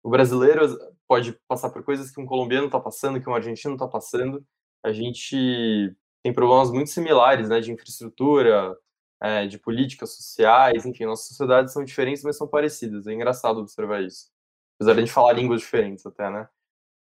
o 0.03 0.11
brasileiro 0.11 0.67
pode 1.07 1.33
passar 1.49 1.71
por 1.71 1.83
coisas 1.83 2.11
que 2.11 2.21
um 2.21 2.27
colombiano 2.27 2.67
está 2.67 2.79
passando, 2.79 3.21
que 3.21 3.29
um 3.29 3.35
argentino 3.35 3.75
está 3.75 3.89
passando. 3.89 4.45
A 4.85 4.93
gente 4.93 5.95
tem 6.23 6.33
problemas 6.33 6.71
muito 6.71 6.91
similares, 6.91 7.49
né, 7.49 7.61
de 7.61 7.73
infraestrutura, 7.73 8.77
é, 9.21 9.47
de 9.47 9.59
políticas 9.59 10.15
sociais, 10.15 10.87
enfim, 10.87 11.05
nossas 11.05 11.29
sociedades 11.29 11.73
são 11.73 11.85
diferentes, 11.85 12.23
mas 12.23 12.37
são 12.37 12.47
parecidas. 12.47 13.07
É 13.07 13.13
engraçado 13.13 13.59
observar 13.59 14.03
isso. 14.03 14.31
Apesar 14.77 14.95
de 14.95 15.01
a 15.01 15.05
gente 15.05 15.13
falar 15.13 15.33
línguas 15.33 15.61
diferentes 15.61 16.07
até, 16.07 16.31
né? 16.31 16.49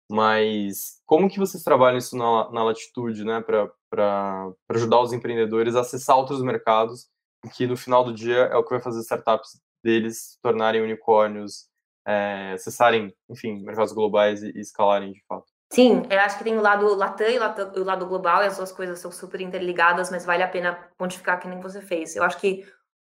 Mas 0.10 1.02
como 1.06 1.30
que 1.30 1.40
vocês 1.40 1.64
trabalham 1.64 1.98
isso 1.98 2.16
na, 2.16 2.52
na 2.52 2.64
latitude, 2.64 3.24
né, 3.24 3.42
para 3.42 4.52
ajudar 4.70 5.02
os 5.02 5.14
empreendedores 5.14 5.76
a 5.76 5.82
acessar 5.82 6.18
outros 6.18 6.42
mercados, 6.42 7.08
que 7.54 7.66
no 7.66 7.78
final 7.78 8.04
do 8.04 8.14
dia 8.14 8.38
é 8.38 8.56
o 8.56 8.64
que 8.64 8.72
vai 8.72 8.82
fazer 8.82 9.02
startups 9.02 9.60
deles 9.84 10.32
se 10.32 10.42
tornarem 10.42 10.82
unicórnios, 10.82 11.68
é, 12.08 12.54
acessarem, 12.54 13.16
enfim, 13.30 13.64
mercados 13.64 13.94
globais 13.94 14.44
e, 14.44 14.52
e 14.56 14.60
escalarem 14.60 15.12
de 15.12 15.24
fato? 15.28 15.46
Sim, 15.72 16.04
eu 16.10 16.20
acho 16.20 16.38
que 16.38 16.44
tem 16.44 16.58
o 16.58 16.62
lado 16.62 16.94
Latam 16.96 17.28
e 17.28 17.40
o 17.80 17.84
lado 17.84 18.06
global, 18.06 18.44
e 18.44 18.48
as 18.48 18.58
duas 18.58 18.72
coisas 18.72 19.00
são 19.00 19.12
super 19.12 19.42
interligadas, 19.42 20.12
mas 20.12 20.26
vale 20.26 20.44
a 20.44 20.48
pena 20.48 20.74
pontificar 20.98 21.40
que 21.40 21.48
nem 21.48 21.60
você 21.60 21.82
fez. 21.82 22.16
Eu 22.16 22.24
acho 22.24 22.40
que 22.40 22.66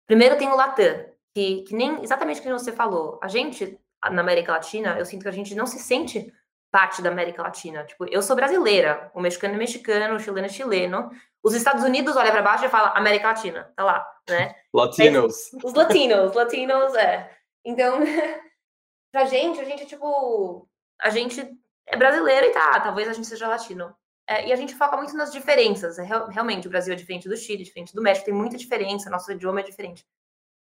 primeiro 0.07 0.39
tem 0.39 0.49
o 0.49 0.57
Latam, 0.57 1.05
que, 1.35 1.63
que 1.63 1.75
nem 1.75 2.03
exatamente 2.03 2.41
o 2.41 2.43
que 2.43 2.53
você 2.53 2.73
falou. 2.73 3.21
A 3.23 3.29
gente, 3.29 3.79
na 4.11 4.23
América 4.23 4.53
Latina, 4.53 4.99
eu 4.99 5.05
sinto 5.05 5.23
que 5.23 5.29
a 5.29 5.33
gente 5.33 5.55
não 5.55 5.67
se 5.67 5.79
sente 5.79 6.33
parte 6.77 7.01
da 7.01 7.09
América 7.09 7.43
Latina. 7.43 7.85
Tipo, 7.85 8.05
eu 8.05 8.21
sou 8.21 8.37
brasileira, 8.37 9.11
o 9.15 9.21
mexicano 9.23 9.55
é 9.55 9.57
mexicano, 9.57 10.15
o 10.15 10.21
chileno 10.21 10.45
é 10.45 10.51
chileno. 10.51 11.11
Os 11.43 11.55
Estados 11.55 11.83
Unidos 11.83 12.15
olha 12.17 12.31
para 12.31 12.43
baixo 12.43 12.67
e 12.67 12.69
fala 12.69 12.91
América 12.91 13.29
Latina, 13.29 13.73
tá 13.75 13.83
lá, 13.83 14.07
né? 14.29 14.55
Latinos. 14.75 15.49
Mas, 15.55 15.65
os 15.65 15.73
latinos, 15.73 16.35
latinos, 16.35 16.95
é. 16.95 17.31
Então, 17.65 18.01
pra 19.11 19.25
gente, 19.25 19.59
a 19.59 19.65
gente, 19.65 19.87
tipo, 19.87 20.69
a 21.01 21.09
gente 21.09 21.51
é 21.87 21.97
brasileiro 21.97 22.49
e 22.49 22.51
tá, 22.51 22.79
talvez 22.81 23.09
a 23.09 23.15
gente 23.15 23.27
seja 23.27 23.49
latino. 23.49 23.97
É, 24.29 24.47
e 24.47 24.53
a 24.53 24.57
gente 24.57 24.75
foca 24.75 24.99
muito 24.99 25.17
nas 25.17 25.33
diferenças. 25.33 25.99
É, 25.99 26.05
realmente, 26.05 26.67
o 26.67 26.71
Brasil 26.71 26.93
é 26.93 26.97
diferente 26.97 27.27
do 27.27 27.39
Chile, 27.39 27.65
diferente 27.65 27.95
do 27.95 28.03
México, 28.03 28.27
tem 28.27 28.35
muita 28.35 28.59
diferença, 28.59 29.09
nosso 29.09 29.33
idioma 29.33 29.61
é 29.61 29.63
diferente. 29.63 30.05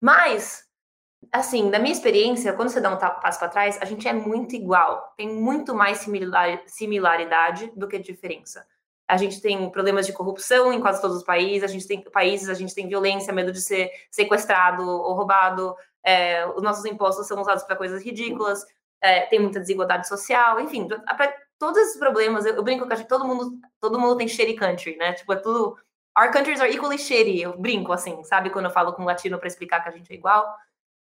Mas, 0.01 0.65
assim, 1.31 1.71
na 1.71 1.79
minha 1.79 1.93
experiência, 1.93 2.53
quando 2.53 2.71
você 2.71 2.81
dá 2.81 2.91
um 2.91 2.97
passo 2.97 3.39
para 3.39 3.49
trás, 3.49 3.79
a 3.81 3.85
gente 3.85 4.09
é 4.09 4.13
muito 4.13 4.55
igual. 4.55 5.13
Tem 5.17 5.29
muito 5.29 5.75
mais 5.75 5.99
similar, 5.99 6.63
similaridade 6.67 7.71
do 7.77 7.87
que 7.87 7.99
diferença. 7.99 8.67
A 9.07 9.17
gente 9.17 9.41
tem 9.41 9.71
problemas 9.71 10.07
de 10.07 10.13
corrupção 10.13 10.73
em 10.73 10.81
quase 10.81 11.01
todos 11.01 11.19
os 11.19 11.23
países, 11.23 11.65
a 11.65 11.73
gente 11.73 11.87
tem 11.87 12.03
países, 12.03 12.49
a 12.49 12.55
gente 12.55 12.75
tem 12.75 12.89
violência, 12.89 13.33
medo 13.33 13.53
de 13.53 13.61
ser 13.61 13.91
sequestrado 14.11 14.83
ou 14.83 15.13
roubado, 15.15 15.75
é, 16.05 16.47
os 16.47 16.63
nossos 16.63 16.85
impostos 16.85 17.27
são 17.27 17.41
usados 17.41 17.63
para 17.65 17.77
coisas 17.77 18.03
ridículas, 18.03 18.65
é, 19.01 19.27
tem 19.27 19.39
muita 19.39 19.61
desigualdade 19.61 20.09
social, 20.09 20.61
enfim, 20.61 20.89
para 20.89 21.35
todos 21.59 21.81
esses 21.81 21.99
problemas, 21.99 22.47
eu, 22.47 22.55
eu 22.55 22.63
brinco 22.63 22.89
que 22.89 23.05
todo 23.05 23.25
mundo, 23.25 23.59
todo 23.81 23.99
mundo 23.99 24.17
tem 24.17 24.29
shitty 24.29 24.55
country, 24.55 24.97
né? 24.97 25.13
Tipo, 25.13 25.33
é 25.33 25.37
tudo. 25.37 25.77
Our 26.19 26.33
countries 26.33 26.61
are 26.61 26.73
equally 26.73 26.99
shitty, 26.99 27.41
eu 27.41 27.59
brinco 27.59 27.93
assim, 27.93 28.23
sabe? 28.25 28.51
Quando 28.51 28.67
eu 28.67 28.71
falo 28.71 28.93
com 28.93 29.03
um 29.03 29.07
latino 29.07 29.39
para 29.39 29.49
explicar 29.49 29.81
que 29.81 29.89
a 29.89 29.93
gente 29.93 30.13
é 30.13 30.17
igual. 30.17 30.47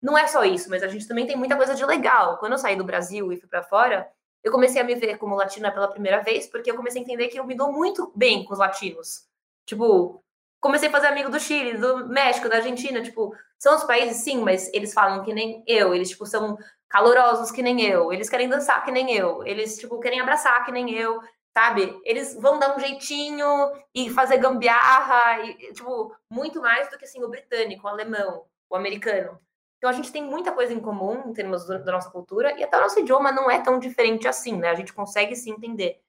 Não 0.02 0.18
é 0.18 0.26
só 0.26 0.44
isso, 0.44 0.68
mas 0.68 0.82
a 0.82 0.88
gente 0.88 1.06
também 1.06 1.26
tem 1.26 1.36
muita 1.36 1.56
coisa 1.56 1.74
de 1.74 1.84
legal. 1.86 2.38
Quando 2.38 2.52
eu 2.52 2.58
saí 2.58 2.76
do 2.76 2.84
Brasil 2.84 3.32
e 3.32 3.36
fui 3.38 3.48
para 3.48 3.62
fora, 3.62 4.08
eu 4.42 4.50
comecei 4.50 4.80
a 4.80 4.84
me 4.84 4.94
ver 4.96 5.16
como 5.18 5.36
latina 5.36 5.70
pela 5.70 5.88
primeira 5.88 6.20
vez, 6.22 6.46
porque 6.48 6.70
eu 6.70 6.76
comecei 6.76 7.00
a 7.00 7.04
entender 7.04 7.28
que 7.28 7.38
eu 7.38 7.46
me 7.46 7.54
dou 7.54 7.72
muito 7.72 8.12
bem 8.16 8.44
com 8.44 8.52
os 8.52 8.58
latinos. 8.58 9.26
Tipo, 9.64 10.20
comecei 10.60 10.88
a 10.88 10.92
fazer 10.92 11.06
amigo 11.06 11.30
do 11.30 11.38
Chile, 11.38 11.78
do 11.78 12.08
México, 12.08 12.48
da 12.48 12.56
Argentina, 12.56 13.00
tipo, 13.00 13.32
são 13.58 13.76
os 13.76 13.84
países 13.84 14.22
sim, 14.24 14.40
mas 14.40 14.68
eles 14.74 14.92
falam 14.92 15.22
que 15.24 15.32
nem 15.32 15.62
eu, 15.66 15.94
eles 15.94 16.08
tipo 16.10 16.26
são 16.26 16.56
calorosos 16.88 17.50
que 17.52 17.62
nem 17.62 17.80
eu, 17.82 18.12
eles 18.12 18.28
querem 18.28 18.48
dançar 18.48 18.84
que 18.84 18.90
nem 18.90 19.14
eu, 19.14 19.44
eles, 19.46 19.78
tipo, 19.78 19.98
querem 20.00 20.20
abraçar 20.20 20.64
que 20.64 20.72
nem 20.72 20.90
eu, 20.94 21.20
sabe? 21.56 21.98
Eles 22.04 22.34
vão 22.34 22.58
dar 22.58 22.76
um 22.76 22.80
jeitinho 22.80 23.46
e 23.94 24.10
fazer 24.10 24.38
gambiarra, 24.38 25.42
e, 25.44 25.72
tipo, 25.72 26.14
muito 26.30 26.60
mais 26.60 26.90
do 26.90 26.98
que, 26.98 27.04
assim, 27.04 27.22
o 27.24 27.28
britânico, 27.28 27.86
o 27.86 27.88
alemão, 27.90 28.44
o 28.68 28.76
americano. 28.76 29.38
Então, 29.82 29.90
a 29.90 29.94
gente 29.94 30.12
tem 30.12 30.22
muita 30.22 30.52
coisa 30.52 30.72
em 30.72 30.78
comum 30.78 31.28
em 31.28 31.32
termos 31.32 31.66
da 31.66 31.90
nossa 31.90 32.08
cultura, 32.08 32.56
e 32.56 32.62
até 32.62 32.78
o 32.78 32.80
nosso 32.82 33.00
idioma 33.00 33.32
não 33.32 33.50
é 33.50 33.60
tão 33.60 33.80
diferente 33.80 34.28
assim, 34.28 34.56
né? 34.56 34.70
A 34.70 34.76
gente 34.76 34.92
consegue 34.92 35.34
se 35.34 35.50
entender. 35.50 36.00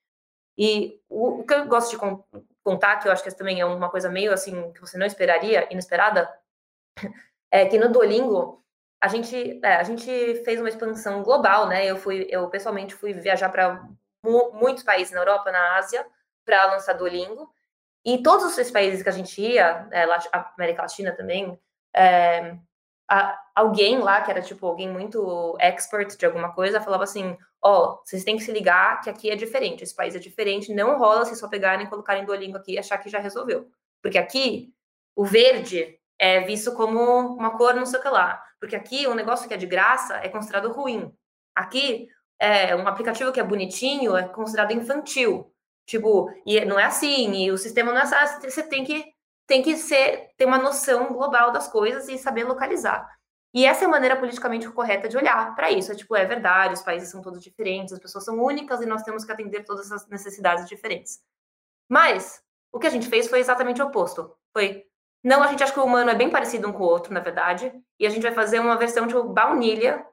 E 0.55 1.01
o, 1.09 1.39
o 1.39 1.43
que 1.43 1.55
eu 1.55 1.65
gosto 1.65 1.89
de 1.89 1.97
contar, 2.63 2.97
que 2.97 3.07
eu 3.07 3.11
acho 3.11 3.23
que 3.23 3.35
também 3.35 3.59
é 3.59 3.65
uma 3.65 3.89
coisa 3.89 4.11
meio, 4.11 4.31
assim, 4.31 4.71
que 4.73 4.79
você 4.79 4.95
não 4.95 5.07
esperaria, 5.07 5.67
inesperada, 5.73 6.31
é 7.51 7.65
que 7.65 7.79
no 7.79 7.91
Duolingo, 7.91 8.63
a 9.01 9.07
gente, 9.07 9.59
é, 9.63 9.77
a 9.77 9.83
gente 9.83 10.05
fez 10.43 10.59
uma 10.59 10.69
expansão 10.69 11.23
global, 11.23 11.67
né? 11.67 11.83
Eu 11.83 11.97
fui, 11.97 12.27
eu 12.29 12.47
pessoalmente 12.51 12.93
fui 12.93 13.11
viajar 13.11 13.49
para 13.49 13.83
mu 14.23 14.51
muitos 14.53 14.83
países 14.83 15.11
na 15.11 15.21
Europa, 15.21 15.51
na 15.51 15.77
Ásia, 15.77 16.05
para 16.45 16.65
lançar 16.65 16.93
Duolingo. 16.93 17.51
E 18.05 18.21
todos 18.21 18.55
os 18.55 18.69
países 18.69 19.01
que 19.01 19.09
a 19.09 19.13
gente 19.13 19.41
ia, 19.41 19.87
é, 19.91 20.05
América 20.31 20.83
Latina 20.83 21.11
também, 21.11 21.59
é, 21.91 22.55
a, 23.09 23.37
alguém 23.55 23.99
lá, 23.99 24.21
que 24.21 24.31
era 24.31 24.41
tipo 24.41 24.65
alguém 24.65 24.89
muito 24.89 25.55
expert 25.59 26.17
de 26.17 26.25
alguma 26.25 26.53
coisa, 26.53 26.81
falava 26.81 27.03
assim: 27.03 27.37
Ó, 27.61 27.83
oh, 27.83 28.01
vocês 28.03 28.23
têm 28.23 28.37
que 28.37 28.43
se 28.43 28.51
ligar 28.51 29.01
que 29.01 29.09
aqui 29.09 29.29
é 29.29 29.35
diferente, 29.35 29.83
esse 29.83 29.95
país 29.95 30.15
é 30.15 30.19
diferente, 30.19 30.73
não 30.73 30.97
rola 30.97 31.25
se 31.25 31.35
só 31.35 31.47
pegarem 31.47 31.85
e 31.85 31.89
colocarem 31.89 32.25
Duolingo 32.25 32.57
aqui 32.57 32.73
e 32.73 32.79
achar 32.79 32.97
que 32.97 33.09
já 33.09 33.19
resolveu. 33.19 33.69
Porque 34.01 34.17
aqui, 34.17 34.73
o 35.15 35.25
verde 35.25 35.97
é 36.19 36.41
visto 36.41 36.73
como 36.73 36.99
uma 37.35 37.57
cor 37.57 37.73
não 37.73 37.85
sei 37.85 37.99
o 37.99 38.01
que 38.01 38.09
lá. 38.09 38.41
Porque 38.59 38.75
aqui 38.75 39.07
um 39.07 39.13
negócio 39.13 39.47
que 39.47 39.53
é 39.53 39.57
de 39.57 39.65
graça 39.65 40.15
é 40.17 40.29
considerado 40.29 40.71
ruim. 40.71 41.13
Aqui 41.55 42.07
é 42.39 42.75
um 42.75 42.87
aplicativo 42.87 43.31
que 43.31 43.39
é 43.39 43.43
bonitinho 43.43 44.15
é 44.15 44.27
considerado 44.27 44.71
infantil. 44.71 45.53
Tipo, 45.85 46.29
e 46.45 46.63
não 46.65 46.79
é 46.79 46.85
assim, 46.85 47.43
e 47.43 47.51
o 47.51 47.57
sistema 47.57 47.91
não 47.91 47.99
é 47.99 48.03
assim, 48.03 48.49
você 48.49 48.63
tem 48.63 48.85
que 48.85 49.12
tem 49.47 49.61
que 49.61 49.77
ser 49.77 50.31
ter 50.37 50.45
uma 50.45 50.57
noção 50.57 51.13
global 51.13 51.51
das 51.51 51.67
coisas 51.67 52.07
e 52.07 52.17
saber 52.17 52.43
localizar. 52.45 53.09
E 53.53 53.65
essa 53.65 53.83
é 53.83 53.87
a 53.87 53.89
maneira 53.89 54.15
politicamente 54.15 54.67
correta 54.69 55.07
de 55.07 55.15
olhar 55.15 55.55
para 55.55 55.71
isso. 55.71 55.91
É 55.91 55.95
tipo, 55.95 56.15
é 56.15 56.25
verdade, 56.25 56.73
os 56.73 56.81
países 56.81 57.09
são 57.09 57.21
todos 57.21 57.41
diferentes, 57.41 57.93
as 57.93 57.99
pessoas 57.99 58.25
são 58.25 58.41
únicas 58.41 58.81
e 58.81 58.85
nós 58.85 59.03
temos 59.03 59.23
que 59.23 59.31
atender 59.31 59.63
todas 59.63 59.91
as 59.91 60.07
necessidades 60.07 60.67
diferentes. 60.67 61.21
Mas 61.87 62.41
o 62.71 62.79
que 62.79 62.87
a 62.87 62.89
gente 62.89 63.07
fez 63.07 63.27
foi 63.27 63.39
exatamente 63.39 63.81
o 63.81 63.85
oposto. 63.85 64.35
Foi 64.51 64.85
não, 65.23 65.41
a 65.41 65.47
gente 65.47 65.63
acha 65.63 65.71
que 65.71 65.79
o 65.79 65.85
humano 65.85 66.09
é 66.09 66.15
bem 66.15 66.29
parecido 66.29 66.67
um 66.67 66.73
com 66.73 66.83
o 66.83 66.87
outro, 66.87 67.13
na 67.13 67.21
verdade. 67.21 67.71
E 67.97 68.05
a 68.05 68.09
gente 68.09 68.23
vai 68.23 68.33
fazer 68.33 68.59
uma 68.59 68.75
versão 68.75 69.07
de 69.07 69.13
baunilha 69.13 70.05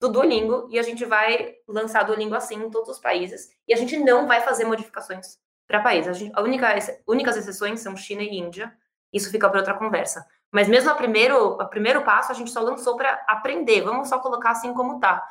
do 0.00 0.08
Duolingo 0.08 0.68
e 0.70 0.78
a 0.78 0.82
gente 0.82 1.04
vai 1.04 1.56
lançar 1.66 2.04
Duolingo 2.04 2.34
assim 2.34 2.56
em 2.56 2.70
todos 2.70 2.90
os 2.90 2.98
países. 3.00 3.50
E 3.66 3.74
a 3.74 3.76
gente 3.76 3.98
não 3.98 4.26
vai 4.26 4.40
fazer 4.40 4.64
modificações 4.64 5.38
para 5.72 5.80
países. 5.80 6.08
A, 6.08 6.12
gente, 6.12 6.32
a 6.34 6.42
única, 6.42 6.74
únicas 7.06 7.36
exceções 7.36 7.80
são 7.80 7.96
China 7.96 8.22
e 8.22 8.36
Índia. 8.36 8.70
Isso 9.10 9.30
fica 9.30 9.48
para 9.48 9.58
outra 9.58 9.74
conversa. 9.74 10.26
Mas 10.52 10.68
mesmo 10.68 10.90
a 10.90 10.94
primeiro, 10.94 11.58
a 11.58 11.64
primeiro 11.64 12.04
passo 12.04 12.30
a 12.30 12.34
gente 12.34 12.50
só 12.50 12.60
lançou 12.60 12.94
para 12.94 13.24
aprender. 13.26 13.80
Vamos 13.80 14.10
só 14.10 14.18
colocar 14.18 14.50
assim 14.50 14.74
como 14.74 15.00
tá. 15.00 15.26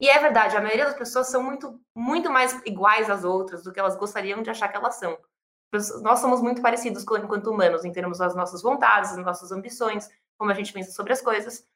E 0.00 0.08
é 0.08 0.18
verdade, 0.18 0.56
a 0.56 0.60
maioria 0.60 0.86
das 0.86 0.96
pessoas 0.96 1.28
são 1.28 1.40
muito, 1.40 1.80
muito 1.94 2.28
mais 2.28 2.60
iguais 2.66 3.08
às 3.08 3.22
outras 3.22 3.62
do 3.62 3.72
que 3.72 3.78
elas 3.78 3.96
gostariam 3.96 4.42
de 4.42 4.50
achar 4.50 4.68
que 4.68 4.76
elas 4.76 4.96
são 4.96 5.16
nós 6.02 6.20
somos 6.20 6.40
muito 6.40 6.62
parecidos 6.62 7.02
enquanto 7.02 7.50
humanos, 7.50 7.84
em 7.84 7.90
termos 7.90 8.18
das 8.18 8.36
nossas 8.36 8.62
vontades, 8.62 9.16
das 9.16 9.24
nossas 9.24 9.50
ambições, 9.50 10.08
como 10.38 10.52
a 10.52 10.54
gente 10.54 10.72
pensa 10.72 10.92
sobre 10.92 11.12
as 11.12 11.20
coisas. 11.20 11.66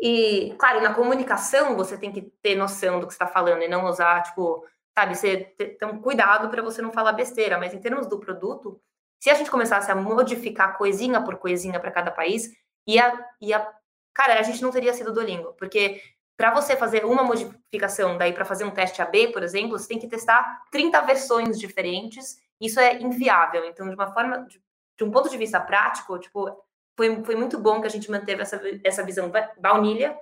E, 0.00 0.52
claro, 0.58 0.80
na 0.80 0.92
comunicação 0.92 1.76
você 1.76 1.96
tem 1.96 2.10
que 2.10 2.22
ter 2.42 2.56
noção 2.56 2.98
do 2.98 3.06
que 3.06 3.12
está 3.12 3.28
falando 3.28 3.62
e 3.62 3.68
não 3.68 3.86
usar, 3.86 4.20
tipo, 4.22 4.66
sabe, 4.96 5.16
você 5.16 5.38
ter 5.56 5.84
um 5.84 6.00
cuidado 6.00 6.48
para 6.48 6.62
você 6.62 6.80
não 6.80 6.92
falar 6.92 7.12
besteira, 7.12 7.58
mas 7.58 7.74
em 7.74 7.80
termos 7.80 8.06
do 8.06 8.18
produto, 8.18 8.80
se 9.20 9.30
a 9.30 9.34
gente 9.34 9.50
começasse 9.50 9.90
a 9.90 9.94
modificar 9.94 10.76
coisinha 10.76 11.22
por 11.22 11.36
coisinha 11.36 11.80
para 11.80 11.90
cada 11.90 12.10
país, 12.10 12.50
ia, 12.86 13.12
ia, 13.40 13.66
cara, 14.14 14.38
a 14.38 14.42
gente 14.42 14.62
não 14.62 14.70
teria 14.70 14.92
sido 14.92 15.06
do 15.06 15.14
Duolingo, 15.14 15.54
porque 15.54 16.00
para 16.36 16.52
você 16.52 16.76
fazer 16.76 17.04
uma 17.04 17.22
modificação, 17.22 18.18
daí 18.18 18.32
para 18.32 18.44
fazer 18.44 18.64
um 18.64 18.70
teste 18.70 19.00
AB, 19.00 19.32
por 19.32 19.42
exemplo, 19.42 19.78
você 19.78 19.88
tem 19.88 19.98
que 19.98 20.08
testar 20.08 20.64
30 20.70 21.00
versões 21.02 21.58
diferentes 21.58 22.42
isso 22.60 22.80
é 22.80 23.00
inviável. 23.00 23.64
Então, 23.66 23.88
de 23.88 23.94
uma 23.94 24.12
forma, 24.12 24.46
de, 24.46 24.60
de 24.96 25.04
um 25.04 25.10
ponto 25.10 25.28
de 25.28 25.36
vista 25.36 25.60
prático, 25.60 26.18
tipo, 26.18 26.64
foi, 26.96 27.22
foi 27.24 27.34
muito 27.34 27.58
bom 27.58 27.80
que 27.80 27.86
a 27.86 27.90
gente 27.90 28.10
manteve 28.10 28.42
essa, 28.42 28.60
essa 28.82 29.02
visão 29.02 29.30
baunilha. 29.58 30.16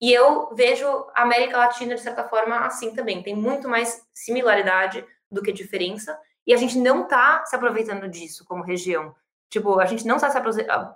E 0.00 0.12
eu 0.12 0.54
vejo 0.54 0.86
a 1.14 1.22
América 1.22 1.58
Latina, 1.58 1.94
de 1.94 2.00
certa 2.00 2.24
forma, 2.24 2.58
assim 2.60 2.94
também. 2.94 3.22
Tem 3.22 3.34
muito 3.34 3.68
mais 3.68 4.06
similaridade 4.12 5.04
do 5.30 5.42
que 5.42 5.52
diferença. 5.52 6.18
E 6.46 6.54
a 6.54 6.56
gente 6.56 6.78
não 6.78 7.02
está 7.02 7.44
se 7.44 7.54
aproveitando 7.54 8.08
disso 8.08 8.44
como 8.46 8.62
região. 8.62 9.14
Tipo, 9.50 9.80
a 9.80 9.86
gente 9.86 10.06
não 10.06 10.16
está 10.16 10.30
se 10.30 10.38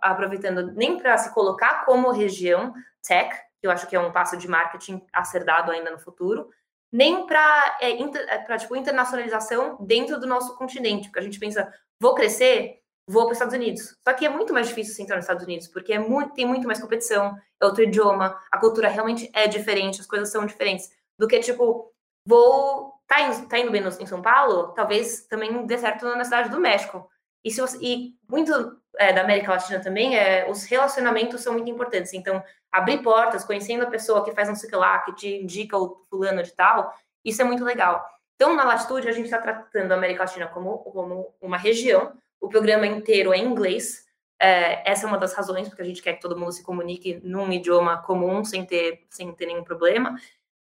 aproveitando 0.02 0.72
nem 0.72 0.98
para 0.98 1.16
se 1.18 1.32
colocar 1.32 1.84
como 1.84 2.10
região 2.10 2.72
tech, 3.06 3.34
que 3.60 3.66
eu 3.66 3.70
acho 3.70 3.86
que 3.86 3.96
é 3.96 4.00
um 4.00 4.12
passo 4.12 4.36
de 4.36 4.46
marketing 4.46 5.04
a 5.12 5.24
ser 5.24 5.44
dado 5.44 5.70
ainda 5.70 5.90
no 5.90 5.98
futuro, 5.98 6.50
nem 6.90 7.26
para 7.26 7.78
é, 7.80 7.90
inter, 7.90 8.26
é, 8.28 8.56
tipo, 8.58 8.76
internacionalização 8.76 9.78
dentro 9.80 10.20
do 10.20 10.26
nosso 10.26 10.54
continente, 10.56 11.08
porque 11.08 11.20
a 11.20 11.22
gente 11.22 11.38
pensa, 11.38 11.72
vou 11.98 12.14
crescer, 12.14 12.81
vou 13.06 13.24
para 13.24 13.32
os 13.32 13.36
Estados 13.36 13.54
Unidos. 13.54 13.96
Só 14.06 14.14
que 14.14 14.26
é 14.26 14.28
muito 14.28 14.52
mais 14.52 14.68
difícil 14.68 14.94
você 14.94 15.02
entrar 15.02 15.16
nos 15.16 15.24
Estados 15.24 15.44
Unidos, 15.44 15.68
porque 15.68 15.92
é 15.92 15.98
muito, 15.98 16.34
tem 16.34 16.46
muito 16.46 16.66
mais 16.66 16.80
competição, 16.80 17.36
é 17.60 17.64
outro 17.64 17.82
idioma, 17.82 18.38
a 18.50 18.58
cultura 18.58 18.88
realmente 18.88 19.30
é 19.34 19.46
diferente, 19.46 20.00
as 20.00 20.06
coisas 20.06 20.30
são 20.30 20.46
diferentes, 20.46 20.90
do 21.18 21.28
que, 21.28 21.38
tipo, 21.40 21.92
vou... 22.26 22.92
Tá 23.06 23.20
indo, 23.20 23.46
tá 23.46 23.58
indo 23.58 23.70
bem 23.70 23.82
em 23.82 24.06
São 24.06 24.22
Paulo? 24.22 24.68
Talvez 24.68 25.26
também 25.26 25.66
dê 25.66 25.76
certo 25.76 26.06
na 26.16 26.24
cidade 26.24 26.48
do 26.48 26.58
México. 26.58 27.06
E, 27.44 27.50
se 27.50 27.60
você, 27.60 27.76
e 27.80 28.14
muito 28.26 28.80
é, 28.96 29.12
da 29.12 29.22
América 29.22 29.50
Latina 29.50 29.80
também, 29.80 30.16
é, 30.16 30.48
os 30.50 30.64
relacionamentos 30.64 31.42
são 31.42 31.52
muito 31.52 31.70
importantes. 31.70 32.14
Então, 32.14 32.42
abrir 32.70 33.02
portas, 33.02 33.44
conhecendo 33.44 33.82
a 33.82 33.90
pessoa 33.90 34.24
que 34.24 34.32
faz 34.32 34.48
um 34.48 34.54
sei 34.54 34.70
lá, 34.70 34.98
que 35.00 35.14
te 35.14 35.28
indica 35.28 35.76
o 35.76 36.06
fulano 36.08 36.42
de 36.42 36.52
tal, 36.52 36.94
isso 37.24 37.42
é 37.42 37.44
muito 37.44 37.64
legal. 37.64 38.02
Então, 38.36 38.54
na 38.56 38.64
Latitude, 38.64 39.08
a 39.08 39.12
gente 39.12 39.26
está 39.26 39.38
tratando 39.38 39.92
a 39.92 39.96
América 39.96 40.22
Latina 40.22 40.48
como, 40.48 40.78
como 40.78 41.34
uma 41.40 41.56
região, 41.56 42.12
o 42.42 42.48
programa 42.48 42.86
inteiro 42.86 43.32
é 43.32 43.38
em 43.38 43.46
inglês, 43.46 44.04
é, 44.38 44.90
essa 44.90 45.06
é 45.06 45.08
uma 45.08 45.16
das 45.16 45.32
razões 45.32 45.68
porque 45.68 45.82
a 45.82 45.84
gente 45.84 46.02
quer 46.02 46.14
que 46.14 46.20
todo 46.20 46.36
mundo 46.36 46.50
se 46.50 46.64
comunique 46.64 47.20
num 47.22 47.50
idioma 47.52 48.02
comum, 48.02 48.44
sem 48.44 48.66
ter, 48.66 49.06
sem 49.08 49.32
ter 49.32 49.46
nenhum 49.46 49.62
problema. 49.62 50.16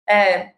É, 0.08 0.54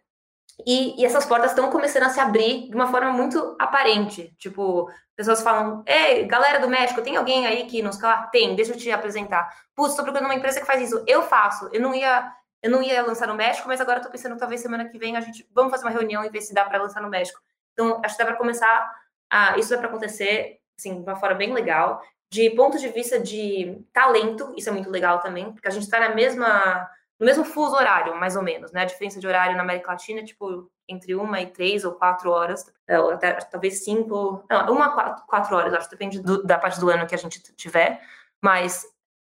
e, 0.66 1.00
e, 1.00 1.04
essas 1.06 1.24
portas 1.24 1.50
estão 1.50 1.70
começando 1.70 2.04
a 2.04 2.10
se 2.10 2.20
abrir 2.20 2.68
de 2.68 2.74
uma 2.74 2.86
forma 2.86 3.10
muito 3.10 3.56
aparente. 3.58 4.34
Tipo, 4.38 4.90
pessoas 5.16 5.42
falam: 5.42 5.82
Ei, 5.86 6.26
galera 6.26 6.60
do 6.60 6.68
México, 6.68 7.00
tem 7.00 7.16
alguém 7.16 7.46
aí 7.46 7.66
que 7.66 7.82
nos 7.82 7.98
fala? 7.98 8.26
Tem, 8.26 8.54
deixa 8.54 8.72
eu 8.72 8.76
te 8.76 8.90
apresentar. 8.90 9.48
Putz, 9.74 9.92
estou 9.92 10.04
procurando 10.04 10.26
uma 10.26 10.34
empresa 10.34 10.60
que 10.60 10.66
faz 10.66 10.82
isso. 10.82 11.02
Eu 11.06 11.22
faço. 11.22 11.68
Eu 11.72 11.80
não 11.80 11.94
ia. 11.94 12.30
Eu 12.62 12.70
não 12.70 12.82
ia 12.82 13.02
lançar 13.02 13.28
no 13.28 13.34
México, 13.34 13.68
mas 13.68 13.80
agora 13.80 13.98
estou 13.98 14.10
pensando, 14.10 14.38
talvez 14.38 14.60
semana 14.62 14.88
que 14.88 14.98
vem 14.98 15.16
a 15.18 15.20
gente 15.20 15.46
vamos 15.54 15.70
fazer 15.70 15.84
uma 15.84 15.90
reunião 15.90 16.24
e 16.24 16.30
ver 16.30 16.40
se 16.40 16.54
dá 16.54 16.64
para 16.64 16.80
lançar 16.82 17.02
no 17.02 17.10
México. 17.10 17.38
Então, 17.72 18.00
acho 18.02 18.16
que 18.16 18.22
dá 18.22 18.26
para 18.26 18.38
começar 18.38 18.90
a, 19.30 19.58
isso 19.58 19.68
dá 19.68 19.76
para 19.76 19.88
acontecer 19.88 20.60
assim, 20.78 20.94
de 20.94 21.02
uma 21.02 21.16
forma 21.16 21.36
bem 21.36 21.52
legal. 21.52 22.02
De 22.30 22.50
ponto 22.50 22.78
de 22.78 22.88
vista 22.88 23.18
de 23.18 23.80
talento, 23.92 24.52
isso 24.56 24.68
é 24.68 24.72
muito 24.72 24.90
legal 24.90 25.20
também, 25.20 25.52
porque 25.52 25.68
a 25.68 25.70
gente 25.70 25.84
está 25.84 26.00
na 26.00 26.14
mesma, 26.14 26.88
no 27.18 27.26
mesmo 27.26 27.44
fuso 27.44 27.76
horário, 27.76 28.16
mais 28.16 28.34
ou 28.34 28.42
menos, 28.42 28.72
né? 28.72 28.82
A 28.82 28.86
diferença 28.86 29.20
de 29.20 29.26
horário 29.26 29.56
na 29.56 29.62
América 29.62 29.92
Latina 29.92 30.20
é 30.20 30.24
tipo 30.24 30.70
entre 30.88 31.14
uma 31.14 31.40
e 31.40 31.46
três 31.46 31.84
ou 31.84 31.92
quatro 31.92 32.30
horas, 32.30 32.70
é, 32.86 32.98
ou 32.98 33.10
até 33.12 33.32
talvez 33.34 33.84
cinco, 33.84 34.44
não, 34.50 34.72
uma 34.72 34.92
quatro, 34.92 35.24
quatro 35.26 35.56
horas, 35.56 35.72
acho, 35.72 35.90
depende 35.90 36.20
do, 36.20 36.42
da 36.42 36.58
parte 36.58 36.78
do 36.78 36.90
ano 36.90 37.06
que 37.06 37.14
a 37.14 37.18
gente 37.18 37.40
tiver, 37.54 38.02
mas 38.42 38.84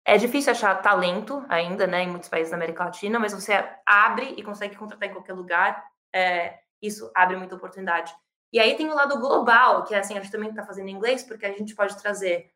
é 0.05 0.17
difícil 0.17 0.51
achar 0.51 0.81
talento 0.81 1.45
ainda, 1.49 1.87
né, 1.87 2.03
em 2.03 2.09
muitos 2.09 2.29
países 2.29 2.51
da 2.51 2.57
América 2.57 2.85
Latina, 2.85 3.19
mas 3.19 3.33
você 3.33 3.53
abre 3.85 4.33
e 4.37 4.43
consegue 4.43 4.75
contratar 4.75 5.09
em 5.09 5.13
qualquer 5.13 5.33
lugar, 5.33 5.83
é, 6.13 6.59
isso 6.81 7.11
abre 7.15 7.37
muita 7.37 7.55
oportunidade. 7.55 8.13
E 8.51 8.59
aí 8.59 8.75
tem 8.75 8.89
o 8.89 8.95
lado 8.95 9.19
global, 9.19 9.83
que 9.83 9.93
é 9.93 9.99
assim, 9.99 10.17
a 10.17 10.21
gente 10.21 10.31
também 10.31 10.49
está 10.49 10.65
fazendo 10.65 10.87
em 10.87 10.93
inglês, 10.93 11.23
porque 11.23 11.45
a 11.45 11.51
gente 11.51 11.75
pode 11.75 11.97
trazer 12.01 12.49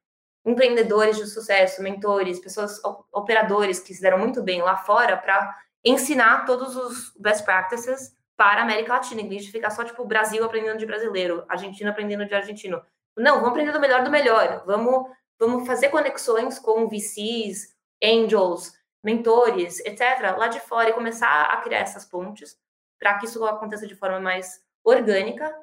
empreendedores 0.46 1.18
de 1.18 1.28
sucesso, 1.28 1.84
mentores, 1.84 2.40
pessoas, 2.40 2.80
operadores 3.12 3.80
que 3.80 3.94
se 3.94 4.02
deram 4.02 4.18
muito 4.18 4.42
bem 4.42 4.62
lá 4.62 4.78
fora 4.78 5.18
para 5.18 5.56
ensinar 5.84 6.46
todos 6.46 6.76
os 6.76 7.14
best 7.20 7.44
practices 7.44 8.16
para 8.36 8.62
a 8.62 8.64
América 8.64 8.94
Latina, 8.94 9.22
em 9.22 9.30
vez 9.30 9.46
de 9.46 9.52
ficar 9.52 9.70
só, 9.70 9.84
tipo, 9.84 10.04
Brasil 10.06 10.44
aprendendo 10.44 10.80
de 10.80 10.86
brasileiro, 10.86 11.46
Argentina 11.48 11.92
aprendendo 11.92 12.26
de 12.26 12.34
argentino. 12.34 12.82
Não, 13.16 13.36
vamos 13.36 13.50
aprender 13.50 13.72
do 13.72 13.80
melhor 13.80 14.04
do 14.04 14.10
melhor. 14.10 14.64
Vamos, 14.66 15.12
vamos 15.38 15.68
fazer 15.68 15.90
conexões 15.90 16.58
com 16.58 16.88
VCs, 16.88 17.76
angels, 18.04 18.74
mentores, 19.04 19.80
etc., 19.82 20.36
lá 20.38 20.48
de 20.48 20.60
fora 20.60 20.90
e 20.90 20.94
começar 20.94 21.44
a 21.44 21.58
criar 21.58 21.80
essas 21.80 22.06
pontes 22.06 22.58
para 23.00 23.18
que 23.18 23.26
isso 23.26 23.44
aconteça 23.46 23.86
de 23.86 23.96
forma 23.96 24.20
mais 24.20 24.64
orgânica 24.84 25.54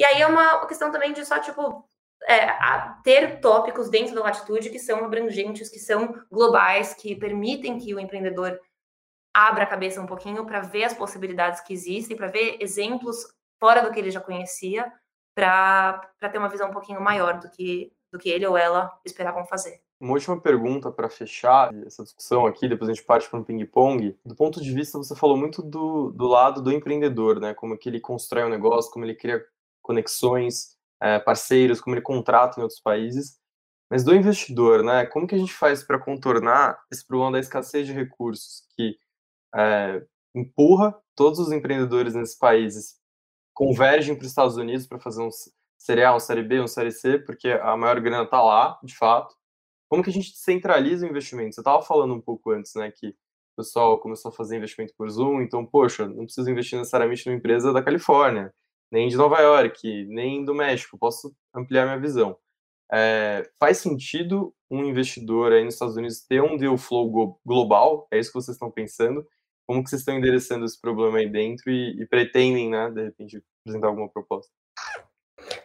e 0.00 0.04
aí 0.04 0.22
é 0.22 0.26
uma 0.26 0.66
questão 0.66 0.90
também 0.90 1.12
de 1.12 1.26
só, 1.26 1.38
tipo, 1.38 1.84
é, 2.26 2.46
ter 3.04 3.38
tópicos 3.38 3.90
dentro 3.90 4.14
da 4.14 4.22
latitude 4.22 4.70
que 4.70 4.78
são 4.78 5.04
abrangentes, 5.04 5.68
que 5.68 5.78
são 5.78 6.14
globais, 6.32 6.94
que 6.94 7.14
permitem 7.14 7.78
que 7.78 7.94
o 7.94 8.00
empreendedor 8.00 8.58
abra 9.36 9.64
a 9.64 9.66
cabeça 9.66 10.00
um 10.00 10.06
pouquinho 10.06 10.46
para 10.46 10.60
ver 10.60 10.84
as 10.84 10.94
possibilidades 10.94 11.60
que 11.60 11.74
existem, 11.74 12.16
para 12.16 12.28
ver 12.28 12.56
exemplos 12.60 13.26
fora 13.58 13.82
do 13.82 13.92
que 13.92 14.00
ele 14.00 14.10
já 14.10 14.22
conhecia, 14.22 14.90
para 15.34 16.00
ter 16.32 16.38
uma 16.38 16.48
visão 16.48 16.70
um 16.70 16.72
pouquinho 16.72 17.02
maior 17.02 17.38
do 17.38 17.50
que, 17.50 17.92
do 18.10 18.18
que 18.18 18.30
ele 18.30 18.46
ou 18.46 18.56
ela 18.56 18.90
esperavam 19.04 19.44
fazer. 19.44 19.82
Uma 20.00 20.14
última 20.14 20.40
pergunta 20.40 20.90
para 20.90 21.10
fechar 21.10 21.74
essa 21.84 22.02
discussão 22.02 22.46
aqui, 22.46 22.66
depois 22.66 22.88
a 22.88 22.94
gente 22.94 23.04
parte 23.04 23.28
para 23.28 23.38
um 23.38 23.44
ping-pong. 23.44 24.18
Do 24.24 24.34
ponto 24.34 24.62
de 24.62 24.72
vista, 24.72 24.96
você 24.96 25.14
falou 25.14 25.36
muito 25.36 25.60
do, 25.62 26.10
do 26.10 26.26
lado 26.26 26.62
do 26.62 26.72
empreendedor, 26.72 27.38
né? 27.38 27.52
Como 27.52 27.76
que 27.76 27.86
ele 27.86 28.00
constrói 28.00 28.44
um 28.44 28.48
negócio, 28.48 28.90
como 28.90 29.04
ele 29.04 29.14
cria 29.14 29.44
conexões, 29.82 30.76
é, 31.02 31.18
parceiros, 31.18 31.80
como 31.80 31.94
ele 31.96 32.02
contrata 32.02 32.58
em 32.58 32.62
outros 32.62 32.80
países. 32.80 33.38
Mas 33.90 34.04
do 34.04 34.14
investidor, 34.14 34.84
né? 34.84 35.06
Como 35.06 35.26
que 35.26 35.34
a 35.34 35.38
gente 35.38 35.52
faz 35.52 35.82
para 35.82 35.98
contornar 35.98 36.80
esse 36.92 37.04
problema 37.06 37.32
da 37.32 37.40
escassez 37.40 37.86
de 37.86 37.92
recursos 37.92 38.62
que 38.76 38.96
é, 39.54 40.04
empurra 40.34 40.96
todos 41.16 41.40
os 41.40 41.50
empreendedores 41.52 42.14
nesses 42.14 42.36
países 42.36 43.00
convergem 43.52 44.14
para 44.14 44.22
os 44.22 44.30
Estados 44.30 44.56
Unidos 44.56 44.86
para 44.86 44.98
fazer 44.98 45.22
um 45.22 45.28
Série 45.76 46.04
A, 46.04 46.14
um 46.14 46.20
Série 46.20 46.42
B, 46.42 46.60
um 46.60 46.66
Série 46.66 46.92
C, 46.92 47.18
porque 47.18 47.48
a 47.48 47.76
maior 47.76 48.00
grana 48.00 48.24
está 48.24 48.40
lá, 48.42 48.78
de 48.82 48.96
fato. 48.96 49.34
Como 49.88 50.02
que 50.02 50.10
a 50.10 50.12
gente 50.12 50.36
centraliza 50.36 51.04
o 51.06 51.10
investimento? 51.10 51.54
Você 51.54 51.60
estava 51.60 51.82
falando 51.82 52.14
um 52.14 52.20
pouco 52.20 52.52
antes, 52.52 52.74
né, 52.74 52.90
que 52.90 53.08
o 53.08 53.14
pessoal 53.56 53.98
começou 53.98 54.30
a 54.30 54.32
fazer 54.32 54.56
investimento 54.56 54.94
por 54.96 55.10
Zoom, 55.10 55.42
então, 55.42 55.66
poxa, 55.66 56.06
não 56.06 56.24
preciso 56.24 56.48
investir 56.50 56.78
necessariamente 56.78 57.26
numa 57.26 57.36
empresa 57.36 57.72
da 57.72 57.82
Califórnia 57.82 58.54
nem 58.90 59.08
de 59.08 59.16
Nova 59.16 59.40
York, 59.40 60.06
nem 60.06 60.44
do 60.44 60.54
México, 60.54 60.98
posso 60.98 61.34
ampliar 61.54 61.84
minha 61.84 61.98
visão. 61.98 62.36
É, 62.92 63.48
faz 63.58 63.78
sentido 63.78 64.52
um 64.70 64.84
investidor 64.84 65.52
aí 65.52 65.64
nos 65.64 65.74
Estados 65.74 65.96
Unidos 65.96 66.20
ter 66.22 66.42
um 66.42 66.56
deal 66.56 66.76
flow 66.76 67.38
global? 67.44 68.08
É 68.10 68.18
isso 68.18 68.30
que 68.30 68.40
vocês 68.40 68.56
estão 68.56 68.70
pensando? 68.70 69.26
Como 69.66 69.84
que 69.84 69.90
vocês 69.90 70.00
estão 70.00 70.16
endereçando 70.16 70.64
esse 70.64 70.80
problema 70.80 71.18
aí 71.18 71.28
dentro 71.28 71.70
e, 71.70 72.02
e 72.02 72.06
pretendem, 72.06 72.68
né, 72.70 72.90
de 72.90 73.04
repente, 73.04 73.42
apresentar 73.62 73.86
alguma 73.86 74.08
proposta? 74.08 74.50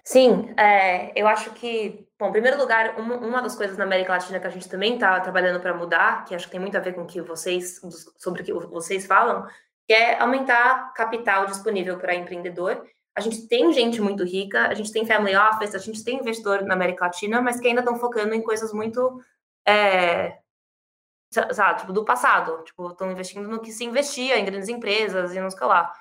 Sim, 0.04 0.54
é, 0.58 1.20
eu 1.20 1.28
acho 1.28 1.52
que, 1.54 2.08
bom, 2.18 2.30
em 2.30 2.32
primeiro 2.32 2.58
lugar, 2.58 3.00
uma, 3.00 3.18
uma, 3.18 3.42
das 3.42 3.56
coisas 3.56 3.78
na 3.78 3.84
América 3.84 4.14
Latina 4.14 4.40
que 4.40 4.48
a 4.48 4.52
gente 4.52 4.70
também 4.70 4.94
está 4.94 5.20
trabalhando 5.20 5.60
para 5.60 5.74
mudar, 5.74 6.26
que 6.26 6.36
acho 6.36 6.46
que 6.46 6.52
tem 6.52 6.60
muito 6.60 6.78
a 6.78 6.80
ver 6.80 6.94
com 6.94 7.02
o 7.02 7.08
que 7.08 7.22
vocês, 7.22 7.82
sobre 8.18 8.42
o 8.42 8.46
que 8.46 8.54
vocês 8.54 9.06
falam, 9.06 9.48
que 9.88 9.94
é 9.94 10.20
aumentar 10.20 10.94
capital 10.94 11.48
disponível 11.48 11.98
para 11.98 12.16
empreendedor 12.16 12.86
a 13.16 13.22
gente 13.22 13.48
tem 13.48 13.72
gente 13.72 14.02
muito 14.02 14.26
rica, 14.26 14.68
a 14.68 14.74
gente 14.74 14.92
tem 14.92 15.06
family 15.06 15.36
office, 15.36 15.74
a 15.74 15.80
gente 15.80 16.04
tem 16.04 16.20
investidor 16.20 16.64
na 16.64 16.74
América 16.74 17.06
Latina, 17.06 17.42
mas 17.42 17.60
que 17.60 17.68
ainda 17.68 17.80
estão 17.80 17.98
focando 17.98 18.34
em 18.36 18.42
coisas 18.42 18.74
muito, 18.74 19.22
é, 19.66 20.38
sabe, 21.54 21.80
tipo, 21.80 21.94
do 21.94 22.04
passado. 22.04 22.62
Tipo, 22.66 22.90
estão 22.90 23.10
investindo 23.10 23.48
no 23.48 23.62
que 23.62 23.72
se 23.72 23.86
investia, 23.86 24.38
em 24.38 24.44
grandes 24.44 24.68
empresas 24.68 25.34
e 25.34 25.40
não 25.40 25.50
sei 25.50 25.66
lá. 25.66 25.94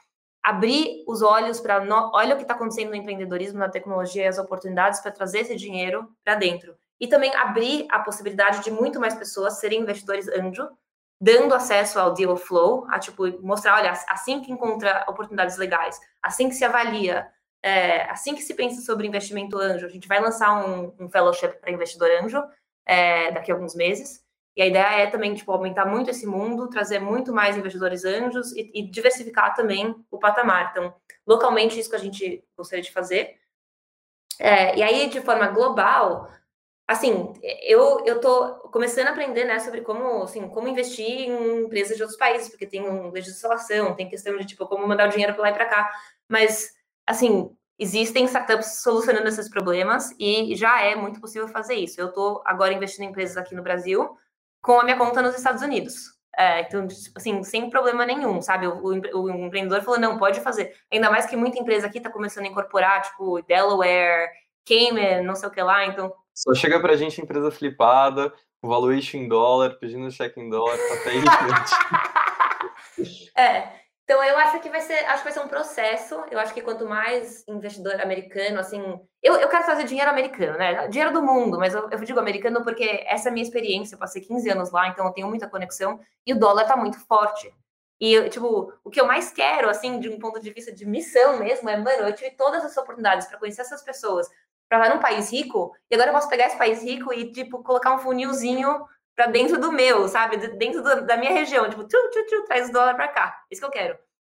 Abrir 0.43 1.05
os 1.07 1.23
olhos 1.23 1.61
para, 1.61 1.83
olha 2.13 2.35
o 2.35 2.37
que 2.37 2.43
está 2.43 2.55
acontecendo 2.55 2.91
no 2.91 2.97
empreendedorismo, 2.97 3.61
na 3.61 3.69
tecnologia 3.69 4.25
e 4.25 4.27
as 4.27 4.39
oportunidades 4.39 5.01
para 5.01 5.13
trazer 5.13 5.41
esse 5.41 5.55
dinheiro 5.57 6.09
para 6.25 6.35
dentro. 6.35 6.77
E 7.01 7.07
também 7.07 7.35
abrir 7.37 7.87
a 7.91 8.01
possibilidade 8.01 8.63
de 8.65 8.71
muito 8.71 8.99
mais 8.99 9.15
pessoas 9.15 9.59
serem 9.61 9.83
investidores 9.83 10.29
anjo, 10.29 10.69
dando 11.25 11.55
acesso 11.55 11.99
ao 11.99 12.13
deal 12.13 12.37
flow, 12.37 12.87
a 12.91 12.99
tipo 12.99 13.25
mostrar, 13.41 13.77
olha, 13.77 13.93
assim 14.09 14.43
que 14.43 14.53
encontra 14.53 15.07
oportunidades 15.09 15.57
legais, 15.57 15.99
assim 16.23 16.51
que 16.51 16.55
se 16.55 16.67
avalia, 16.67 17.27
é, 17.63 18.03
assim 18.11 18.35
que 18.35 18.43
se 18.43 18.53
pensa 18.53 18.83
sobre 18.83 19.07
investimento 19.07 19.59
anjo, 19.59 19.87
a 19.87 19.89
gente 19.89 20.07
vai 20.07 20.21
lançar 20.21 20.53
um, 20.53 20.95
um 21.01 21.09
fellowship 21.09 21.49
para 21.63 21.73
investidor 21.73 22.11
anjo 22.23 22.45
é, 22.85 23.33
daqui 23.33 23.51
a 23.51 23.55
alguns 23.55 23.75
meses. 23.75 24.23
E 24.55 24.61
a 24.61 24.67
ideia 24.67 25.03
é 25.03 25.07
também 25.07 25.35
tipo 25.35 25.51
aumentar 25.51 25.87
muito 25.87 26.11
esse 26.11 26.27
mundo, 26.27 26.69
trazer 26.69 27.01
muito 27.01 27.33
mais 27.33 27.57
investidores 27.57 28.05
anjos 28.05 28.53
e, 28.53 28.71
e 28.75 28.83
diversificar 28.91 29.55
também 29.55 29.97
o 30.11 30.19
patamar. 30.19 30.73
Então, 30.73 30.95
localmente 31.27 31.81
isso 31.81 31.89
que 31.89 31.97
a 31.97 32.01
gente 32.01 32.45
gostaria 32.55 32.83
de 32.83 32.93
fazer. 32.93 33.39
É, 34.39 34.77
e 34.77 34.83
aí, 34.83 35.09
de 35.09 35.23
forma 35.23 35.47
global, 35.47 36.29
assim, 36.87 37.33
eu, 37.63 38.05
eu 38.05 38.21
tô 38.21 38.55
começando 38.71 39.09
a 39.09 39.11
aprender, 39.11 39.45
né, 39.45 39.59
sobre 39.59 39.81
como, 39.81 40.23
assim, 40.23 40.49
como 40.49 40.69
investir 40.69 41.07
em 41.07 41.65
empresas 41.65 41.97
de 41.97 42.03
outros 42.03 42.19
países, 42.19 42.49
porque 42.49 42.67
tem 42.67 42.83
um, 42.83 43.11
legislação, 43.11 43.95
tem 43.95 44.09
questão 44.09 44.37
de, 44.37 44.45
tipo, 44.47 44.67
como 44.67 44.87
mandar 44.87 45.09
o 45.09 45.11
dinheiro 45.11 45.33
para 45.35 45.43
lá 45.43 45.51
e 45.51 45.55
para 45.55 45.67
cá, 45.67 45.91
mas, 46.29 46.73
assim, 47.07 47.51
existem 47.79 48.25
startups 48.27 48.83
solucionando 48.83 49.29
esses 49.29 49.49
problemas 49.49 50.11
e 50.19 50.55
já 50.55 50.81
é 50.83 50.95
muito 50.95 51.21
possível 51.21 51.49
fazer 51.49 51.75
isso. 51.75 52.01
Eu 52.01 52.13
tô 52.13 52.43
agora 52.45 52.73
investindo 52.73 53.05
em 53.05 53.09
empresas 53.09 53.37
aqui 53.37 53.55
no 53.55 53.63
Brasil 53.63 54.17
com 54.63 54.81
a 54.81 54.85
minha 54.85 54.97
conta 54.97 55.21
nos 55.23 55.35
Estados 55.37 55.63
Unidos. 55.63 56.15
É, 56.37 56.63
então, 56.63 56.87
tipo, 56.87 57.17
assim, 57.17 57.43
sem 57.45 57.71
problema 57.71 58.05
nenhum, 58.05 58.41
sabe? 58.43 58.67
O, 58.67 58.79
o, 58.79 59.23
o, 59.23 59.31
empreendedor 59.31 59.83
falou, 59.83 60.01
não, 60.01 60.19
pode 60.19 60.41
fazer. 60.41 60.75
Ainda 60.93 61.11
mais 61.11 61.27
que 61.27 61.37
muita 61.37 61.59
empresa 61.59 61.87
aqui 61.87 61.99
está 61.99 62.11
começando 62.11 62.45
a 62.45 62.49
incorporar, 62.49 63.03
tipo, 63.03 63.41
Delaware, 63.43 64.31
Cayman, 64.67 65.23
não 65.23 65.35
sei 65.37 65.49
o 65.49 65.53
que 65.53 65.63
lá, 65.63 65.87
então 65.87 66.13
só 66.35 66.53
chega 66.55 66.81
pra 66.81 66.97
gente 66.97 67.21
empresa 67.21 67.51
flipada, 67.51 68.33
com 68.61 68.69
valuation 68.69 69.19
em 69.19 69.29
dólar, 69.29 69.79
pedindo 69.79 70.11
cheque 70.11 70.41
em 70.41 70.51
dólar, 70.51 70.75
até 70.75 71.15
irritante. 71.15 71.75
é. 73.39 73.85
Então 74.05 74.23
eu 74.23 74.37
acho 74.37 74.61
que 74.61 74.69
vai 74.69 74.83
ser, 74.83 74.99
acho 75.07 75.19
que 75.19 75.25
vai 75.25 75.33
ser 75.33 75.41
um 75.41 75.49
processo. 75.49 76.15
Eu 76.31 76.39
acho 76.39 76.53
que 76.53 76.61
quanto 76.61 76.87
mais 76.87 77.43
investidor 77.49 77.99
americano, 78.03 78.61
assim, 78.61 78.83
eu, 79.23 79.37
eu 79.37 79.49
quero 79.49 79.65
fazer 79.65 79.85
dinheiro 79.85 80.11
americano, 80.11 80.59
né? 80.59 80.89
Dinheiro 80.89 81.13
do 81.13 81.23
mundo, 81.23 81.59
mas 81.59 81.75
eu, 81.75 81.89
eu 81.91 81.99
digo 82.01 82.21
americano 82.21 82.63
porque 82.63 83.03
essa 83.07 83.29
é 83.29 83.31
a 83.31 83.33
minha 83.33 83.45
experiência. 83.45 83.95
Eu 83.95 83.99
passei 83.99 84.21
15 84.21 84.51
anos 84.51 84.71
lá, 84.71 84.89
então 84.89 85.07
eu 85.07 85.13
tenho 85.13 85.29
muita 85.29 85.49
conexão 85.49 85.99
e 86.27 86.35
o 86.35 86.39
dólar 86.39 86.67
tá 86.67 86.77
muito 86.77 86.99
forte. 87.07 87.51
E, 88.01 88.29
tipo, 88.29 88.73
o 88.83 88.91
que 88.91 89.01
eu 89.01 89.07
mais 89.07 89.31
quero, 89.31 89.71
assim, 89.71 89.99
de 90.01 90.09
um 90.11 90.19
ponto 90.19 90.41
de 90.41 90.51
vista 90.51 90.73
de 90.73 90.85
missão 90.85 91.39
mesmo, 91.39 91.71
é, 91.71 91.77
mano, 91.77 92.03
eu 92.03 92.15
tive 92.15 92.33
todas 92.33 92.65
essas 92.65 92.77
oportunidades 92.77 93.27
para 93.27 93.39
conhecer 93.39 93.63
essas 93.63 93.83
pessoas, 93.83 94.29
para 94.69 94.95
num 94.95 95.01
país 95.01 95.31
rico, 95.31 95.73
e 95.91 95.95
agora 95.95 96.11
eu 96.11 96.15
posso 96.15 96.29
pegar 96.29 96.47
esse 96.47 96.59
país 96.59 96.83
rico 96.83 97.13
e, 97.13 97.31
tipo, 97.31 97.63
colocar 97.63 97.95
um 97.95 97.99
funilzinho 97.99 98.85
para 99.15 99.27
dentro 99.27 99.61
do 99.61 99.71
meu, 99.71 100.09
sabe? 100.09 100.37
Dentro 100.37 100.83
do, 100.83 101.07
da 101.07 101.17
minha 101.17 101.33
região, 101.33 101.69
tipo, 101.69 101.85
tchu, 101.85 101.97
tchu, 102.11 102.27
tchu, 102.27 102.45
traz 102.47 102.69
o 102.69 102.73
dólar 102.73 102.95
para 102.95 103.09
cá. 103.09 103.45
Isso 103.51 103.61
que 103.61 103.67
eu 103.67 103.71
quero. 103.71 103.99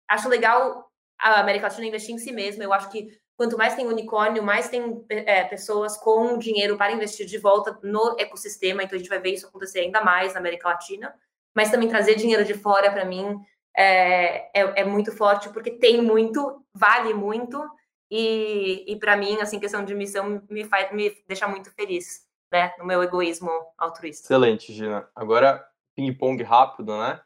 Acho 0.09 0.29
legal 0.29 0.91
a 1.19 1.41
América 1.41 1.69
Latina 1.69 1.87
investir 1.87 2.15
em 2.15 2.19
si 2.19 2.33
mesma. 2.33 2.65
Eu 2.65 2.73
acho 2.73 2.91
que 2.91 3.09
quanto 3.37 3.57
mais 3.57 3.75
tem 3.75 3.87
unicórnio, 3.87 4.43
mais 4.43 4.69
tem 4.69 5.05
é, 5.09 5.45
pessoas 5.45 5.97
com 5.97 6.39
dinheiro 6.39 6.77
para 6.77 6.93
investir 6.93 7.27
de 7.27 7.39
volta 7.39 7.79
no 7.83 8.17
ecossistema. 8.19 8.83
Então 8.83 8.97
a 8.97 8.99
gente 8.99 9.09
vai 9.09 9.21
ver 9.21 9.35
isso 9.35 9.47
acontecer 9.47 9.81
ainda 9.81 10.03
mais 10.03 10.35
na 10.35 10.41
América 10.41 10.69
Latina. 10.69 11.15
Mas 11.55 11.71
também 11.71 11.89
trazer 11.89 12.17
dinheiro 12.17 12.45
de 12.45 12.55
fora 12.55 12.91
para 12.91 13.05
mim 13.05 13.39
é, 13.77 14.61
é, 14.61 14.81
é, 14.81 14.85
muito 14.85 15.13
forte 15.13 15.49
porque 15.51 15.71
tem 15.71 16.01
muito, 16.01 16.65
vale 16.73 17.15
muito 17.15 17.65
e, 18.11 18.85
e 18.87 18.97
para 18.97 19.17
mim 19.17 19.41
assim 19.41 19.59
questão 19.59 19.85
de 19.85 19.95
missão 19.95 20.43
me 20.49 20.65
faz 20.65 20.93
me 20.93 21.11
deixa 21.27 21.49
muito 21.49 21.71
feliz, 21.73 22.27
né? 22.53 22.73
No 22.79 22.85
meu 22.85 23.03
egoísmo 23.03 23.51
altruísta. 23.79 24.27
Excelente, 24.27 24.73
Gina. 24.73 25.09
Agora 25.15 25.65
ping 25.95 26.13
pong 26.13 26.43
rápido, 26.43 26.97
né? 26.99 27.21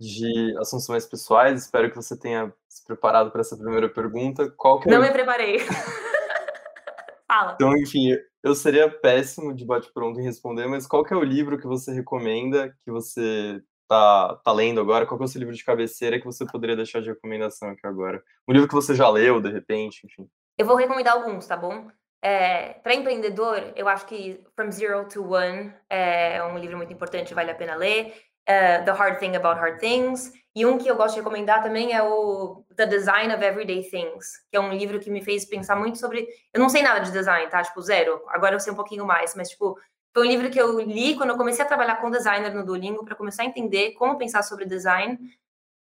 de 0.00 0.56
assunções 0.58 1.04
pessoais. 1.06 1.62
Espero 1.62 1.90
que 1.90 1.96
você 1.96 2.18
tenha 2.18 2.52
se 2.66 2.84
preparado 2.84 3.30
para 3.30 3.42
essa 3.42 3.56
primeira 3.56 3.88
pergunta. 3.88 4.50
Qual 4.56 4.82
é 4.82 4.90
Não 4.90 5.02
me 5.02 5.10
preparei. 5.10 5.58
Fala. 7.28 7.52
Então, 7.54 7.76
enfim, 7.76 8.16
eu 8.42 8.54
seria 8.54 8.90
péssimo 8.90 9.54
de 9.54 9.64
bate-pronto 9.64 10.18
em 10.18 10.24
responder, 10.24 10.66
mas 10.66 10.86
qual 10.86 11.06
é 11.08 11.14
o 11.14 11.22
livro 11.22 11.58
que 11.58 11.66
você 11.66 11.92
recomenda, 11.92 12.74
que 12.84 12.90
você 12.90 13.62
tá, 13.90 14.36
tá 14.44 14.52
lendo 14.52 14.80
agora? 14.80 15.04
Qual 15.04 15.20
é 15.20 15.24
o 15.24 15.26
seu 15.26 15.40
livro 15.40 15.54
de 15.54 15.64
cabeceira 15.64 16.20
que 16.20 16.24
você 16.24 16.46
poderia 16.46 16.76
deixar 16.76 17.02
de 17.02 17.08
recomendação 17.08 17.70
aqui 17.70 17.84
agora? 17.84 18.22
Um 18.48 18.52
livro 18.52 18.68
que 18.68 18.74
você 18.74 18.94
já 18.94 19.08
leu, 19.10 19.40
de 19.40 19.50
repente, 19.50 20.06
enfim. 20.06 20.28
Eu 20.56 20.64
vou 20.64 20.76
recomendar 20.76 21.14
alguns, 21.14 21.44
tá 21.44 21.56
bom? 21.56 21.88
É, 22.22 22.74
para 22.74 22.94
empreendedor, 22.94 23.72
eu 23.74 23.88
acho 23.88 24.06
que 24.06 24.44
From 24.54 24.70
Zero 24.70 25.08
to 25.08 25.32
One 25.32 25.72
é 25.88 26.40
um 26.44 26.56
livro 26.56 26.76
muito 26.76 26.92
importante, 26.92 27.34
vale 27.34 27.50
a 27.50 27.54
pena 27.54 27.74
ler 27.74 28.14
uh, 28.48 28.84
The 28.84 28.92
Hard 28.92 29.18
Thing 29.18 29.34
About 29.34 29.58
Hard 29.58 29.80
Things. 29.80 30.32
E 30.54 30.64
um 30.64 30.78
que 30.78 30.88
eu 30.88 30.96
gosto 30.96 31.14
de 31.14 31.20
recomendar 31.20 31.62
também 31.62 31.92
é 31.92 32.02
o 32.02 32.64
The 32.76 32.86
Design 32.86 33.34
of 33.34 33.44
Everyday 33.44 33.82
Things, 33.88 34.46
que 34.50 34.56
é 34.56 34.60
um 34.60 34.72
livro 34.72 35.00
que 35.00 35.10
me 35.10 35.22
fez 35.22 35.44
pensar 35.44 35.74
muito 35.74 35.98
sobre. 35.98 36.28
Eu 36.52 36.60
não 36.60 36.68
sei 36.68 36.82
nada 36.82 37.00
de 37.00 37.10
design, 37.10 37.48
tá? 37.48 37.62
Tipo, 37.62 37.80
zero. 37.80 38.20
Agora 38.28 38.54
eu 38.54 38.60
sei 38.60 38.72
um 38.72 38.76
pouquinho 38.76 39.06
mais, 39.06 39.34
mas, 39.34 39.50
tipo, 39.50 39.76
foi 40.12 40.26
um 40.26 40.30
livro 40.30 40.50
que 40.50 40.60
eu 40.60 40.80
li 40.80 41.16
quando 41.16 41.30
eu 41.30 41.36
comecei 41.36 41.64
a 41.64 41.68
trabalhar 41.68 41.96
com 41.96 42.10
designer 42.10 42.54
no 42.54 42.64
Duolingo, 42.64 43.04
para 43.04 43.14
começar 43.14 43.42
a 43.42 43.46
entender 43.46 43.92
como 43.92 44.18
pensar 44.18 44.42
sobre 44.42 44.64
design. 44.64 45.18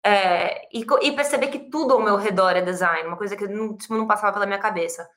É, 0.03 0.67
e, 0.73 0.86
e, 1.01 1.11
perceber 1.11 1.47
que 1.47 1.59
tudo 1.59 1.93
ao 1.93 2.01
meu 2.01 2.15
redor 2.15 2.51
é 2.51 2.61
design, 2.61 3.05
uma 3.07 3.17
coisa 3.17 3.36
que 3.36 3.45
não, 3.47 3.75
tipo, 3.75 3.95
não 3.95 4.07
passava 4.07 4.32
pela 4.32 4.45
minha 4.45 4.59
cabeça. 4.59 5.09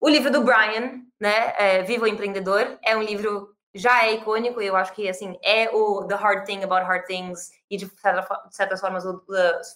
O 0.00 0.08
livro 0.08 0.30
do 0.30 0.42
Brian, 0.42 1.02
né, 1.18 1.54
é, 1.56 1.82
Viva 1.82 2.04
o 2.04 2.08
Empreendedor, 2.08 2.78
é 2.84 2.94
um 2.96 3.02
livro 3.02 3.56
já 3.74 4.04
é 4.04 4.14
icônico 4.14 4.60
eu 4.60 4.74
acho 4.74 4.94
que 4.94 5.08
assim 5.08 5.38
é 5.42 5.70
o 5.70 6.06
The 6.06 6.14
Hard 6.14 6.46
Thing 6.46 6.64
About 6.64 6.86
Hard 6.86 7.04
Things 7.04 7.50
e 7.70 7.76
de, 7.76 7.86
de 7.86 8.56
certas 8.56 8.80
formas 8.80 9.04
o 9.04 9.22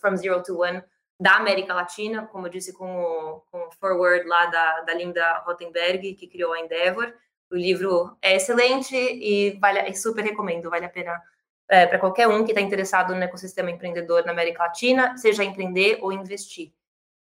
From 0.01 0.17
Zero 0.17 0.43
to 0.43 0.61
One 0.61 0.83
da 1.21 1.37
América 1.37 1.73
Latina, 1.73 2.27
como 2.27 2.47
eu 2.47 2.51
disse 2.51 2.73
com 2.73 3.01
o, 3.01 3.41
com 3.51 3.69
o 3.69 3.71
forward 3.79 4.27
lá 4.27 4.47
da, 4.47 4.81
da 4.81 4.95
Linda 4.95 5.39
Rottenberg, 5.47 6.15
que 6.15 6.27
criou 6.27 6.53
a 6.53 6.59
Endeavor. 6.59 7.15
O 7.53 7.57
livro 7.57 8.17
é 8.23 8.37
excelente 8.37 8.97
e 8.97 9.59
vale, 9.61 9.95
super 9.95 10.25
recomendo, 10.25 10.71
vale 10.71 10.87
a 10.87 10.89
pena 10.89 11.21
é, 11.69 11.87
para 11.87 11.99
qualquer 11.99 12.27
um 12.27 12.45
que 12.45 12.51
está 12.51 12.63
interessado 12.63 13.15
no 13.15 13.23
ecossistema 13.23 13.71
empreendedor 13.71 14.25
na 14.25 14.33
América 14.33 14.63
Latina, 14.63 15.17
seja 15.19 15.45
empreender 15.45 15.99
ou 16.01 16.13
investir. 16.13 16.73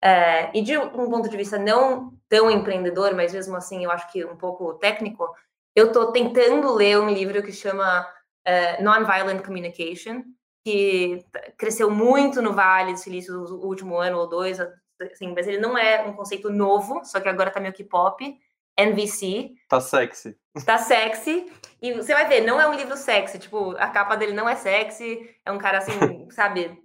É, 0.02 0.50
e 0.58 0.62
de 0.62 0.78
um 0.78 1.10
ponto 1.10 1.30
de 1.30 1.38
vista 1.38 1.58
não 1.58 2.14
tão 2.28 2.52
empreendedor, 2.52 3.16
mas 3.16 3.34
mesmo 3.34 3.56
assim 3.56 3.84
eu 3.86 3.92
acho 3.92 4.12
que 4.12 4.24
um 4.26 4.36
pouco 4.36 4.74
técnico, 4.76 5.26
eu 5.74 5.88
estou 5.88 6.12
tentando 6.12 6.74
ler 6.74 7.00
um 7.00 7.10
livro 7.10 7.42
que 7.42 7.52
chama 7.52 8.02
uh, 8.02 8.84
Nonviolent 8.84 9.42
Communication, 9.42 10.24
que 10.66 11.26
cresceu 11.58 11.90
muito 11.90 12.42
no 12.42 12.54
Vale 12.54 12.94
do 12.94 13.00
Silício 13.00 13.34
no 13.34 13.66
último 13.66 13.98
ano 13.98 14.20
ou 14.20 14.28
dois, 14.28 14.60
assim, 14.60 15.34
mas 15.34 15.48
ele 15.48 15.60
não 15.60 15.78
é 15.78 16.02
um 16.06 16.14
conceito 16.14 16.50
novo, 16.50 17.04
só 17.06 17.20
que 17.20 17.30
agora 17.30 17.52
tá 17.52 17.60
meio 17.60 17.74
que 17.74 17.84
pop. 17.84 18.38
NVC. 18.86 19.52
Tá 19.68 19.80
sexy. 19.80 20.38
Tá 20.66 20.78
sexy. 20.78 21.52
E 21.82 21.94
você 21.94 22.14
vai 22.14 22.28
ver, 22.28 22.42
não 22.42 22.60
é 22.60 22.68
um 22.68 22.74
livro 22.74 22.98
sexy. 22.98 23.40
Tipo, 23.40 23.72
a 23.78 23.88
capa 23.88 24.16
dele 24.16 24.34
não 24.34 24.48
é 24.48 24.56
sexy. 24.56 25.30
É 25.46 25.52
um 25.52 25.58
cara, 25.58 25.80
assim, 25.80 25.92
sabe, 26.32 26.78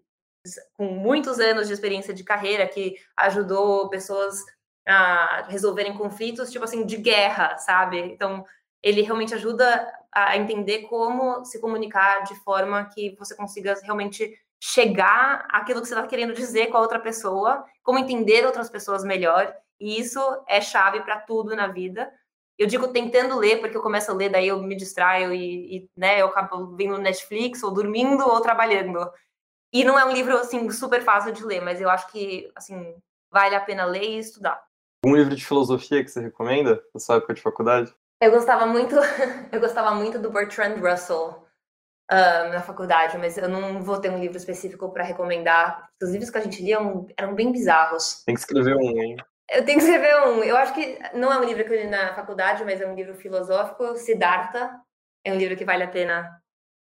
com 0.74 0.86
muitos 0.86 1.38
anos 1.40 1.66
de 1.66 1.72
experiência 1.72 2.12
de 2.14 2.24
carreira 2.24 2.66
que 2.66 2.97
ajudou 3.16 3.88
pessoas 3.88 4.38
a 4.86 5.47
resolverem 5.49 5.97
conflitos, 5.97 6.51
tipo 6.51 6.64
assim, 6.64 6.84
de 6.84 6.97
guerra, 6.97 7.57
sabe? 7.57 7.99
Então, 7.99 8.45
ele 8.82 9.01
realmente 9.01 9.34
ajuda 9.34 9.90
a 10.12 10.36
entender 10.36 10.82
como 10.82 11.45
se 11.45 11.59
comunicar 11.61 12.22
de 12.24 12.34
forma 12.40 12.84
que 12.84 13.16
você 13.18 13.34
consiga 13.34 13.74
realmente 13.82 14.38
chegar 14.62 15.47
àquilo 15.51 15.80
que 15.80 15.88
você 15.88 15.95
está 15.95 16.07
querendo 16.07 16.34
dizer 16.34 16.68
com 16.68 16.76
a 16.76 16.80
outra 16.80 16.99
pessoa, 16.99 17.64
como 17.82 17.99
entender 17.99 18.47
outras 18.47 18.70
pessoas 18.70 19.05
melhor. 19.05 19.55
E 19.85 20.01
isso 20.01 20.18
é 20.49 20.62
chave 20.62 21.03
para 21.03 21.20
tudo 21.20 21.55
na 21.55 21.66
vida. 21.66 22.11
Eu 22.59 22.66
digo 22.66 22.89
tentando 22.89 23.37
ler, 23.37 23.61
porque 23.61 23.76
eu 23.76 23.82
começo 23.82 24.11
a 24.11 24.14
ler, 24.14 24.30
daí 24.30 24.49
eu 24.49 24.62
me 24.62 24.74
distraio 24.74 25.30
e, 25.35 25.76
e 25.76 25.91
né, 25.95 26.22
eu 26.22 26.28
acabo 26.28 26.74
vendo 26.74 26.97
Netflix, 26.97 27.62
ou 27.62 27.70
dormindo, 27.70 28.26
ou 28.26 28.41
trabalhando. 28.41 28.99
E 29.70 29.85
não 29.85 29.99
é 29.99 30.05
um 30.07 30.12
livro, 30.12 30.39
assim, 30.39 30.70
super 30.70 31.03
fácil 31.03 31.32
de 31.32 31.45
ler, 31.45 31.61
mas 31.61 31.82
eu 31.82 31.91
acho 31.91 32.11
que, 32.11 32.51
assim, 32.57 32.97
vale 33.30 33.55
a 33.55 33.61
pena 33.61 33.85
ler 33.85 34.05
e 34.05 34.18
estudar. 34.18 34.64
Um 35.05 35.14
livro 35.14 35.37
de 35.37 35.45
filosofia 35.45 36.03
que 36.03 36.11
você 36.11 36.22
recomenda 36.22 36.82
na 36.95 36.99
sua 36.99 37.16
época 37.16 37.35
de 37.35 37.43
faculdade? 37.43 37.95
Eu 38.22 38.30
gostava 38.30 38.64
muito, 38.64 38.95
eu 39.53 39.61
gostava 39.61 39.95
muito 39.95 40.18
do 40.18 40.30
Bertrand 40.30 40.76
Russell 40.76 41.45
um, 42.11 42.49
na 42.55 42.62
faculdade, 42.62 43.18
mas 43.18 43.37
eu 43.37 43.51
não 43.51 43.82
vou 43.82 44.01
ter 44.01 44.11
um 44.11 44.18
livro 44.18 44.39
específico 44.39 44.91
para 44.91 45.05
recomendar. 45.05 45.91
Os 46.03 46.11
livros 46.11 46.30
que 46.30 46.39
a 46.39 46.41
gente 46.41 46.62
lia 46.62 46.76
eram, 46.76 47.07
eram 47.18 47.35
bem 47.35 47.53
bizarros. 47.53 48.22
Tem 48.24 48.35
que 48.35 48.41
escrever 48.41 48.76
um, 48.76 49.03
hein? 49.03 49.16
Eu 49.55 49.64
tenho 49.64 49.78
que 49.78 49.84
escrever 49.84 50.16
um. 50.26 50.42
Eu 50.42 50.57
acho 50.57 50.74
que 50.74 50.98
não 51.14 51.32
é 51.32 51.38
um 51.38 51.44
livro 51.44 51.64
que 51.64 51.72
eu 51.72 51.76
li 51.76 51.86
na 51.86 52.14
faculdade, 52.14 52.64
mas 52.64 52.80
é 52.80 52.86
um 52.86 52.94
livro 52.94 53.14
filosófico. 53.14 53.96
Siddhartha 53.96 54.80
é 55.24 55.32
um 55.32 55.36
livro 55.36 55.57
que 55.57 55.64
vale 55.64 55.84
a 55.84 55.88
pena 55.88 56.40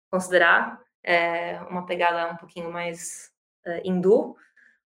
considerar. 0.09 0.79
É 1.03 1.59
uma 1.69 1.85
pegada 1.85 2.31
um 2.31 2.37
pouquinho 2.37 2.71
mais 2.71 3.31
uh, 3.65 3.81
hindu, 3.83 4.35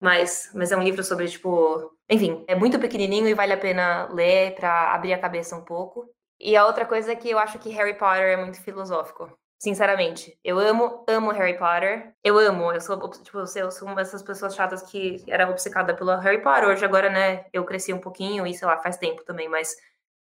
mas, 0.01 0.51
mas 0.55 0.73
é 0.73 0.77
um 0.77 0.83
livro 0.83 1.03
sobre, 1.03 1.29
tipo, 1.29 1.93
enfim, 2.09 2.45
é 2.47 2.55
muito 2.55 2.79
pequenininho 2.79 3.29
e 3.29 3.35
vale 3.35 3.53
a 3.53 3.59
pena 3.59 4.07
ler 4.13 4.55
para 4.55 4.95
abrir 4.95 5.13
a 5.13 5.19
cabeça 5.19 5.57
um 5.57 5.65
pouco. 5.65 6.09
E 6.39 6.57
a 6.57 6.67
outra 6.67 6.87
coisa 6.87 7.13
é 7.13 7.17
que 7.17 7.31
eu 7.31 7.39
acho 7.39 7.59
que 7.59 7.71
Harry 7.71 7.95
Potter 7.95 8.25
é 8.25 8.37
muito 8.37 8.61
filosófico. 8.63 9.31
Sinceramente, 9.59 10.39
eu 10.45 10.59
amo, 10.59 11.05
amo 11.09 11.31
Harry 11.31 11.57
Potter. 11.57 12.13
Eu 12.23 12.39
amo, 12.39 12.73
eu 12.73 12.81
sou, 12.81 13.11
tipo, 13.11 13.39
eu 13.39 13.71
sou 13.71 13.89
uma 13.89 13.97
dessas 13.97 14.23
pessoas 14.23 14.55
chatas 14.55 14.83
que 14.83 15.25
era 15.27 15.49
obcecada 15.49 15.95
pelo 15.95 16.15
Harry 16.17 16.43
Potter. 16.43 16.69
Hoje, 16.69 16.85
agora, 16.85 17.09
né, 17.09 17.47
eu 17.53 17.65
cresci 17.65 17.93
um 17.93 18.01
pouquinho 18.01 18.47
e, 18.47 18.53
sei 18.53 18.69
lá, 18.69 18.77
faz 18.79 18.99
tempo 18.99 19.25
também, 19.25 19.49
mas 19.49 19.75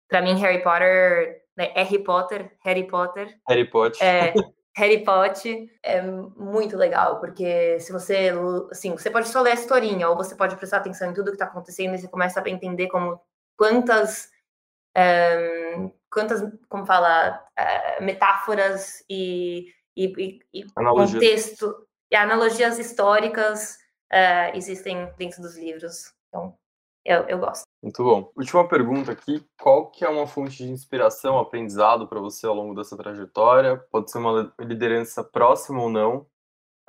para 0.07 0.21
mim, 0.21 0.35
Harry 0.35 0.63
Potter, 0.63 1.41
né, 1.57 1.73
Harry 1.75 1.99
Potter, 1.99 2.51
Harry 2.63 2.87
Potter. 2.87 3.37
Harry 3.47 3.69
Potter. 3.69 4.01
É, 4.01 4.33
Harry 4.77 5.03
Potter 5.03 5.67
é 5.83 6.01
muito 6.01 6.77
legal, 6.77 7.19
porque 7.19 7.79
se 7.79 7.91
você, 7.91 8.31
assim, 8.71 8.91
você 8.91 9.09
pode 9.09 9.27
só 9.27 9.41
ler 9.41 9.51
a 9.51 9.55
historinha, 9.55 10.07
ou 10.07 10.15
você 10.15 10.35
pode 10.35 10.55
prestar 10.55 10.77
atenção 10.77 11.09
em 11.09 11.13
tudo 11.13 11.31
que 11.31 11.37
tá 11.37 11.45
acontecendo 11.45 11.95
e 11.95 11.97
você 11.97 12.07
começa 12.07 12.39
a 12.39 12.49
entender 12.49 12.87
como 12.87 13.19
quantas 13.57 14.29
um, 14.97 15.91
quantas, 16.11 16.41
como 16.67 16.85
fala, 16.85 17.43
uh, 17.59 18.03
metáforas 18.03 19.03
e, 19.09 19.71
e, 19.95 20.39
e 20.53 20.65
contexto 20.73 21.87
e 22.11 22.15
analogias 22.15 22.79
históricas 22.79 23.77
uh, 24.11 24.55
existem 24.55 25.11
dentro 25.17 25.41
dos 25.41 25.57
livros. 25.57 26.13
Então, 26.27 26.57
eu, 27.05 27.21
eu 27.23 27.37
gosto. 27.37 27.63
Muito 27.81 28.03
bom. 28.03 28.31
Última 28.35 28.67
pergunta 28.67 29.11
aqui: 29.11 29.45
qual 29.61 29.91
que 29.91 30.03
é 30.03 30.09
uma 30.09 30.27
fonte 30.27 30.57
de 30.57 30.71
inspiração, 30.71 31.37
aprendizado 31.37 32.07
para 32.07 32.19
você 32.19 32.45
ao 32.45 32.55
longo 32.55 32.73
dessa 32.73 32.97
trajetória? 32.97 33.77
Pode 33.91 34.11
ser 34.11 34.17
uma 34.17 34.53
liderança 34.59 35.23
próxima 35.23 35.81
ou 35.81 35.89
não, 35.89 36.27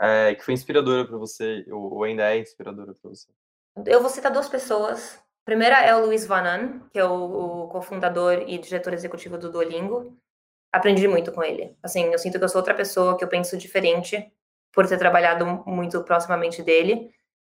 é, 0.00 0.34
que 0.34 0.42
foi 0.42 0.54
inspiradora 0.54 1.06
para 1.06 1.18
você, 1.18 1.64
ou 1.70 2.02
ainda 2.04 2.32
é 2.32 2.38
inspiradora 2.38 2.94
para 2.94 3.10
você? 3.10 3.28
Eu 3.86 4.00
vou 4.00 4.10
citar 4.10 4.32
duas 4.32 4.48
pessoas 4.48 5.22
primeira 5.48 5.80
é 5.80 5.96
o 5.96 6.04
Luiz 6.04 6.26
Vanan, 6.26 6.82
que 6.92 6.98
é 6.98 7.04
o, 7.06 7.64
o 7.64 7.68
cofundador 7.68 8.44
e 8.46 8.58
diretor 8.58 8.92
executivo 8.92 9.38
do 9.38 9.50
Duolingo. 9.50 10.14
Aprendi 10.70 11.08
muito 11.08 11.32
com 11.32 11.42
ele. 11.42 11.74
Assim, 11.82 12.04
eu 12.12 12.18
sinto 12.18 12.38
que 12.38 12.44
eu 12.44 12.48
sou 12.50 12.58
outra 12.58 12.74
pessoa, 12.74 13.16
que 13.16 13.24
eu 13.24 13.28
penso 13.28 13.56
diferente 13.56 14.30
por 14.70 14.86
ter 14.86 14.98
trabalhado 14.98 15.46
muito 15.66 16.04
proximamente 16.04 16.62
dele 16.62 17.10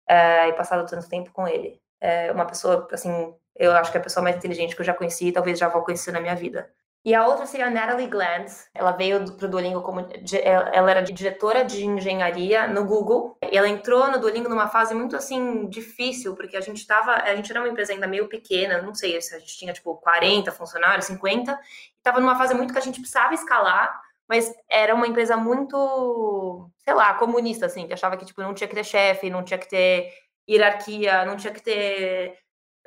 uh, 0.10 0.50
e 0.50 0.54
passado 0.54 0.90
tanto 0.90 1.08
tempo 1.08 1.32
com 1.32 1.48
ele. 1.48 1.80
É 2.02 2.32
uma 2.32 2.48
pessoa, 2.48 2.88
assim, 2.92 3.32
eu 3.56 3.72
acho 3.74 3.92
que 3.92 3.98
é 3.98 4.02
a 4.02 4.04
pessoa 4.04 4.24
mais 4.24 4.38
inteligente 4.38 4.76
que 4.76 4.82
eu 4.82 4.86
já 4.86 4.96
conheci 4.96 5.28
e 5.28 5.32
talvez 5.32 5.60
já 5.60 5.68
vou 5.68 5.84
conhecer 5.84 6.12
na 6.12 6.20
minha 6.20 6.36
vida. 6.36 6.74
E 7.06 7.14
a 7.14 7.28
outra 7.28 7.46
seria 7.46 7.68
a 7.68 7.70
Natalie 7.70 8.08
Glantz. 8.08 8.70
Ela 8.74 8.94
veio 8.94 9.36
para 9.36 9.46
o 9.46 9.50
Duolingo 9.50 9.82
como. 9.82 10.08
Ela 10.42 10.90
era 10.90 11.02
diretora 11.02 11.66
de 11.66 11.86
engenharia 11.86 12.66
no 12.66 12.86
Google. 12.86 13.38
Ela 13.42 13.68
entrou 13.68 14.10
no 14.10 14.20
Duolingo 14.20 14.48
numa 14.48 14.70
fase 14.70 14.94
muito 14.96 15.14
assim 15.18 15.68
difícil, 15.68 16.34
porque 16.34 16.56
a 16.56 16.62
gente 16.62 16.78
estava. 16.78 17.12
A 17.16 17.36
gente 17.36 17.52
era 17.52 17.60
uma 17.60 17.68
empresa 17.68 17.92
ainda 17.92 18.08
meio 18.08 18.30
pequena, 18.30 18.82
não 18.82 18.96
sei 18.96 19.22
se 19.22 19.36
a 19.36 19.40
gente 19.40 19.58
tinha 19.58 19.74
tipo 19.74 19.98
40 19.98 20.50
funcionários, 20.54 21.06
50. 21.08 21.60
Estava 21.98 22.22
numa 22.22 22.38
fase 22.38 22.54
muito 22.54 22.72
que 22.72 22.80
a 22.80 22.82
gente 22.82 23.02
precisava 23.02 23.34
escalar, 23.34 24.02
mas 24.28 24.54
era 24.70 24.96
uma 24.96 25.08
empresa 25.08 25.36
muito, 25.36 26.70
sei 26.78 26.94
lá, 26.94 27.14
comunista, 27.16 27.66
assim, 27.66 27.86
que 27.86 27.94
achava 27.94 28.16
que 28.16 28.26
tipo, 28.26 28.42
não 28.42 28.54
tinha 28.54 28.68
que 28.68 28.76
ter 28.76 28.86
chefe, 28.86 29.30
não 29.30 29.44
tinha 29.44 29.58
que 29.58 29.70
ter 29.70 30.10
hierarquia, 30.50 31.26
não 31.26 31.36
tinha 31.36 31.54
que 31.54 31.62
ter 31.62 32.38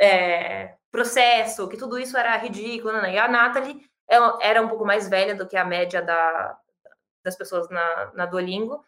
é, 0.01 0.75
processo, 0.91 1.69
que 1.69 1.77
tudo 1.77 1.99
isso 1.99 2.17
era 2.17 2.37
ridículo. 2.39 2.95
Né? 3.03 3.15
E 3.15 3.19
a 3.19 3.29
Natalie 3.29 3.85
era 4.09 4.63
um 4.63 4.69
pouco 4.69 4.85
mais 4.85 5.09
velha 5.09 5.35
do 5.35 5.47
que 5.47 5.57
a 5.57 5.65
média 5.65 6.01
da, 6.03 6.59
das 7.25 7.37
pessoas 7.37 7.69
na, 7.69 8.13
na 8.15 8.27
Duolingo, 8.27 8.85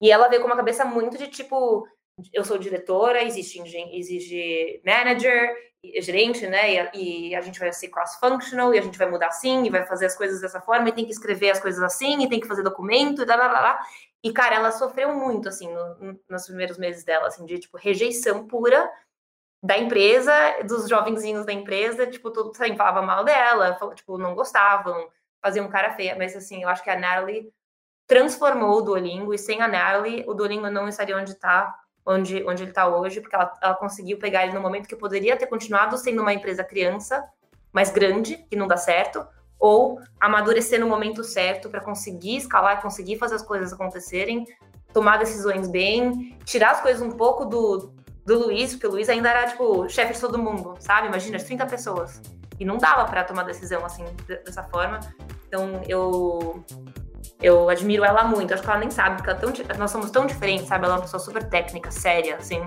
e 0.00 0.10
ela 0.10 0.28
veio 0.28 0.42
com 0.42 0.48
uma 0.48 0.56
cabeça 0.56 0.84
muito 0.84 1.16
de 1.16 1.28
tipo, 1.28 1.86
eu 2.32 2.44
sou 2.44 2.58
diretora, 2.58 3.22
existe, 3.22 3.60
exige 3.92 4.80
manager, 4.84 5.54
gerente, 6.00 6.46
né? 6.46 6.90
E, 6.94 7.30
e, 7.30 7.34
a 7.34 7.40
gente 7.40 7.58
vai 7.58 7.72
ser 7.72 7.88
cross-functional, 7.88 8.74
e 8.74 8.78
a 8.78 8.82
gente 8.82 8.98
vai 8.98 9.08
mudar 9.08 9.28
assim, 9.28 9.64
e 9.64 9.70
vai 9.70 9.86
fazer 9.86 10.06
as 10.06 10.16
coisas 10.16 10.40
dessa 10.40 10.60
forma, 10.60 10.88
e 10.88 10.92
tem 10.92 11.04
que 11.04 11.12
escrever 11.12 11.50
as 11.50 11.60
coisas 11.60 11.82
assim, 11.82 12.22
e 12.22 12.28
tem 12.28 12.40
que 12.40 12.48
fazer 12.48 12.62
documento, 12.62 13.22
e 13.22 13.24
blá, 13.24 13.36
blá, 13.36 13.48
blá. 13.48 13.86
E, 14.22 14.32
cara, 14.32 14.56
ela 14.56 14.72
sofreu 14.72 15.14
muito, 15.14 15.48
assim, 15.48 15.72
no, 15.72 16.18
nos 16.28 16.46
primeiros 16.46 16.78
meses 16.78 17.04
dela, 17.04 17.28
assim, 17.28 17.44
de, 17.44 17.58
tipo, 17.58 17.76
rejeição 17.76 18.46
pura 18.46 18.90
da 19.62 19.78
empresa, 19.78 20.32
dos 20.64 20.88
jovenzinhos 20.88 21.46
da 21.46 21.52
empresa, 21.52 22.06
tipo, 22.06 22.30
tudo 22.30 22.50
assim, 22.50 22.76
falava 22.76 23.02
mal 23.02 23.24
dela, 23.24 23.78
tipo, 23.94 24.18
não 24.18 24.34
gostavam, 24.34 25.08
faziam 25.42 25.68
cara 25.68 25.92
feia, 25.92 26.14
mas, 26.16 26.36
assim, 26.36 26.62
eu 26.62 26.68
acho 26.68 26.82
que 26.82 26.90
a 26.90 26.98
Natalie 26.98 27.50
transformou 28.06 28.78
o 28.78 28.82
Duolingo, 28.82 29.34
e 29.34 29.38
sem 29.38 29.60
a 29.60 29.68
Natalie, 29.68 30.24
o 30.26 30.34
Duolingo 30.34 30.70
não 30.70 30.88
estaria 30.88 31.16
onde 31.16 31.32
está 31.32 31.74
onde, 32.06 32.44
onde 32.44 32.62
ele 32.62 32.70
está 32.70 32.86
hoje, 32.86 33.20
porque 33.20 33.34
ela, 33.34 33.52
ela 33.60 33.74
conseguiu 33.74 34.16
pegar 34.16 34.44
ele 34.44 34.52
no 34.52 34.60
momento 34.60 34.86
que 34.86 34.94
poderia 34.94 35.36
ter 35.36 35.48
continuado 35.48 35.98
sendo 35.98 36.22
uma 36.22 36.32
empresa 36.32 36.62
criança, 36.62 37.28
mais 37.72 37.90
grande, 37.90 38.36
que 38.48 38.54
não 38.54 38.68
dá 38.68 38.76
certo, 38.76 39.26
ou 39.58 39.98
amadurecer 40.20 40.78
no 40.78 40.86
momento 40.86 41.24
certo 41.24 41.68
para 41.68 41.80
conseguir 41.80 42.36
escalar, 42.36 42.80
conseguir 42.80 43.18
fazer 43.18 43.34
as 43.34 43.42
coisas 43.42 43.72
acontecerem, 43.72 44.46
tomar 44.92 45.18
decisões 45.18 45.66
bem, 45.66 46.38
tirar 46.44 46.70
as 46.70 46.80
coisas 46.80 47.02
um 47.02 47.10
pouco 47.10 47.44
do, 47.44 47.92
do 48.26 48.40
Luiz, 48.40 48.72
porque 48.72 48.86
o 48.88 48.90
Luiz 48.90 49.08
ainda 49.08 49.30
era, 49.30 49.46
tipo, 49.46 49.88
chefe 49.88 50.14
de 50.14 50.20
todo 50.20 50.36
mundo, 50.36 50.74
sabe? 50.80 51.06
Imagina, 51.06 51.38
30 51.38 51.64
pessoas. 51.66 52.20
E 52.58 52.64
não 52.64 52.76
dava 52.76 53.04
para 53.04 53.22
tomar 53.22 53.44
decisão 53.44 53.84
assim, 53.84 54.04
dessa 54.26 54.64
forma. 54.64 54.98
Então, 55.46 55.80
eu 55.86 56.64
eu 57.40 57.68
admiro 57.68 58.04
ela 58.04 58.24
muito. 58.24 58.52
Acho 58.52 58.62
que 58.62 58.68
ela 58.68 58.80
nem 58.80 58.90
sabe, 58.90 59.22
porque 59.22 59.34
tão, 59.34 59.52
nós 59.78 59.90
somos 59.90 60.10
tão 60.10 60.26
diferentes, 60.26 60.66
sabe? 60.66 60.84
Ela 60.84 60.94
é 60.94 60.96
uma 60.96 61.02
pessoa 61.02 61.20
super 61.20 61.48
técnica, 61.48 61.90
séria, 61.90 62.36
assim. 62.36 62.60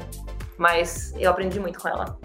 Mas 0.57 1.13
eu 1.17 1.29
aprendi 1.29 1.59
muito 1.59 1.79
com 1.79 1.87
ela. 1.87 2.17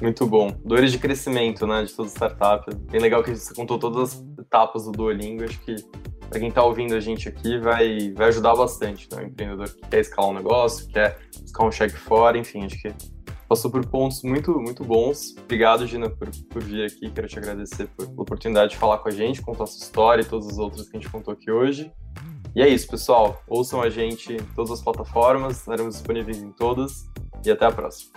Muito 0.00 0.26
bom. 0.26 0.50
Dores 0.64 0.92
de 0.92 0.98
crescimento, 0.98 1.66
né, 1.66 1.84
de 1.84 1.92
toda 1.92 2.08
startup. 2.08 2.74
Bem 2.74 3.00
legal 3.00 3.22
que 3.22 3.36
você 3.36 3.54
contou 3.54 3.78
todas 3.78 4.14
as 4.14 4.24
etapas 4.38 4.84
do 4.84 4.92
Duolingo. 4.92 5.44
Acho 5.44 5.60
que 5.60 5.76
para 6.30 6.38
quem 6.38 6.48
está 6.48 6.62
ouvindo 6.62 6.94
a 6.94 7.00
gente 7.00 7.28
aqui 7.28 7.58
vai, 7.58 8.12
vai 8.12 8.28
ajudar 8.28 8.54
bastante, 8.54 9.08
né? 9.12 9.22
O 9.22 9.26
empreendedor 9.26 9.68
que 9.68 9.80
quer 9.80 9.98
escalar 9.98 10.30
um 10.30 10.34
negócio, 10.34 10.86
quer 10.88 11.18
buscar 11.42 11.66
um 11.66 11.72
cheque 11.72 11.96
fora, 11.96 12.38
enfim, 12.38 12.64
acho 12.64 12.80
que 12.80 12.94
passou 13.48 13.68
por 13.68 13.84
pontos 13.84 14.22
muito, 14.22 14.52
muito 14.60 14.84
bons. 14.84 15.34
Obrigado, 15.42 15.84
Gina, 15.88 16.08
por, 16.08 16.30
por 16.48 16.62
vir 16.62 16.86
aqui. 16.86 17.10
Quero 17.10 17.26
te 17.26 17.36
agradecer 17.36 17.88
por, 17.88 18.06
pela 18.06 18.22
oportunidade 18.22 18.70
de 18.70 18.76
falar 18.76 18.98
com 18.98 19.08
a 19.08 19.12
gente, 19.12 19.42
contar 19.42 19.64
a 19.64 19.66
sua 19.66 19.82
história 19.82 20.22
e 20.22 20.24
todas 20.24 20.46
as 20.46 20.58
outras 20.58 20.88
que 20.88 20.96
a 20.96 21.00
gente 21.00 21.10
contou 21.10 21.34
aqui 21.34 21.50
hoje. 21.50 21.92
E 22.54 22.62
é 22.62 22.68
isso, 22.68 22.88
pessoal. 22.88 23.42
Ouçam 23.48 23.82
a 23.82 23.90
gente 23.90 24.32
em 24.32 24.44
todas 24.54 24.70
as 24.70 24.80
plataformas, 24.80 25.58
estaremos 25.58 25.96
disponíveis 25.96 26.40
em 26.40 26.52
todas. 26.52 27.10
E 27.44 27.50
até 27.50 27.66
a 27.66 27.72
próxima. 27.72 28.12